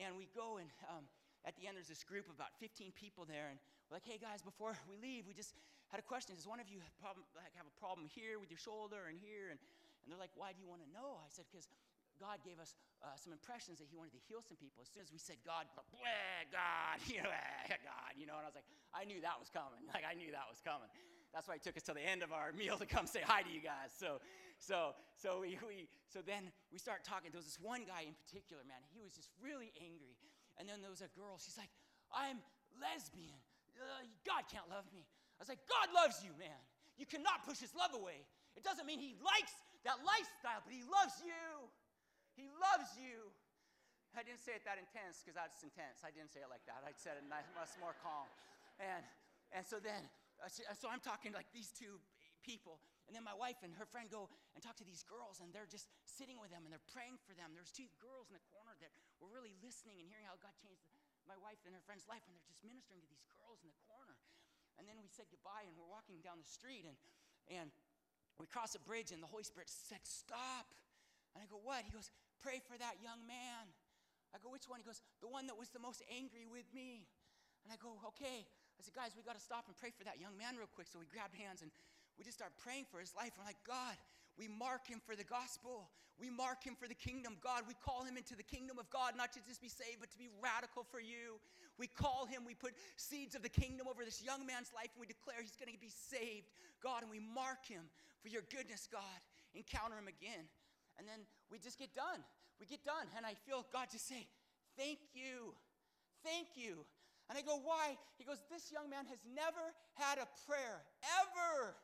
and 0.00 0.16
we 0.16 0.32
go 0.32 0.56
and 0.56 0.72
um, 0.88 1.04
at 1.44 1.52
the 1.60 1.68
end 1.68 1.76
there's 1.76 1.92
this 1.92 2.02
group 2.02 2.24
of 2.24 2.34
about 2.34 2.56
15 2.56 2.96
people 2.96 3.28
there 3.28 3.52
and 3.52 3.60
we're 3.86 4.00
like 4.00 4.08
hey 4.08 4.16
guys 4.16 4.40
before 4.40 4.72
we 4.88 4.96
leave 4.96 5.28
we 5.28 5.36
just 5.36 5.52
had 5.88 6.00
a 6.00 6.04
question. 6.04 6.36
Does 6.36 6.44
one 6.44 6.60
of 6.60 6.68
you 6.68 6.84
have, 6.84 6.92
problem, 7.00 7.24
like, 7.32 7.48
have 7.56 7.64
a 7.64 7.76
problem 7.80 8.04
here 8.04 8.36
with 8.36 8.52
your 8.52 8.60
shoulder 8.60 9.08
and 9.08 9.16
here? 9.16 9.48
And, 9.48 9.56
and 10.04 10.12
they're 10.12 10.20
like 10.20 10.32
why 10.36 10.56
do 10.56 10.60
you 10.60 10.68
want 10.68 10.80
to 10.84 10.90
know? 10.92 11.20
I 11.20 11.28
said 11.28 11.44
because 11.52 11.68
god 12.16 12.42
gave 12.42 12.58
us 12.58 12.74
uh, 12.98 13.14
some 13.14 13.30
impressions 13.30 13.78
that 13.78 13.86
he 13.86 13.94
wanted 13.94 14.16
to 14.16 14.22
heal 14.26 14.40
some 14.40 14.56
people. 14.56 14.82
As 14.82 14.90
soon 14.90 15.04
as 15.04 15.12
we 15.12 15.20
said 15.20 15.36
god 15.44 15.68
god 16.48 16.96
you 17.12 17.20
know 17.20 17.32
god 17.92 18.10
you 18.16 18.24
know? 18.24 18.40
And 18.40 18.48
i 18.48 18.50
was 18.50 18.56
like 18.56 18.68
i 18.96 19.04
knew 19.04 19.20
that 19.20 19.36
was 19.36 19.52
coming. 19.52 19.84
Like 19.92 20.08
i 20.08 20.16
knew 20.16 20.32
that 20.32 20.48
was 20.48 20.64
coming. 20.64 20.88
That's 21.32 21.44
why 21.44 21.60
he 21.60 21.62
took 21.62 21.76
us 21.76 21.84
to 21.88 21.94
the 21.94 22.04
end 22.04 22.24
of 22.24 22.32
our 22.32 22.56
meal 22.56 22.80
to 22.80 22.88
come 22.88 23.04
say 23.04 23.20
hi 23.20 23.44
to 23.44 23.52
you 23.52 23.60
guys. 23.60 23.92
So 23.92 24.16
so, 24.58 24.98
so, 25.14 25.42
we, 25.42 25.58
we, 25.66 25.86
so 26.10 26.18
then 26.22 26.50
we 26.74 26.78
start 26.78 27.06
talking. 27.06 27.30
There 27.30 27.38
was 27.38 27.46
this 27.48 27.62
one 27.62 27.86
guy 27.86 28.06
in 28.06 28.14
particular, 28.18 28.62
man, 28.66 28.82
he 28.90 29.00
was 29.00 29.14
just 29.14 29.30
really 29.38 29.70
angry. 29.78 30.18
And 30.58 30.66
then 30.66 30.82
there 30.82 30.90
was 30.90 31.02
a 31.02 31.10
girl, 31.14 31.38
she's 31.38 31.56
like, 31.56 31.70
I'm 32.10 32.42
lesbian. 32.82 33.38
Uh, 33.78 34.02
God 34.26 34.50
can't 34.50 34.66
love 34.66 34.90
me. 34.90 35.06
I 35.38 35.46
was 35.46 35.50
like, 35.50 35.62
God 35.70 35.94
loves 35.94 36.18
you, 36.26 36.34
man. 36.34 36.58
You 36.98 37.06
cannot 37.06 37.46
push 37.46 37.62
his 37.62 37.70
love 37.78 37.94
away. 37.94 38.26
It 38.58 38.66
doesn't 38.66 38.82
mean 38.90 38.98
he 38.98 39.14
likes 39.22 39.54
that 39.86 40.02
lifestyle, 40.02 40.58
but 40.66 40.74
he 40.74 40.82
loves 40.82 41.22
you. 41.22 41.70
He 42.34 42.50
loves 42.58 42.90
you. 42.98 43.30
I 44.18 44.26
didn't 44.26 44.42
say 44.42 44.58
it 44.58 44.66
that 44.66 44.82
intense 44.82 45.22
because 45.22 45.38
that's 45.38 45.62
intense. 45.62 46.02
I 46.02 46.10
didn't 46.10 46.34
say 46.34 46.42
it 46.42 46.50
like 46.50 46.66
that. 46.66 46.82
I 46.82 46.90
said 46.98 47.14
it 47.22 47.26
nice, 47.30 47.46
much 47.54 47.70
more 47.78 47.94
calm. 48.02 48.26
And, 48.82 49.06
and 49.54 49.62
so 49.62 49.78
then, 49.78 50.10
uh, 50.42 50.50
so 50.50 50.90
I'm 50.90 50.98
talking 50.98 51.30
like 51.30 51.46
these 51.54 51.70
two 51.70 52.02
people. 52.42 52.82
And 53.08 53.16
then 53.16 53.24
my 53.24 53.32
wife 53.32 53.64
and 53.64 53.72
her 53.80 53.88
friend 53.88 54.12
go 54.12 54.28
and 54.52 54.60
talk 54.60 54.76
to 54.84 54.86
these 54.86 55.00
girls, 55.00 55.40
and 55.40 55.48
they're 55.48 55.68
just 55.68 55.88
sitting 56.04 56.36
with 56.36 56.52
them 56.52 56.68
and 56.68 56.70
they're 56.70 56.92
praying 56.92 57.16
for 57.24 57.32
them. 57.32 57.56
There's 57.56 57.72
two 57.72 57.88
girls 57.96 58.28
in 58.28 58.36
the 58.36 58.44
corner 58.52 58.76
that 58.84 58.92
were 59.16 59.32
really 59.32 59.56
listening 59.64 59.96
and 59.96 60.04
hearing 60.04 60.28
how 60.28 60.36
God 60.36 60.52
changed 60.60 60.84
my 61.24 61.40
wife 61.40 61.60
and 61.64 61.72
her 61.72 61.84
friend's 61.88 62.04
life, 62.04 62.20
and 62.28 62.36
they're 62.36 62.48
just 62.48 62.60
ministering 62.64 63.00
to 63.00 63.08
these 63.08 63.24
girls 63.32 63.64
in 63.64 63.68
the 63.72 63.80
corner. 63.88 64.16
And 64.76 64.84
then 64.84 65.00
we 65.00 65.08
said 65.08 65.28
goodbye, 65.32 65.64
and 65.64 65.72
we're 65.76 65.88
walking 65.88 66.20
down 66.20 66.36
the 66.40 66.48
street, 66.48 66.84
and, 66.84 66.96
and 67.48 67.68
we 68.40 68.48
cross 68.48 68.72
a 68.76 68.82
bridge, 68.84 69.12
and 69.12 69.20
the 69.20 69.28
Holy 69.28 69.44
Spirit 69.44 69.68
said, 69.68 70.04
Stop. 70.04 70.72
And 71.36 71.44
I 71.44 71.46
go, 71.48 71.60
What? 71.60 71.84
He 71.84 71.92
goes, 71.92 72.08
Pray 72.40 72.60
for 72.64 72.78
that 72.80 73.02
young 73.04 73.24
man. 73.28 73.68
I 74.32 74.38
go, 74.38 74.48
Which 74.48 74.70
one? 74.70 74.78
He 74.80 74.86
goes, 74.86 75.04
The 75.20 75.28
one 75.28 75.48
that 75.50 75.58
was 75.58 75.68
the 75.74 75.82
most 75.82 76.00
angry 76.08 76.48
with 76.48 76.68
me. 76.72 77.04
And 77.66 77.74
I 77.74 77.76
go, 77.76 77.98
Okay. 78.14 78.46
I 78.46 78.80
said, 78.80 78.94
Guys, 78.94 79.12
we 79.18 79.26
got 79.26 79.34
to 79.34 79.42
stop 79.42 79.66
and 79.66 79.74
pray 79.74 79.90
for 79.90 80.06
that 80.06 80.22
young 80.22 80.38
man 80.38 80.54
real 80.54 80.70
quick. 80.70 80.86
So 80.86 81.02
we 81.02 81.10
grabbed 81.10 81.34
hands 81.34 81.60
and 81.60 81.74
we 82.18 82.24
just 82.26 82.36
start 82.36 82.52
praying 82.58 82.84
for 82.90 82.98
his 82.98 83.14
life. 83.14 83.30
We're 83.38 83.46
like, 83.46 83.62
God, 83.62 83.94
we 84.34 84.50
mark 84.50 84.86
him 84.86 85.00
for 85.06 85.14
the 85.14 85.24
gospel. 85.24 85.88
We 86.18 86.30
mark 86.30 86.66
him 86.66 86.74
for 86.74 86.90
the 86.90 86.98
kingdom. 86.98 87.38
God, 87.38 87.62
we 87.70 87.78
call 87.78 88.02
him 88.02 88.18
into 88.18 88.34
the 88.34 88.42
kingdom 88.42 88.78
of 88.78 88.90
God, 88.90 89.14
not 89.14 89.32
to 89.38 89.40
just 89.46 89.62
be 89.62 89.70
saved, 89.70 90.02
but 90.02 90.10
to 90.10 90.18
be 90.18 90.26
radical 90.42 90.82
for 90.82 90.98
you. 90.98 91.38
We 91.78 91.86
call 91.86 92.26
him, 92.26 92.42
we 92.42 92.58
put 92.58 92.74
seeds 92.98 93.38
of 93.38 93.46
the 93.46 93.48
kingdom 93.48 93.86
over 93.86 94.02
this 94.02 94.18
young 94.18 94.42
man's 94.42 94.74
life, 94.74 94.90
and 94.98 95.00
we 95.00 95.06
declare 95.06 95.38
he's 95.38 95.54
going 95.54 95.70
to 95.70 95.78
be 95.78 95.94
saved, 95.94 96.50
God, 96.82 97.06
and 97.06 97.10
we 97.10 97.22
mark 97.22 97.62
him 97.70 97.86
for 98.18 98.26
your 98.26 98.42
goodness, 98.50 98.90
God. 98.90 99.18
Encounter 99.54 99.94
him 99.94 100.10
again. 100.10 100.50
And 100.98 101.06
then 101.06 101.22
we 101.54 101.62
just 101.62 101.78
get 101.78 101.94
done. 101.94 102.18
We 102.58 102.66
get 102.66 102.82
done, 102.82 103.06
and 103.14 103.22
I 103.22 103.38
feel 103.46 103.62
God 103.70 103.86
just 103.94 104.10
say, 104.10 104.26
Thank 104.74 104.98
you. 105.14 105.54
Thank 106.26 106.58
you. 106.58 106.82
And 107.30 107.38
I 107.38 107.42
go, 107.42 107.62
Why? 107.62 107.94
He 108.18 108.26
goes, 108.26 108.42
This 108.50 108.74
young 108.74 108.90
man 108.90 109.06
has 109.06 109.22
never 109.22 109.62
had 109.94 110.18
a 110.18 110.26
prayer, 110.50 110.82
ever 111.22 111.78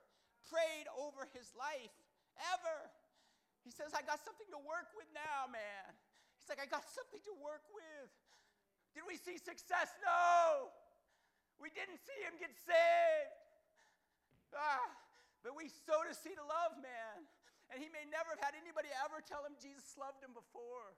prayed 0.51 0.89
over 0.97 1.29
his 1.33 1.53
life 1.57 1.95
ever. 2.57 2.79
He 3.65 3.73
says, 3.73 3.97
I 3.97 4.05
got 4.05 4.21
something 4.21 4.49
to 4.53 4.61
work 4.61 4.93
with 4.93 5.09
now, 5.17 5.49
man. 5.49 5.89
He's 6.37 6.49
like, 6.53 6.61
I 6.61 6.69
got 6.69 6.85
something 6.85 7.21
to 7.25 7.35
work 7.41 7.65
with. 7.73 8.11
Did 8.93 9.09
we 9.09 9.17
see 9.17 9.41
success? 9.41 9.91
No. 10.05 10.69
We 11.57 11.73
didn't 11.73 11.99
see 12.05 12.19
him 12.21 12.37
get 12.37 12.53
saved. 12.53 13.33
Ah, 14.55 14.87
But 15.43 15.59
we 15.59 15.67
sow 15.67 16.05
to 16.07 16.15
seed 16.15 16.39
of 16.39 16.47
love, 16.47 16.79
man. 16.79 17.27
And 17.73 17.81
he 17.81 17.91
may 17.91 18.05
never 18.07 18.37
have 18.37 18.43
had 18.53 18.55
anybody 18.55 18.93
ever 19.03 19.25
tell 19.25 19.43
him 19.43 19.57
Jesus 19.59 19.97
loved 19.97 20.23
him 20.23 20.37
before. 20.37 20.95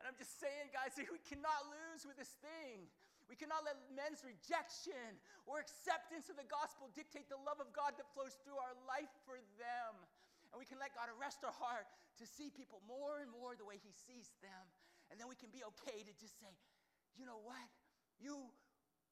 And 0.00 0.08
I'm 0.08 0.16
just 0.18 0.40
saying, 0.40 0.72
guys, 0.72 0.96
we 1.14 1.20
cannot 1.22 1.68
lose 1.68 2.08
with 2.08 2.16
this 2.16 2.32
thing. 2.40 2.88
We 3.26 3.34
cannot 3.34 3.66
let 3.66 3.74
men's 3.90 4.22
rejection 4.22 5.18
or 5.50 5.58
acceptance 5.58 6.30
of 6.30 6.38
the 6.38 6.46
gospel 6.46 6.90
dictate 6.94 7.26
the 7.26 7.40
love 7.42 7.58
of 7.58 7.74
God 7.74 7.98
that 7.98 8.06
flows 8.14 8.38
through 8.46 8.58
our 8.58 8.74
life 8.86 9.10
for 9.26 9.42
them. 9.58 9.92
And 10.54 10.62
we 10.62 10.66
can 10.66 10.78
let 10.78 10.94
God 10.94 11.10
arrest 11.10 11.42
our 11.42 11.54
heart 11.54 11.90
to 12.22 12.24
see 12.24 12.54
people 12.54 12.78
more 12.86 13.18
and 13.18 13.28
more 13.28 13.58
the 13.58 13.66
way 13.66 13.82
He 13.82 13.90
sees 13.90 14.30
them. 14.38 14.64
And 15.10 15.18
then 15.18 15.26
we 15.26 15.34
can 15.34 15.50
be 15.50 15.66
okay 15.74 16.06
to 16.06 16.12
just 16.14 16.38
say, 16.38 16.50
you 17.18 17.26
know 17.26 17.42
what? 17.42 17.66
You 18.22 18.46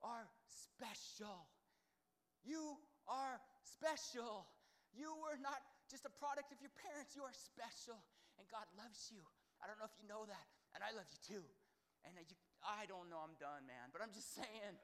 are 0.03 0.31
special. 0.47 1.51
You 2.47 2.79
are 3.11 3.43
special. 3.67 4.47
You 4.95 5.11
were 5.19 5.37
not 5.43 5.59
just 5.91 6.07
a 6.07 6.13
product 6.23 6.55
of 6.55 6.63
your 6.63 6.73
parents. 6.79 7.19
You 7.19 7.27
are 7.27 7.35
special. 7.35 7.99
And 8.39 8.47
God 8.47 8.67
loves 8.79 9.11
you. 9.11 9.23
I 9.59 9.67
don't 9.67 9.79
know 9.79 9.89
if 9.89 9.97
you 9.99 10.07
know 10.07 10.23
that. 10.27 10.47
And 10.75 10.83
I 10.83 10.95
love 10.95 11.07
you 11.11 11.21
too. 11.23 11.45
And 12.05 12.15
you, 12.29 12.37
I 12.65 12.89
don't 12.89 13.13
know, 13.13 13.21
I'm 13.21 13.37
done, 13.37 13.69
man. 13.69 13.93
But 13.93 14.01
I'm 14.01 14.13
just 14.13 14.35
saying, 14.35 14.75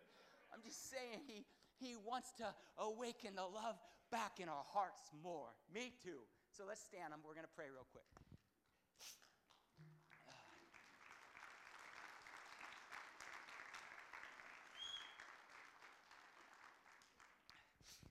I'm 0.52 0.60
just 0.62 0.92
saying, 0.92 1.24
He, 1.26 1.44
he 1.80 1.96
wants 1.96 2.32
to 2.36 2.52
awaken 2.76 3.34
the 3.34 3.48
love 3.48 3.80
back 4.12 4.38
in 4.38 4.48
our 4.48 4.64
hearts 4.72 5.08
more. 5.24 5.48
Me 5.72 5.92
too. 6.04 6.28
So 6.52 6.64
let's 6.68 6.84
stand. 6.84 7.14
We're 7.24 7.32
going 7.32 7.48
to 7.48 7.56
pray 7.56 7.72
real 7.72 7.88
quick. 7.90 8.04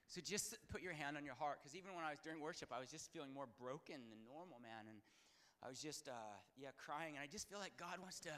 So 0.09 0.25
just 0.25 0.57
put 0.73 0.81
your 0.81 0.97
hand 0.97 1.21
on 1.21 1.23
your 1.23 1.37
heart, 1.37 1.61
because 1.61 1.77
even 1.77 1.93
when 1.93 2.03
I 2.03 2.09
was 2.09 2.17
during 2.25 2.41
worship, 2.41 2.73
I 2.73 2.81
was 2.81 2.89
just 2.89 3.13
feeling 3.13 3.29
more 3.29 3.45
broken 3.61 4.09
than 4.09 4.25
normal, 4.25 4.57
man. 4.57 4.89
And 4.89 4.97
I 5.61 5.69
was 5.69 5.77
just, 5.77 6.09
uh, 6.09 6.33
yeah, 6.57 6.73
crying. 6.81 7.13
And 7.13 7.21
I 7.21 7.29
just 7.29 7.47
feel 7.47 7.61
like 7.61 7.77
God 7.77 8.01
wants 8.01 8.19
to 8.25 8.33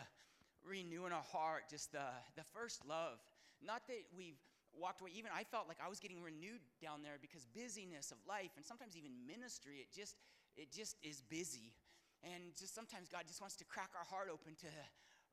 renew 0.65 1.05
in 1.05 1.11
our 1.11 1.25
heart 1.31 1.69
just 1.69 1.91
the, 1.91 2.05
the 2.35 2.43
first 2.53 2.85
love. 2.85 3.19
Not 3.61 3.85
that 3.87 4.03
we've 4.15 4.39
walked 4.73 5.01
away, 5.01 5.11
even 5.15 5.31
I 5.33 5.43
felt 5.43 5.67
like 5.67 5.77
I 5.83 5.89
was 5.89 5.99
getting 5.99 6.21
renewed 6.21 6.61
down 6.81 7.03
there 7.03 7.19
because 7.21 7.45
busyness 7.51 8.11
of 8.11 8.17
life 8.27 8.55
and 8.55 8.65
sometimes 8.65 8.95
even 8.97 9.11
ministry, 9.25 9.83
it 9.83 9.91
just, 9.93 10.15
it 10.55 10.71
just 10.71 10.97
is 11.03 11.21
busy. 11.21 11.73
And 12.21 12.53
just 12.53 12.73
sometimes 12.73 13.09
God 13.09 13.25
just 13.25 13.41
wants 13.41 13.57
to 13.57 13.65
crack 13.65 13.89
our 13.97 14.05
heart 14.05 14.29
open 14.29 14.53
to 14.61 14.69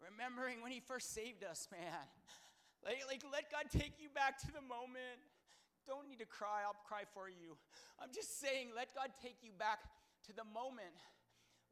remembering 0.01 0.65
when 0.65 0.73
He 0.73 0.81
first 0.81 1.13
saved 1.13 1.45
us, 1.45 1.69
man. 1.71 2.09
Like, 2.85 3.03
like 3.11 3.23
let 3.27 3.51
God 3.51 3.67
take 3.69 3.99
you 3.99 4.09
back 4.09 4.39
to 4.47 4.51
the 4.55 4.63
moment. 4.63 5.19
Don't 5.83 6.07
need 6.07 6.21
to 6.21 6.29
cry, 6.29 6.63
I'll 6.63 6.79
cry 6.87 7.09
for 7.11 7.29
you. 7.29 7.57
I'm 7.99 8.13
just 8.13 8.41
saying, 8.41 8.71
let 8.77 8.95
God 8.95 9.11
take 9.21 9.41
you 9.43 9.53
back 9.57 9.83
to 10.29 10.33
the 10.37 10.45
moment 10.45 10.95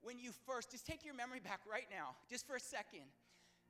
when 0.03 0.19
you 0.19 0.31
first, 0.47 0.71
just 0.71 0.87
take 0.87 1.05
your 1.05 1.15
memory 1.15 1.41
back 1.41 1.61
right 1.71 1.87
now, 1.91 2.15
just 2.31 2.47
for 2.47 2.57
a 2.57 2.61
second, 2.61 3.07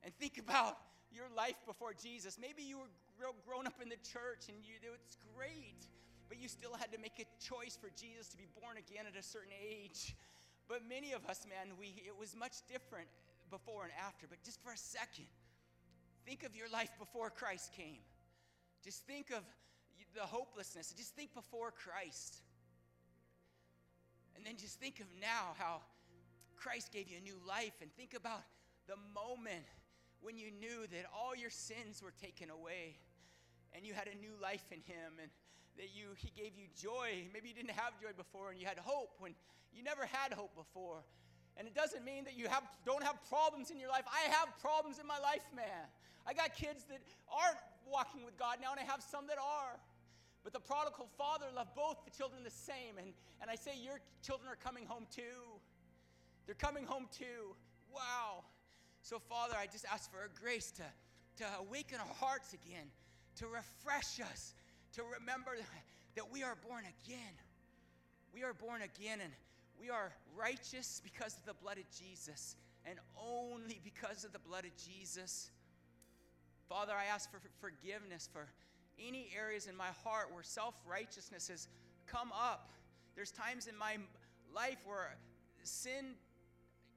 and 0.07 0.15
think 0.15 0.39
about 0.47 0.79
your 1.11 1.27
life 1.37 1.59
before 1.67 1.93
Jesus. 1.93 2.39
Maybe 2.41 2.63
you 2.63 2.79
were 2.79 3.35
grown 3.45 3.67
up 3.67 3.83
in 3.83 3.91
the 3.91 4.01
church 4.07 4.47
and 4.49 4.57
you, 4.63 4.79
it's 4.95 5.19
great, 5.35 5.91
but 6.29 6.39
you 6.39 6.47
still 6.49 6.75
had 6.75 6.93
to 6.93 6.99
make 6.99 7.19
a 7.19 7.27
choice 7.43 7.77
for 7.77 7.91
Jesus 7.99 8.29
to 8.31 8.37
be 8.39 8.47
born 8.63 8.79
again 8.79 9.05
at 9.11 9.19
a 9.19 9.23
certain 9.23 9.53
age. 9.59 10.15
But 10.69 10.83
many 10.89 11.13
of 11.13 11.27
us, 11.27 11.47
man, 11.51 11.75
we, 11.79 11.95
it 12.07 12.15
was 12.15 12.35
much 12.39 12.63
different 12.71 13.11
before 13.51 13.85
and 13.85 13.93
after. 13.99 14.27
But 14.31 14.43
just 14.43 14.63
for 14.63 14.73
a 14.73 14.79
second, 14.79 15.27
think 16.25 16.45
of 16.45 16.55
your 16.55 16.69
life 16.71 16.91
before 16.99 17.31
Christ 17.31 17.73
came. 17.75 18.03
Just 18.83 19.07
think 19.07 19.31
of 19.31 19.43
the 20.15 20.23
hopelessness. 20.23 20.95
Just 20.97 21.15
think 21.15 21.35
before 21.35 21.71
Christ. 21.71 22.43
And 24.37 24.45
then 24.45 24.57
just 24.59 24.79
think 24.79 25.01
of 25.01 25.07
now 25.21 25.55
how 25.59 25.83
Christ 26.57 26.93
gave 26.93 27.09
you 27.09 27.19
a 27.19 27.25
new 27.25 27.39
life 27.47 27.75
and 27.81 27.91
think 27.95 28.15
about 28.15 28.43
the 28.87 28.97
moment 29.15 29.65
when 30.27 30.37
you 30.37 30.51
knew 30.51 30.91
that 30.91 31.07
all 31.15 31.39
your 31.39 31.55
sins 31.55 32.03
were 32.03 32.11
taken 32.19 32.51
away 32.51 32.99
and 33.71 33.87
you 33.87 33.95
had 33.95 34.11
a 34.11 34.17
new 34.19 34.35
life 34.43 34.67
in 34.75 34.83
him 34.83 35.23
and 35.23 35.31
that 35.79 35.95
you 35.95 36.19
he 36.19 36.35
gave 36.35 36.59
you 36.59 36.67
joy. 36.75 37.31
Maybe 37.31 37.47
you 37.47 37.55
didn't 37.55 37.79
have 37.79 37.95
joy 38.03 38.11
before 38.11 38.51
and 38.51 38.59
you 38.59 38.67
had 38.67 38.83
hope 38.83 39.15
when 39.23 39.39
you 39.71 39.87
never 39.87 40.03
had 40.03 40.35
hope 40.35 40.51
before. 40.59 41.07
And 41.55 41.71
it 41.71 41.79
doesn't 41.79 42.03
mean 42.03 42.27
that 42.27 42.35
you 42.35 42.51
have 42.51 42.67
don't 42.83 43.07
have 43.07 43.23
problems 43.31 43.71
in 43.71 43.79
your 43.79 43.89
life. 43.89 44.03
I 44.11 44.27
have 44.35 44.51
problems 44.59 44.99
in 44.99 45.07
my 45.07 45.23
life 45.23 45.47
man. 45.55 45.87
I 46.27 46.35
got 46.35 46.59
kids 46.59 46.83
that 46.91 46.99
aren't 47.31 47.63
walking 47.87 48.27
with 48.27 48.35
god 48.35 48.59
now 48.59 48.75
and 48.75 48.83
i 48.83 48.87
have 48.91 49.07
some 49.07 49.31
that 49.31 49.39
are. 49.39 49.79
But 50.43 50.53
the 50.53 50.61
prodigal 50.61 51.07
father 51.15 51.47
loved 51.55 51.71
both 51.79 52.03
the 52.03 52.11
children 52.11 52.43
the 52.43 52.51
same. 52.51 52.99
And, 52.99 53.15
and 53.39 53.47
i 53.47 53.55
say 53.55 53.79
your 53.79 54.03
children 54.27 54.51
are 54.51 54.59
coming 54.59 54.91
home 54.91 55.07
too. 55.15 55.39
They're 56.51 56.59
coming 56.59 56.83
home 56.83 57.07
too. 57.15 57.55
Wow. 57.95 58.43
So, 59.07 59.21
Father, 59.21 59.55
I 59.57 59.67
just 59.67 59.85
ask 59.85 60.11
for 60.11 60.25
a 60.25 60.41
grace 60.43 60.73
to, 60.73 60.83
to 61.37 61.45
awaken 61.61 61.99
our 62.01 62.15
hearts 62.17 62.55
again, 62.55 62.87
to 63.37 63.47
refresh 63.47 64.19
us, 64.19 64.53
to 64.95 65.03
remember 65.21 65.53
that 66.17 66.33
we 66.33 66.43
are 66.43 66.57
born 66.69 66.83
again. 67.05 67.35
We 68.35 68.43
are 68.43 68.53
born 68.53 68.83
again 68.83 69.21
and 69.23 69.33
we 69.81 69.91
are 69.91 70.11
righteous 70.37 71.01
because 71.05 71.37
of 71.37 71.45
the 71.47 71.55
blood 71.55 71.79
of 71.79 71.85
Jesus 71.97 72.57
and 72.85 72.99
only 73.17 73.79
because 73.85 74.25
of 74.25 74.33
the 74.33 74.41
blood 74.41 74.65
of 74.65 74.73
Jesus. 74.77 75.51
Father, 76.69 76.93
I 76.93 77.05
ask 77.05 77.31
for 77.31 77.39
forgiveness 77.61 78.29
for 78.33 78.49
any 78.99 79.29
areas 79.39 79.69
in 79.69 79.77
my 79.77 79.91
heart 80.03 80.35
where 80.35 80.43
self 80.43 80.75
righteousness 80.85 81.47
has 81.47 81.69
come 82.09 82.33
up. 82.33 82.73
There's 83.15 83.31
times 83.31 83.69
in 83.69 83.79
my 83.79 83.99
life 84.53 84.79
where 84.85 85.17
sin 85.63 86.17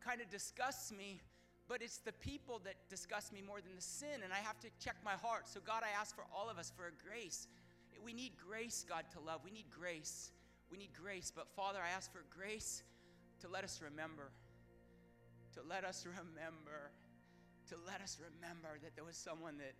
kind 0.03 0.21
of 0.21 0.29
disgusts 0.31 0.91
me, 0.91 1.21
but 1.69 1.83
it's 1.83 1.97
the 1.97 2.11
people 2.13 2.59
that 2.65 2.73
disgust 2.89 3.31
me 3.31 3.43
more 3.45 3.61
than 3.61 3.75
the 3.75 3.81
sin, 3.81 4.23
and 4.23 4.33
I 4.33 4.37
have 4.37 4.59
to 4.61 4.67
check 4.83 4.95
my 5.05 5.13
heart. 5.13 5.47
So, 5.47 5.59
God, 5.63 5.83
I 5.83 6.01
ask 6.01 6.15
for 6.15 6.25
all 6.35 6.49
of 6.49 6.57
us 6.57 6.73
for 6.75 6.87
a 6.87 7.07
grace. 7.07 7.47
We 8.03 8.11
need 8.11 8.31
grace, 8.43 8.83
God, 8.89 9.05
to 9.13 9.19
love. 9.19 9.41
We 9.45 9.51
need 9.51 9.69
grace. 9.69 10.31
We 10.71 10.79
need 10.79 10.89
grace. 10.99 11.31
But, 11.33 11.47
Father, 11.55 11.77
I 11.79 11.95
ask 11.95 12.11
for 12.11 12.23
grace 12.35 12.81
to 13.41 13.47
let 13.47 13.63
us 13.63 13.81
remember. 13.83 14.31
To 15.53 15.61
let 15.69 15.85
us 15.85 16.07
remember. 16.07 16.89
To 17.69 17.75
let 17.85 18.01
us 18.01 18.17
remember 18.17 18.79
that 18.81 18.95
there 18.95 19.05
was 19.05 19.15
someone 19.15 19.59
that, 19.59 19.75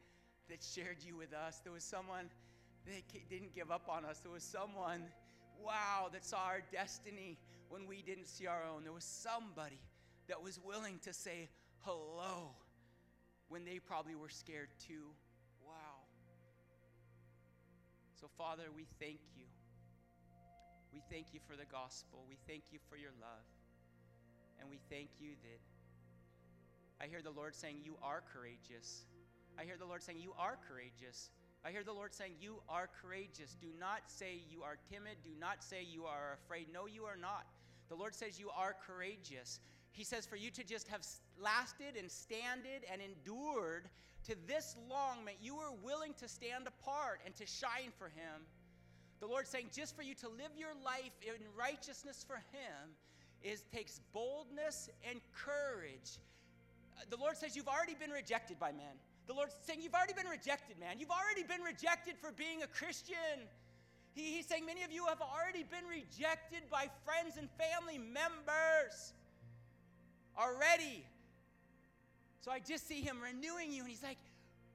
that 0.48 0.64
shared 0.64 0.98
you 1.04 1.18
with 1.18 1.34
us. 1.34 1.60
There 1.64 1.74
was 1.74 1.84
someone 1.84 2.30
that 2.86 3.30
didn't 3.32 3.56
give 3.56 3.72
up 3.72 3.90
on 3.90 4.06
us. 4.06 4.20
There 4.20 4.32
was 4.32 4.44
someone, 4.44 5.06
wow, 5.60 6.10
that 6.14 6.24
saw 6.24 6.46
our 6.46 6.62
destiny 6.72 7.40
when 7.68 7.88
we 7.88 8.04
didn't 8.04 8.28
see 8.28 8.46
our 8.46 8.62
own. 8.64 8.84
There 8.84 8.94
was 8.94 9.04
somebody 9.04 9.80
that 10.28 10.44
was 10.44 10.60
willing 10.64 11.00
to 11.04 11.14
say 11.14 11.50
hello 11.82 12.52
when 13.48 13.66
they 13.66 13.80
probably 13.80 14.16
were 14.16 14.30
scared 14.30 14.70
too. 14.88 15.12
Wow. 15.66 16.06
So, 18.20 18.28
Father, 18.38 18.64
we 18.76 18.86
thank 19.00 19.20
you. 19.38 19.46
We 20.94 21.02
thank 21.10 21.34
you 21.34 21.40
for 21.48 21.56
the 21.56 21.66
gospel. 21.66 22.26
We 22.28 22.38
thank 22.48 22.64
you 22.72 22.80
for 22.90 22.98
your 22.98 23.12
love. 23.22 23.46
And 24.60 24.70
we 24.70 24.80
thank 24.90 25.10
you 25.20 25.32
that 25.44 25.62
I 27.04 27.08
hear 27.08 27.22
the 27.22 27.32
Lord 27.32 27.56
saying, 27.56 27.78
You 27.84 27.96
are 28.04 28.22
courageous. 28.34 29.06
I 29.58 29.64
hear 29.64 29.78
the 29.78 29.86
Lord 29.86 30.04
saying, 30.04 30.20
You 30.20 30.34
are 30.38 30.58
courageous. 30.68 31.30
I 31.64 31.72
hear 31.72 31.84
the 31.84 31.94
Lord 31.94 32.14
saying, 32.14 32.34
You 32.42 32.62
are 32.68 32.90
courageous. 33.02 33.56
Do 33.62 33.68
not 33.80 34.02
say 34.08 34.42
you 34.50 34.64
are 34.64 34.78
timid. 34.92 35.18
Do 35.24 35.32
not 35.40 35.64
say 35.64 35.84
you 35.84 36.06
are 36.06 36.38
afraid. 36.44 36.68
No, 36.74 36.88
you 36.88 37.04
are 37.04 37.18
not. 37.18 37.46
The 37.90 37.96
Lord 37.96 38.14
says 38.14 38.40
you 38.40 38.50
are 38.56 38.76
courageous. 38.86 39.60
He 39.92 40.04
says 40.04 40.26
for 40.26 40.36
you 40.36 40.52
to 40.52 40.64
just 40.64 40.88
have 40.88 41.04
lasted 41.42 41.96
and 41.98 42.10
standed 42.10 42.86
and 42.92 43.02
endured 43.02 43.90
to 44.28 44.36
this 44.48 44.76
long, 44.90 45.26
that 45.26 45.38
you 45.42 45.56
were 45.56 45.72
willing 45.84 46.14
to 46.20 46.28
stand 46.28 46.68
apart 46.68 47.22
and 47.26 47.36
to 47.36 47.46
shine 47.46 47.92
for 47.98 48.10
Him. 48.10 48.46
The 49.20 49.28
Lord 49.28 49.48
saying 49.48 49.70
just 49.74 49.96
for 49.96 50.04
you 50.04 50.14
to 50.16 50.30
live 50.30 50.52
your 50.58 50.76
life 50.84 51.16
in 51.24 51.34
righteousness 51.58 52.26
for 52.28 52.36
Him 52.36 52.96
is 53.44 53.64
takes 53.74 54.02
boldness 54.14 54.90
and 55.10 55.20
courage. 55.34 56.20
The 57.10 57.18
Lord 57.18 57.38
says 57.38 57.56
you've 57.56 57.68
already 57.68 57.96
been 57.96 58.12
rejected 58.12 58.60
by 58.60 58.72
men. 58.72 59.00
The 59.28 59.34
Lord's 59.34 59.54
saying 59.62 59.82
you've 59.82 59.94
already 59.94 60.14
been 60.14 60.28
rejected, 60.28 60.80
man. 60.80 61.00
You've 61.00 61.12
already 61.12 61.44
been 61.44 61.62
rejected 61.62 62.16
for 62.20 62.32
being 62.32 62.64
a 62.64 62.68
Christian. 62.68 63.46
He, 64.14 64.36
he's 64.36 64.48
saying 64.48 64.66
many 64.66 64.84
of 64.84 64.92
you 64.92 65.06
have 65.06 65.22
already 65.22 65.64
been 65.64 65.86
rejected 65.88 66.64
by 66.72 66.90
friends 67.06 67.38
and 67.38 67.48
family 67.52 68.00
members 68.00 69.14
already. 70.38 71.06
So 72.42 72.52
I 72.52 72.60
just 72.60 72.88
see 72.88 73.02
him 73.02 73.18
renewing 73.22 73.72
you, 73.72 73.82
and 73.82 73.90
he's 73.90 74.04
like, 74.04 74.18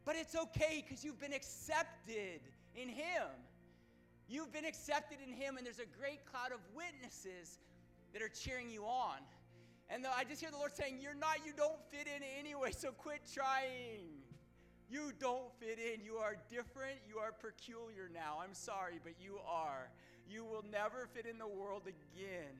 but 0.04 0.16
it's 0.16 0.36
okay 0.36 0.84
because 0.86 1.04
you've 1.04 1.20
been 1.20 1.32
accepted 1.32 2.40
in 2.76 2.88
him. 2.88 3.28
You've 4.28 4.52
been 4.52 4.64
accepted 4.64 5.18
in 5.26 5.32
him, 5.32 5.56
and 5.56 5.66
there's 5.66 5.78
a 5.78 5.98
great 5.98 6.24
cloud 6.26 6.52
of 6.52 6.60
witnesses 6.74 7.58
that 8.12 8.22
are 8.22 8.28
cheering 8.28 8.70
you 8.70 8.84
on. 8.84 9.18
And 9.88 10.04
the, 10.04 10.08
I 10.14 10.24
just 10.24 10.40
hear 10.40 10.50
the 10.50 10.56
Lord 10.56 10.74
saying, 10.74 10.98
You're 11.00 11.14
not, 11.14 11.38
you 11.44 11.52
don't 11.56 11.78
fit 11.90 12.06
in 12.06 12.22
anyway, 12.38 12.70
so 12.72 12.90
quit 12.92 13.20
trying. 13.32 14.24
You 14.90 15.12
don't 15.18 15.52
fit 15.58 15.78
in. 15.78 16.04
You 16.04 16.16
are 16.16 16.36
different. 16.50 16.98
You 17.08 17.18
are 17.18 17.32
peculiar 17.32 18.10
now. 18.12 18.38
I'm 18.42 18.54
sorry, 18.54 19.00
but 19.02 19.14
you 19.18 19.38
are. 19.48 19.88
You 20.28 20.44
will 20.44 20.64
never 20.70 21.08
fit 21.12 21.26
in 21.26 21.38
the 21.38 21.48
world 21.48 21.82
again. 21.82 22.52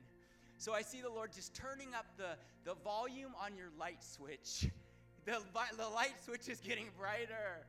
So 0.57 0.73
I 0.73 0.81
see 0.81 1.01
the 1.01 1.09
Lord 1.09 1.31
just 1.31 1.53
turning 1.53 1.93
up 1.93 2.05
the, 2.17 2.35
the 2.63 2.75
volume 2.83 3.31
on 3.41 3.55
your 3.55 3.69
light 3.79 4.03
switch. 4.03 4.69
The, 5.25 5.41
the 5.77 5.89
light 5.89 6.13
switch 6.23 6.47
is 6.49 6.59
getting 6.61 6.85
brighter. 6.97 7.65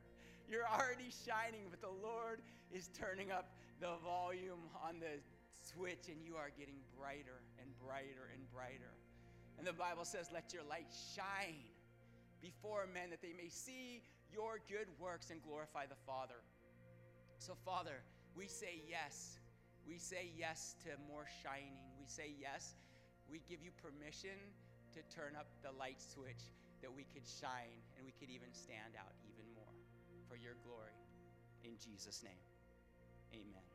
You're 0.46 0.68
already 0.68 1.08
shining, 1.24 1.72
but 1.72 1.80
the 1.80 1.96
Lord 2.04 2.40
is 2.70 2.90
turning 2.92 3.32
up 3.32 3.48
the 3.80 3.96
volume 4.04 4.68
on 4.86 5.00
the 5.00 5.16
switch, 5.64 6.12
and 6.12 6.20
you 6.22 6.36
are 6.36 6.52
getting 6.58 6.76
brighter 7.00 7.40
and 7.56 7.72
brighter 7.80 8.28
and 8.34 8.44
brighter. 8.52 8.92
And 9.56 9.66
the 9.66 9.72
Bible 9.72 10.04
says, 10.04 10.28
Let 10.32 10.52
your 10.52 10.64
light 10.68 10.92
shine 11.16 11.64
before 12.42 12.84
men 12.92 13.08
that 13.08 13.22
they 13.22 13.32
may 13.32 13.48
see 13.48 14.02
your 14.30 14.60
good 14.68 14.88
works 15.00 15.30
and 15.30 15.42
glorify 15.42 15.86
the 15.86 15.96
Father. 16.06 16.44
So, 17.38 17.54
Father, 17.64 18.04
we 18.36 18.48
say 18.48 18.82
yes. 18.86 19.40
We 19.88 19.96
say 19.96 20.28
yes 20.36 20.76
to 20.84 20.90
more 21.08 21.24
shining. 21.42 21.88
We 21.98 22.06
say 22.06 22.34
yes. 22.38 22.74
We 23.30 23.40
give 23.48 23.62
you 23.64 23.70
permission 23.80 24.36
to 24.92 25.00
turn 25.08 25.32
up 25.40 25.46
the 25.62 25.72
light 25.78 26.02
switch 26.02 26.52
that 26.82 26.92
we 26.92 27.04
could 27.14 27.26
shine 27.26 27.80
and 27.96 28.04
we 28.04 28.12
could 28.18 28.30
even 28.30 28.52
stand 28.52 28.94
out 28.98 29.12
even 29.26 29.46
more 29.54 29.74
for 30.28 30.36
your 30.36 30.54
glory. 30.64 30.96
In 31.64 31.74
Jesus' 31.78 32.22
name, 32.22 32.44
amen. 33.32 33.65